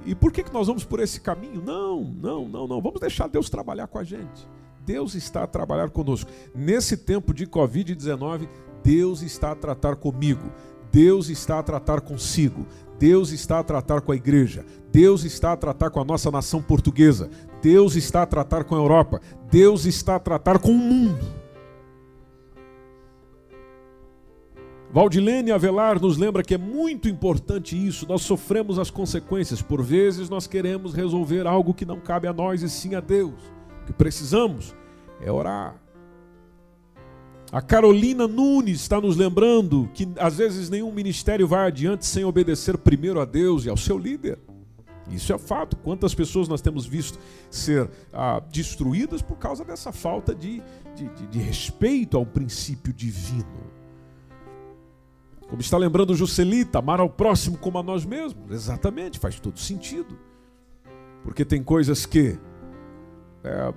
E 0.06 0.14
por 0.14 0.32
que, 0.32 0.42
que 0.42 0.52
nós 0.52 0.66
vamos 0.66 0.84
por 0.84 1.00
esse 1.00 1.20
caminho? 1.20 1.62
Não, 1.62 2.02
não, 2.02 2.48
não, 2.48 2.66
não. 2.66 2.80
Vamos 2.80 3.00
deixar 3.00 3.28
Deus 3.28 3.50
trabalhar 3.50 3.88
com 3.88 3.98
a 3.98 4.04
gente. 4.04 4.48
Deus 4.84 5.14
está 5.14 5.42
a 5.42 5.46
trabalhar 5.46 5.90
conosco. 5.90 6.30
Nesse 6.54 6.96
tempo 6.96 7.34
de 7.34 7.46
Covid-19, 7.46 8.48
Deus 8.82 9.22
está 9.22 9.52
a 9.52 9.56
tratar 9.56 9.96
comigo. 9.96 10.50
Deus 10.90 11.28
está 11.28 11.58
a 11.58 11.62
tratar 11.62 12.00
consigo. 12.00 12.66
Deus 12.98 13.30
está 13.30 13.58
a 13.58 13.64
tratar 13.64 14.00
com 14.00 14.12
a 14.12 14.16
igreja. 14.16 14.64
Deus 14.92 15.24
está 15.24 15.52
a 15.52 15.56
tratar 15.56 15.90
com 15.90 16.00
a 16.00 16.04
nossa 16.04 16.30
nação 16.30 16.62
portuguesa. 16.62 17.30
Deus 17.62 17.94
está 17.94 18.22
a 18.22 18.26
tratar 18.26 18.64
com 18.64 18.74
a 18.74 18.78
Europa. 18.78 19.20
Deus 19.50 19.86
está 19.86 20.16
a 20.16 20.20
tratar 20.20 20.58
com 20.58 20.72
o 20.72 20.78
mundo. 20.78 21.42
Valdilene 24.92 25.50
Avelar 25.50 25.98
nos 25.98 26.18
lembra 26.18 26.42
que 26.42 26.54
é 26.54 26.58
muito 26.58 27.08
importante 27.08 27.74
isso, 27.74 28.06
nós 28.06 28.20
sofremos 28.20 28.78
as 28.78 28.90
consequências. 28.90 29.62
Por 29.62 29.82
vezes 29.82 30.28
nós 30.28 30.46
queremos 30.46 30.92
resolver 30.92 31.46
algo 31.46 31.72
que 31.72 31.86
não 31.86 31.98
cabe 31.98 32.28
a 32.28 32.32
nós 32.32 32.62
e 32.62 32.68
sim 32.68 32.94
a 32.94 33.00
Deus. 33.00 33.40
O 33.82 33.86
que 33.86 33.92
precisamos 33.94 34.74
é 35.18 35.32
orar. 35.32 35.80
A 37.50 37.62
Carolina 37.62 38.26
Nunes 38.26 38.80
está 38.80 39.00
nos 39.00 39.16
lembrando 39.16 39.88
que 39.94 40.08
às 40.18 40.36
vezes 40.36 40.68
nenhum 40.68 40.92
ministério 40.92 41.46
vai 41.46 41.66
adiante 41.68 42.04
sem 42.04 42.24
obedecer 42.24 42.76
primeiro 42.76 43.20
a 43.20 43.24
Deus 43.24 43.64
e 43.64 43.70
ao 43.70 43.76
seu 43.76 43.96
líder. 43.96 44.38
Isso 45.12 45.32
é 45.32 45.38
fato. 45.38 45.76
Quantas 45.76 46.14
pessoas 46.14 46.48
nós 46.48 46.60
temos 46.60 46.86
visto 46.86 47.18
ser 47.50 47.88
ah, 48.12 48.40
destruídas 48.50 49.22
por 49.22 49.36
causa 49.36 49.64
dessa 49.64 49.92
falta 49.92 50.34
de, 50.34 50.62
de, 50.96 51.08
de, 51.08 51.26
de 51.26 51.38
respeito 51.38 52.16
ao 52.16 52.24
princípio 52.24 52.92
divino? 52.92 53.72
Como 55.48 55.60
está 55.60 55.76
lembrando 55.76 56.14
Juscelita, 56.14 56.78
amar 56.78 56.98
ao 56.98 57.10
próximo 57.10 57.58
como 57.58 57.78
a 57.78 57.82
nós 57.82 58.06
mesmos. 58.06 58.50
Exatamente, 58.50 59.18
faz 59.18 59.38
todo 59.38 59.58
sentido. 59.58 60.18
Porque 61.22 61.44
tem 61.44 61.62
coisas 61.62 62.06
que. 62.06 62.38
É, 63.44 63.74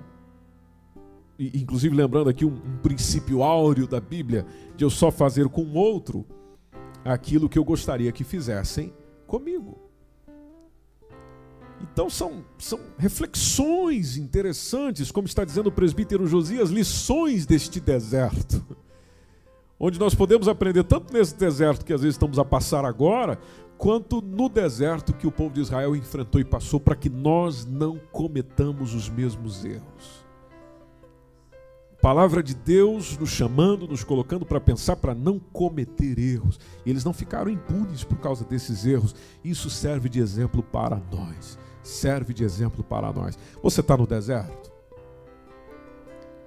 inclusive 1.38 1.94
lembrando 1.94 2.30
aqui 2.30 2.44
um, 2.44 2.54
um 2.54 2.78
princípio 2.78 3.42
áureo 3.42 3.86
da 3.86 4.00
Bíblia, 4.00 4.46
de 4.74 4.84
eu 4.84 4.90
só 4.90 5.10
fazer 5.10 5.48
com 5.48 5.62
o 5.62 5.74
outro 5.74 6.24
aquilo 7.04 7.48
que 7.48 7.58
eu 7.58 7.64
gostaria 7.64 8.10
que 8.10 8.24
fizessem 8.24 8.92
comigo. 9.26 9.85
Então 11.80 12.08
são, 12.08 12.44
são 12.58 12.80
reflexões 12.98 14.16
interessantes, 14.16 15.10
como 15.10 15.26
está 15.26 15.44
dizendo 15.44 15.68
o 15.68 15.72
presbítero 15.72 16.26
Josias, 16.26 16.70
lições 16.70 17.46
deste 17.46 17.80
deserto 17.80 18.64
onde 19.78 19.98
nós 19.98 20.14
podemos 20.14 20.48
aprender 20.48 20.84
tanto 20.84 21.12
nesse 21.12 21.36
deserto 21.36 21.84
que 21.84 21.92
às 21.92 22.00
vezes 22.00 22.14
estamos 22.14 22.38
a 22.38 22.44
passar 22.44 22.84
agora, 22.84 23.38
quanto 23.76 24.22
no 24.22 24.48
deserto 24.48 25.12
que 25.12 25.26
o 25.26 25.32
povo 25.32 25.54
de 25.54 25.60
Israel 25.60 25.94
enfrentou 25.94 26.40
e 26.40 26.44
passou, 26.44 26.80
para 26.80 26.96
que 26.96 27.10
nós 27.10 27.64
não 27.66 27.98
cometamos 28.10 28.94
os 28.94 29.08
mesmos 29.08 29.64
erros. 29.64 30.26
Palavra 32.00 32.42
de 32.42 32.54
Deus 32.54 33.18
nos 33.18 33.30
chamando, 33.30 33.88
nos 33.88 34.04
colocando 34.04 34.46
para 34.46 34.60
pensar 34.60 34.96
para 34.96 35.14
não 35.14 35.38
cometer 35.38 36.18
erros. 36.18 36.58
E 36.84 36.90
eles 36.90 37.04
não 37.04 37.12
ficaram 37.12 37.50
impunes 37.50 38.04
por 38.04 38.18
causa 38.18 38.44
desses 38.44 38.86
erros. 38.86 39.14
Isso 39.42 39.68
serve 39.68 40.08
de 40.08 40.20
exemplo 40.20 40.62
para 40.62 41.02
nós. 41.10 41.58
Serve 41.86 42.34
de 42.34 42.42
exemplo 42.42 42.82
para 42.82 43.12
nós. 43.12 43.38
Você 43.62 43.80
está 43.80 43.96
no 43.96 44.08
deserto? 44.08 44.72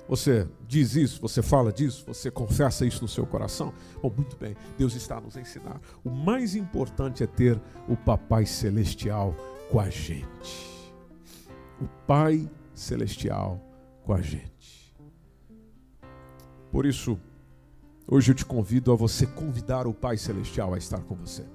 Você 0.09 0.45
diz 0.67 0.95
isso, 0.95 1.21
você 1.21 1.41
fala 1.41 1.71
disso, 1.71 2.03
você 2.05 2.29
confessa 2.29 2.85
isso 2.85 3.01
no 3.01 3.07
seu 3.07 3.25
coração? 3.25 3.73
Bom, 4.01 4.11
muito 4.13 4.35
bem, 4.35 4.57
Deus 4.77 4.95
está 4.95 5.17
a 5.17 5.21
nos 5.21 5.37
ensinar. 5.37 5.79
O 6.03 6.09
mais 6.09 6.55
importante 6.55 7.23
é 7.23 7.27
ter 7.27 7.61
o 7.87 7.95
Papai 7.95 8.45
Celestial 8.45 9.33
com 9.71 9.79
a 9.79 9.89
gente. 9.89 10.93
O 11.79 11.87
Pai 12.05 12.49
Celestial 12.73 13.63
com 14.03 14.11
a 14.11 14.21
gente. 14.21 14.93
Por 16.69 16.85
isso, 16.85 17.17
hoje 18.05 18.31
eu 18.31 18.35
te 18.35 18.45
convido 18.45 18.91
a 18.91 18.95
você 18.95 19.25
convidar 19.25 19.87
o 19.87 19.93
Pai 19.93 20.17
Celestial 20.17 20.73
a 20.73 20.77
estar 20.77 21.01
com 21.01 21.15
você. 21.15 21.45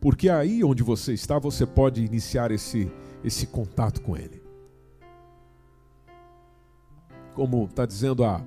Porque 0.00 0.30
aí 0.30 0.64
onde 0.64 0.82
você 0.82 1.12
está, 1.12 1.38
você 1.38 1.66
pode 1.66 2.02
iniciar 2.02 2.50
esse, 2.50 2.90
esse 3.22 3.46
contato 3.46 4.00
com 4.00 4.16
Ele. 4.16 4.42
Como 7.34 7.64
está 7.64 7.84
dizendo 7.84 8.24
a, 8.24 8.42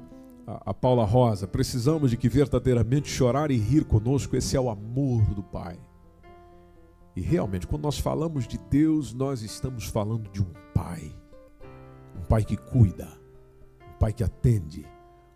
a, 0.48 0.72
a, 0.72 0.74
Paula 0.74 1.06
Rosa, 1.06 1.48
precisamos 1.48 2.10
de 2.10 2.18
que 2.18 2.28
verdadeiramente 2.28 3.08
chorar 3.08 3.52
e 3.52 3.58
rir 3.58 3.86
conosco, 3.86 4.36
esse 4.36 4.58
é 4.58 4.60
o 4.60 4.70
amor 4.70 5.22
do 5.36 5.44
Pai. 5.44 5.80
E 7.16 7.22
realmente, 7.22 7.68
quando 7.68 7.84
nós 7.84 8.00
falamos 8.00 8.48
de 8.48 8.58
Deus, 8.58 9.14
nós 9.14 9.44
estamos 9.44 9.86
falando 9.86 10.30
de 10.32 10.42
um 10.42 10.52
Pai. 10.74 11.16
Um 12.18 12.26
Pai 12.26 12.44
que 12.44 12.58
cuida, 12.58 13.08
um 13.94 13.98
Pai 14.00 14.12
que 14.12 14.24
atende, 14.24 14.88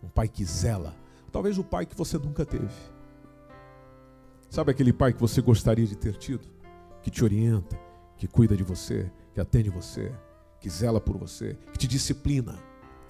um 0.02 0.10
Pai 0.10 0.28
que 0.28 0.44
zela. 0.44 0.96
Talvez 1.32 1.60
o 1.60 1.64
Pai 1.64 1.86
que 1.86 1.96
você 1.96 2.18
nunca 2.18 2.44
teve 2.44 2.68
Sabe 4.50 4.72
aquele 4.72 4.94
pai 4.94 5.14
que 5.14 5.20
você 5.20 5.42
gostaria 5.42 5.86
de 5.86 5.96
ter 5.96 6.16
tido? 6.16 6.48
Que 7.02 7.12
te 7.12 7.24
orienta, 7.24 7.78
que 8.16 8.28
cuida 8.28 8.56
de 8.56 8.64
você, 8.64 9.12
que 9.34 9.42
atende 9.42 9.70
você, 9.70 10.12
que 10.60 10.70
zela 10.70 11.00
por 11.00 11.18
você, 11.18 11.58
que 11.72 11.78
te 11.78 11.88
disciplina. 11.88 12.58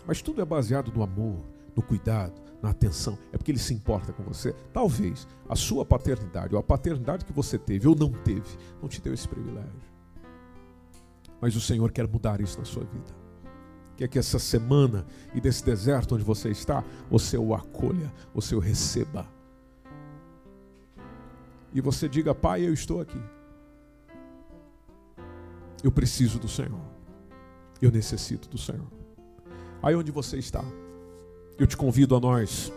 Mas 0.05 0.21
tudo 0.21 0.41
é 0.41 0.45
baseado 0.45 0.91
no 0.91 1.03
amor, 1.03 1.45
no 1.75 1.81
cuidado, 1.81 2.41
na 2.61 2.71
atenção. 2.71 3.17
É 3.31 3.38
porque 3.38 3.51
ele 3.51 3.59
se 3.59 3.73
importa 3.73 4.11
com 4.11 4.23
você. 4.23 4.53
Talvez 4.73 5.27
a 5.47 5.55
sua 5.55 5.85
paternidade 5.85 6.55
ou 6.55 6.59
a 6.59 6.63
paternidade 6.63 7.23
que 7.23 7.33
você 7.33 7.57
teve 7.57 7.88
ou 7.88 7.95
não 7.95 8.11
teve, 8.11 8.57
não 8.81 8.89
te 8.89 9.01
deu 9.01 9.13
esse 9.13 9.27
privilégio. 9.27 9.88
Mas 11.39 11.55
o 11.55 11.61
Senhor 11.61 11.91
quer 11.91 12.07
mudar 12.07 12.41
isso 12.41 12.57
na 12.57 12.65
sua 12.65 12.83
vida. 12.83 13.15
Quer 13.95 14.07
que 14.07 14.19
essa 14.19 14.39
semana 14.39 15.05
e 15.33 15.41
desse 15.41 15.63
deserto 15.63 16.15
onde 16.15 16.23
você 16.23 16.49
está, 16.49 16.83
você 17.09 17.38
o 17.38 17.53
acolha, 17.53 18.11
você 18.33 18.55
o 18.55 18.59
receba 18.59 19.36
e 21.74 21.82
você 21.82 22.07
diga: 22.07 22.34
Pai, 22.34 22.65
eu 22.65 22.74
estou 22.74 23.01
aqui. 23.01 23.22
Eu 25.84 25.91
preciso 25.91 26.39
do 26.39 26.47
Senhor. 26.47 26.82
Eu 27.82 27.91
necessito 27.91 28.49
do 28.49 28.57
Senhor. 28.57 28.88
Aí 29.82 29.95
onde 29.95 30.11
você 30.11 30.38
está, 30.38 30.63
eu 31.59 31.68
te 31.68 31.78
convido 31.78 32.15
a 32.15 32.20
nós 32.20 32.72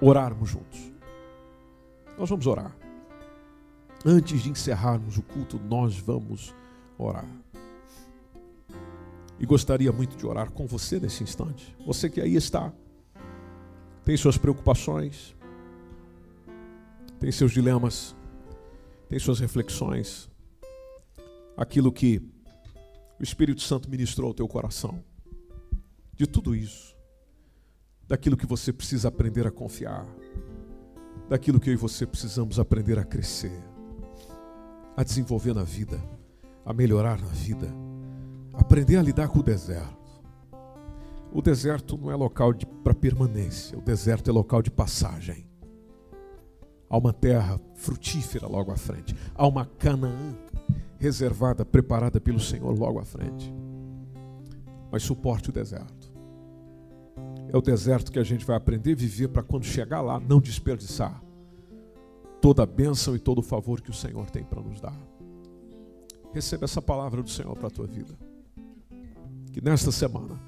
orarmos 0.00 0.48
juntos. 0.48 0.92
Nós 2.16 2.28
vamos 2.28 2.46
orar. 2.46 2.76
Antes 4.04 4.42
de 4.42 4.50
encerrarmos 4.50 5.18
o 5.18 5.22
culto, 5.22 5.58
nós 5.58 5.98
vamos 5.98 6.54
orar. 6.96 7.26
E 9.40 9.46
gostaria 9.46 9.92
muito 9.92 10.16
de 10.16 10.26
orar 10.26 10.50
com 10.50 10.66
você 10.66 10.98
nesse 10.98 11.22
instante. 11.22 11.76
Você 11.84 12.08
que 12.08 12.20
aí 12.20 12.34
está, 12.34 12.72
tem 14.04 14.16
suas 14.16 14.36
preocupações, 14.36 15.36
tem 17.18 17.32
seus 17.32 17.52
dilemas, 17.52 18.14
tem 19.08 19.18
suas 19.18 19.40
reflexões, 19.40 20.28
aquilo 21.56 21.90
que 21.90 22.22
o 23.18 23.22
Espírito 23.22 23.62
Santo 23.62 23.90
ministrou 23.90 24.28
ao 24.28 24.34
teu 24.34 24.46
coração. 24.46 25.02
De 26.14 26.26
tudo 26.26 26.54
isso, 26.54 26.96
daquilo 28.06 28.36
que 28.36 28.46
você 28.46 28.72
precisa 28.72 29.08
aprender 29.08 29.46
a 29.46 29.50
confiar, 29.50 30.06
daquilo 31.28 31.60
que 31.60 31.70
eu 31.70 31.74
e 31.74 31.76
você 31.76 32.06
precisamos 32.06 32.58
aprender 32.58 32.98
a 32.98 33.04
crescer, 33.04 33.62
a 34.96 35.04
desenvolver 35.04 35.54
na 35.54 35.62
vida, 35.62 36.02
a 36.64 36.72
melhorar 36.72 37.20
na 37.20 37.28
vida, 37.28 37.68
aprender 38.52 38.96
a 38.96 39.02
lidar 39.02 39.28
com 39.28 39.38
o 39.38 39.42
deserto. 39.42 39.96
O 41.32 41.40
deserto 41.40 41.96
não 41.96 42.10
é 42.10 42.16
local 42.16 42.52
para 42.82 42.94
permanência, 42.94 43.78
o 43.78 43.82
deserto 43.82 44.28
é 44.28 44.32
local 44.32 44.60
de 44.60 44.70
passagem. 44.70 45.47
Há 46.90 46.96
uma 46.96 47.12
terra 47.12 47.60
frutífera 47.74 48.46
logo 48.46 48.70
à 48.72 48.76
frente. 48.76 49.14
Há 49.34 49.46
uma 49.46 49.66
Canaã 49.66 50.34
reservada, 50.98 51.64
preparada 51.64 52.20
pelo 52.20 52.40
Senhor 52.40 52.76
logo 52.76 52.98
à 52.98 53.04
frente. 53.04 53.52
Mas 54.90 55.02
suporte 55.02 55.50
o 55.50 55.52
deserto. 55.52 56.12
É 57.50 57.56
o 57.56 57.62
deserto 57.62 58.10
que 58.10 58.18
a 58.18 58.24
gente 58.24 58.44
vai 58.44 58.56
aprender 58.56 58.92
a 58.92 58.96
viver 58.96 59.28
para 59.28 59.42
quando 59.42 59.64
chegar 59.64 60.00
lá 60.00 60.18
não 60.18 60.40
desperdiçar 60.40 61.22
toda 62.40 62.62
a 62.62 62.66
bênção 62.66 63.16
e 63.16 63.18
todo 63.18 63.38
o 63.38 63.42
favor 63.42 63.80
que 63.80 63.90
o 63.90 63.94
Senhor 63.94 64.30
tem 64.30 64.44
para 64.44 64.62
nos 64.62 64.80
dar. 64.80 64.96
Receba 66.32 66.64
essa 66.64 66.80
palavra 66.80 67.22
do 67.22 67.30
Senhor 67.30 67.56
para 67.56 67.68
a 67.68 67.70
tua 67.70 67.86
vida. 67.86 68.14
Que 69.52 69.62
nesta 69.62 69.90
semana, 69.90 70.38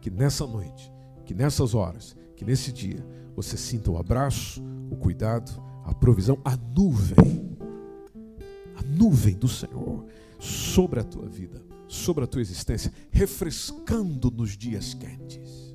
que 0.00 0.10
nessa 0.10 0.46
noite, 0.46 0.92
que 1.24 1.34
nessas 1.34 1.74
horas, 1.74 2.16
que 2.36 2.44
nesse 2.44 2.72
dia, 2.72 3.04
você 3.34 3.56
sinta 3.56 3.90
o 3.90 3.98
abraço, 3.98 4.62
o 4.90 4.96
cuidado 4.96 5.67
a 5.88 5.94
provisão, 5.94 6.38
a 6.44 6.54
nuvem, 6.54 7.56
a 8.76 8.82
nuvem 8.82 9.34
do 9.34 9.48
Senhor 9.48 10.04
sobre 10.38 11.00
a 11.00 11.04
tua 11.04 11.26
vida, 11.26 11.64
sobre 11.88 12.24
a 12.24 12.26
tua 12.26 12.42
existência, 12.42 12.92
refrescando 13.10 14.30
nos 14.30 14.50
dias 14.56 14.92
quentes, 14.92 15.74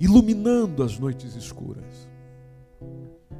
iluminando 0.00 0.82
as 0.82 0.98
noites 0.98 1.36
escuras. 1.36 2.08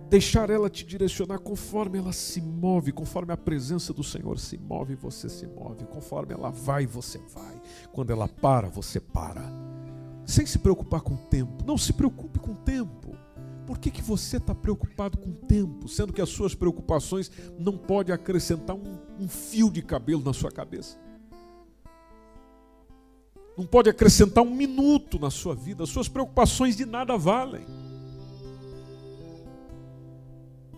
Deixar 0.08 0.48
ela 0.50 0.70
te 0.70 0.86
direcionar 0.86 1.40
conforme 1.40 1.98
ela 1.98 2.12
se 2.12 2.40
move, 2.40 2.92
conforme 2.92 3.32
a 3.32 3.36
presença 3.36 3.92
do 3.92 4.04
Senhor 4.04 4.38
se 4.38 4.56
move, 4.56 4.94
você 4.94 5.28
se 5.28 5.44
move, 5.48 5.84
conforme 5.86 6.32
ela 6.32 6.50
vai, 6.50 6.86
você 6.86 7.18
vai, 7.34 7.60
quando 7.92 8.12
ela 8.12 8.28
para, 8.28 8.68
você 8.68 9.00
para, 9.00 9.42
sem 10.24 10.46
se 10.46 10.60
preocupar 10.60 11.00
com 11.00 11.14
o 11.14 11.18
tempo. 11.18 11.64
Não 11.66 11.76
se 11.76 11.92
preocupe 11.92 12.38
com 12.38 12.52
o 12.52 12.56
tempo. 12.56 13.25
Por 13.66 13.78
que, 13.78 13.90
que 13.90 14.00
você 14.00 14.36
está 14.36 14.54
preocupado 14.54 15.18
com 15.18 15.30
o 15.30 15.34
tempo, 15.34 15.88
sendo 15.88 16.12
que 16.12 16.22
as 16.22 16.28
suas 16.28 16.54
preocupações 16.54 17.30
não 17.58 17.76
podem 17.76 18.14
acrescentar 18.14 18.76
um, 18.76 18.98
um 19.18 19.28
fio 19.28 19.70
de 19.70 19.82
cabelo 19.82 20.22
na 20.22 20.32
sua 20.32 20.52
cabeça? 20.52 20.96
Não 23.58 23.66
pode 23.66 23.90
acrescentar 23.90 24.44
um 24.44 24.54
minuto 24.54 25.18
na 25.18 25.30
sua 25.30 25.54
vida, 25.54 25.82
as 25.82 25.90
suas 25.90 26.08
preocupações 26.08 26.76
de 26.76 26.84
nada 26.84 27.16
valem. 27.16 27.66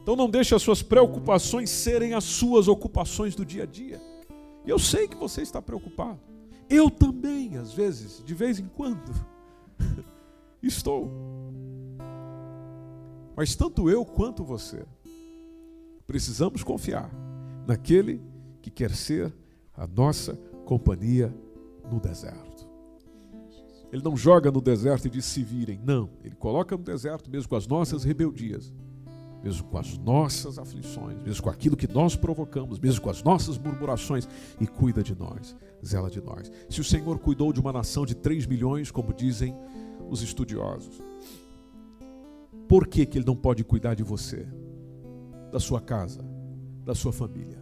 Então 0.00 0.16
não 0.16 0.30
deixe 0.30 0.54
as 0.54 0.62
suas 0.62 0.80
preocupações 0.80 1.68
serem 1.68 2.14
as 2.14 2.24
suas 2.24 2.68
ocupações 2.68 3.34
do 3.34 3.44
dia 3.44 3.64
a 3.64 3.66
dia. 3.66 4.00
Eu 4.66 4.78
sei 4.78 5.06
que 5.06 5.16
você 5.16 5.42
está 5.42 5.60
preocupado. 5.60 6.18
Eu 6.70 6.90
também, 6.90 7.58
às 7.58 7.72
vezes, 7.74 8.22
de 8.24 8.32
vez 8.32 8.58
em 8.58 8.66
quando, 8.68 9.12
estou. 10.62 11.10
Mas 13.38 13.54
tanto 13.54 13.88
eu 13.88 14.04
quanto 14.04 14.42
você 14.42 14.84
precisamos 16.08 16.64
confiar 16.64 17.08
naquele 17.68 18.20
que 18.60 18.68
quer 18.68 18.90
ser 18.90 19.32
a 19.76 19.86
nossa 19.86 20.34
companhia 20.64 21.32
no 21.88 22.00
deserto. 22.00 22.68
Ele 23.92 24.02
não 24.02 24.16
joga 24.16 24.50
no 24.50 24.60
deserto 24.60 25.06
e 25.06 25.10
diz 25.10 25.24
se 25.24 25.44
virem, 25.44 25.80
não. 25.84 26.10
Ele 26.24 26.34
coloca 26.34 26.76
no 26.76 26.82
deserto 26.82 27.30
mesmo 27.30 27.48
com 27.48 27.54
as 27.54 27.68
nossas 27.68 28.02
rebeldias, 28.02 28.74
mesmo 29.40 29.68
com 29.68 29.78
as 29.78 29.96
nossas 29.98 30.58
aflições, 30.58 31.22
mesmo 31.22 31.44
com 31.44 31.50
aquilo 31.50 31.76
que 31.76 31.86
nós 31.86 32.16
provocamos, 32.16 32.80
mesmo 32.80 33.02
com 33.02 33.10
as 33.10 33.22
nossas 33.22 33.56
murmurações, 33.56 34.28
e 34.60 34.66
cuida 34.66 35.00
de 35.00 35.14
nós, 35.14 35.56
zela 35.86 36.10
de 36.10 36.20
nós. 36.20 36.50
Se 36.68 36.80
o 36.80 36.84
Senhor 36.84 37.16
cuidou 37.20 37.52
de 37.52 37.60
uma 37.60 37.72
nação 37.72 38.04
de 38.04 38.16
3 38.16 38.46
milhões, 38.46 38.90
como 38.90 39.14
dizem 39.14 39.54
os 40.10 40.22
estudiosos, 40.22 41.00
por 42.68 42.86
que, 42.86 43.06
que 43.06 43.18
Ele 43.18 43.24
não 43.24 43.34
pode 43.34 43.64
cuidar 43.64 43.94
de 43.94 44.02
você, 44.02 44.46
da 45.50 45.58
sua 45.58 45.80
casa, 45.80 46.22
da 46.84 46.94
sua 46.94 47.12
família? 47.12 47.58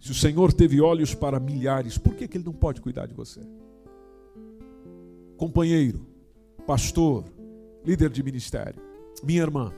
Se 0.00 0.10
o 0.10 0.14
Senhor 0.14 0.52
teve 0.52 0.80
olhos 0.80 1.14
para 1.14 1.38
milhares, 1.38 1.96
por 1.96 2.14
que, 2.14 2.26
que 2.26 2.36
Ele 2.36 2.44
não 2.44 2.52
pode 2.52 2.80
cuidar 2.80 3.06
de 3.06 3.14
você? 3.14 3.40
Companheiro, 5.36 6.04
pastor, 6.66 7.24
líder 7.84 8.10
de 8.10 8.22
ministério, 8.22 8.82
minha 9.22 9.42
irmã, 9.42 9.72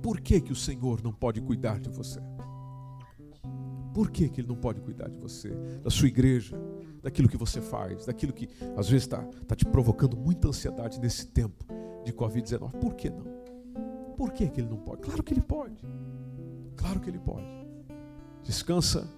por 0.00 0.20
que, 0.20 0.40
que 0.40 0.52
o 0.52 0.56
Senhor 0.56 1.02
não 1.02 1.12
pode 1.12 1.40
cuidar 1.40 1.80
de 1.80 1.90
você? 1.90 2.20
Por 3.92 4.10
que, 4.10 4.28
que 4.28 4.40
Ele 4.40 4.48
não 4.48 4.56
pode 4.56 4.80
cuidar 4.80 5.08
de 5.08 5.16
você, 5.16 5.50
da 5.82 5.90
sua 5.90 6.08
igreja, 6.08 6.56
daquilo 7.02 7.28
que 7.28 7.36
você 7.36 7.60
faz, 7.60 8.06
daquilo 8.06 8.32
que 8.32 8.48
às 8.76 8.88
vezes 8.88 9.04
está 9.04 9.22
tá 9.46 9.56
te 9.56 9.64
provocando 9.64 10.16
muita 10.16 10.48
ansiedade 10.48 11.00
nesse 11.00 11.26
tempo 11.26 11.64
de 12.04 12.12
Covid-19? 12.12 12.70
Por 12.78 12.94
que 12.94 13.10
não? 13.10 13.24
Por 14.16 14.32
que, 14.32 14.48
que 14.48 14.60
Ele 14.60 14.68
não 14.68 14.76
pode? 14.76 15.02
Claro 15.02 15.22
que 15.22 15.32
Ele 15.32 15.40
pode. 15.40 15.82
Claro 16.76 17.00
que 17.00 17.10
Ele 17.10 17.18
pode. 17.18 17.46
Descansa, 18.44 19.08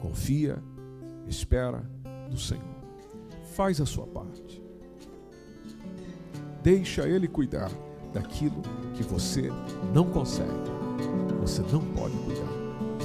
confia, 0.00 0.62
espera 1.26 1.88
no 2.30 2.36
Senhor. 2.36 2.64
Faz 3.54 3.80
a 3.80 3.86
sua 3.86 4.06
parte. 4.06 4.62
Deixa 6.62 7.06
Ele 7.06 7.28
cuidar 7.28 7.70
daquilo 8.12 8.62
que 8.94 9.02
você 9.02 9.50
não 9.92 10.10
consegue. 10.10 10.48
Você 11.42 11.60
não 11.62 11.84
pode. 11.92 12.23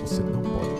Você 0.10 0.24
não 0.24 0.41
pode. 0.41 0.80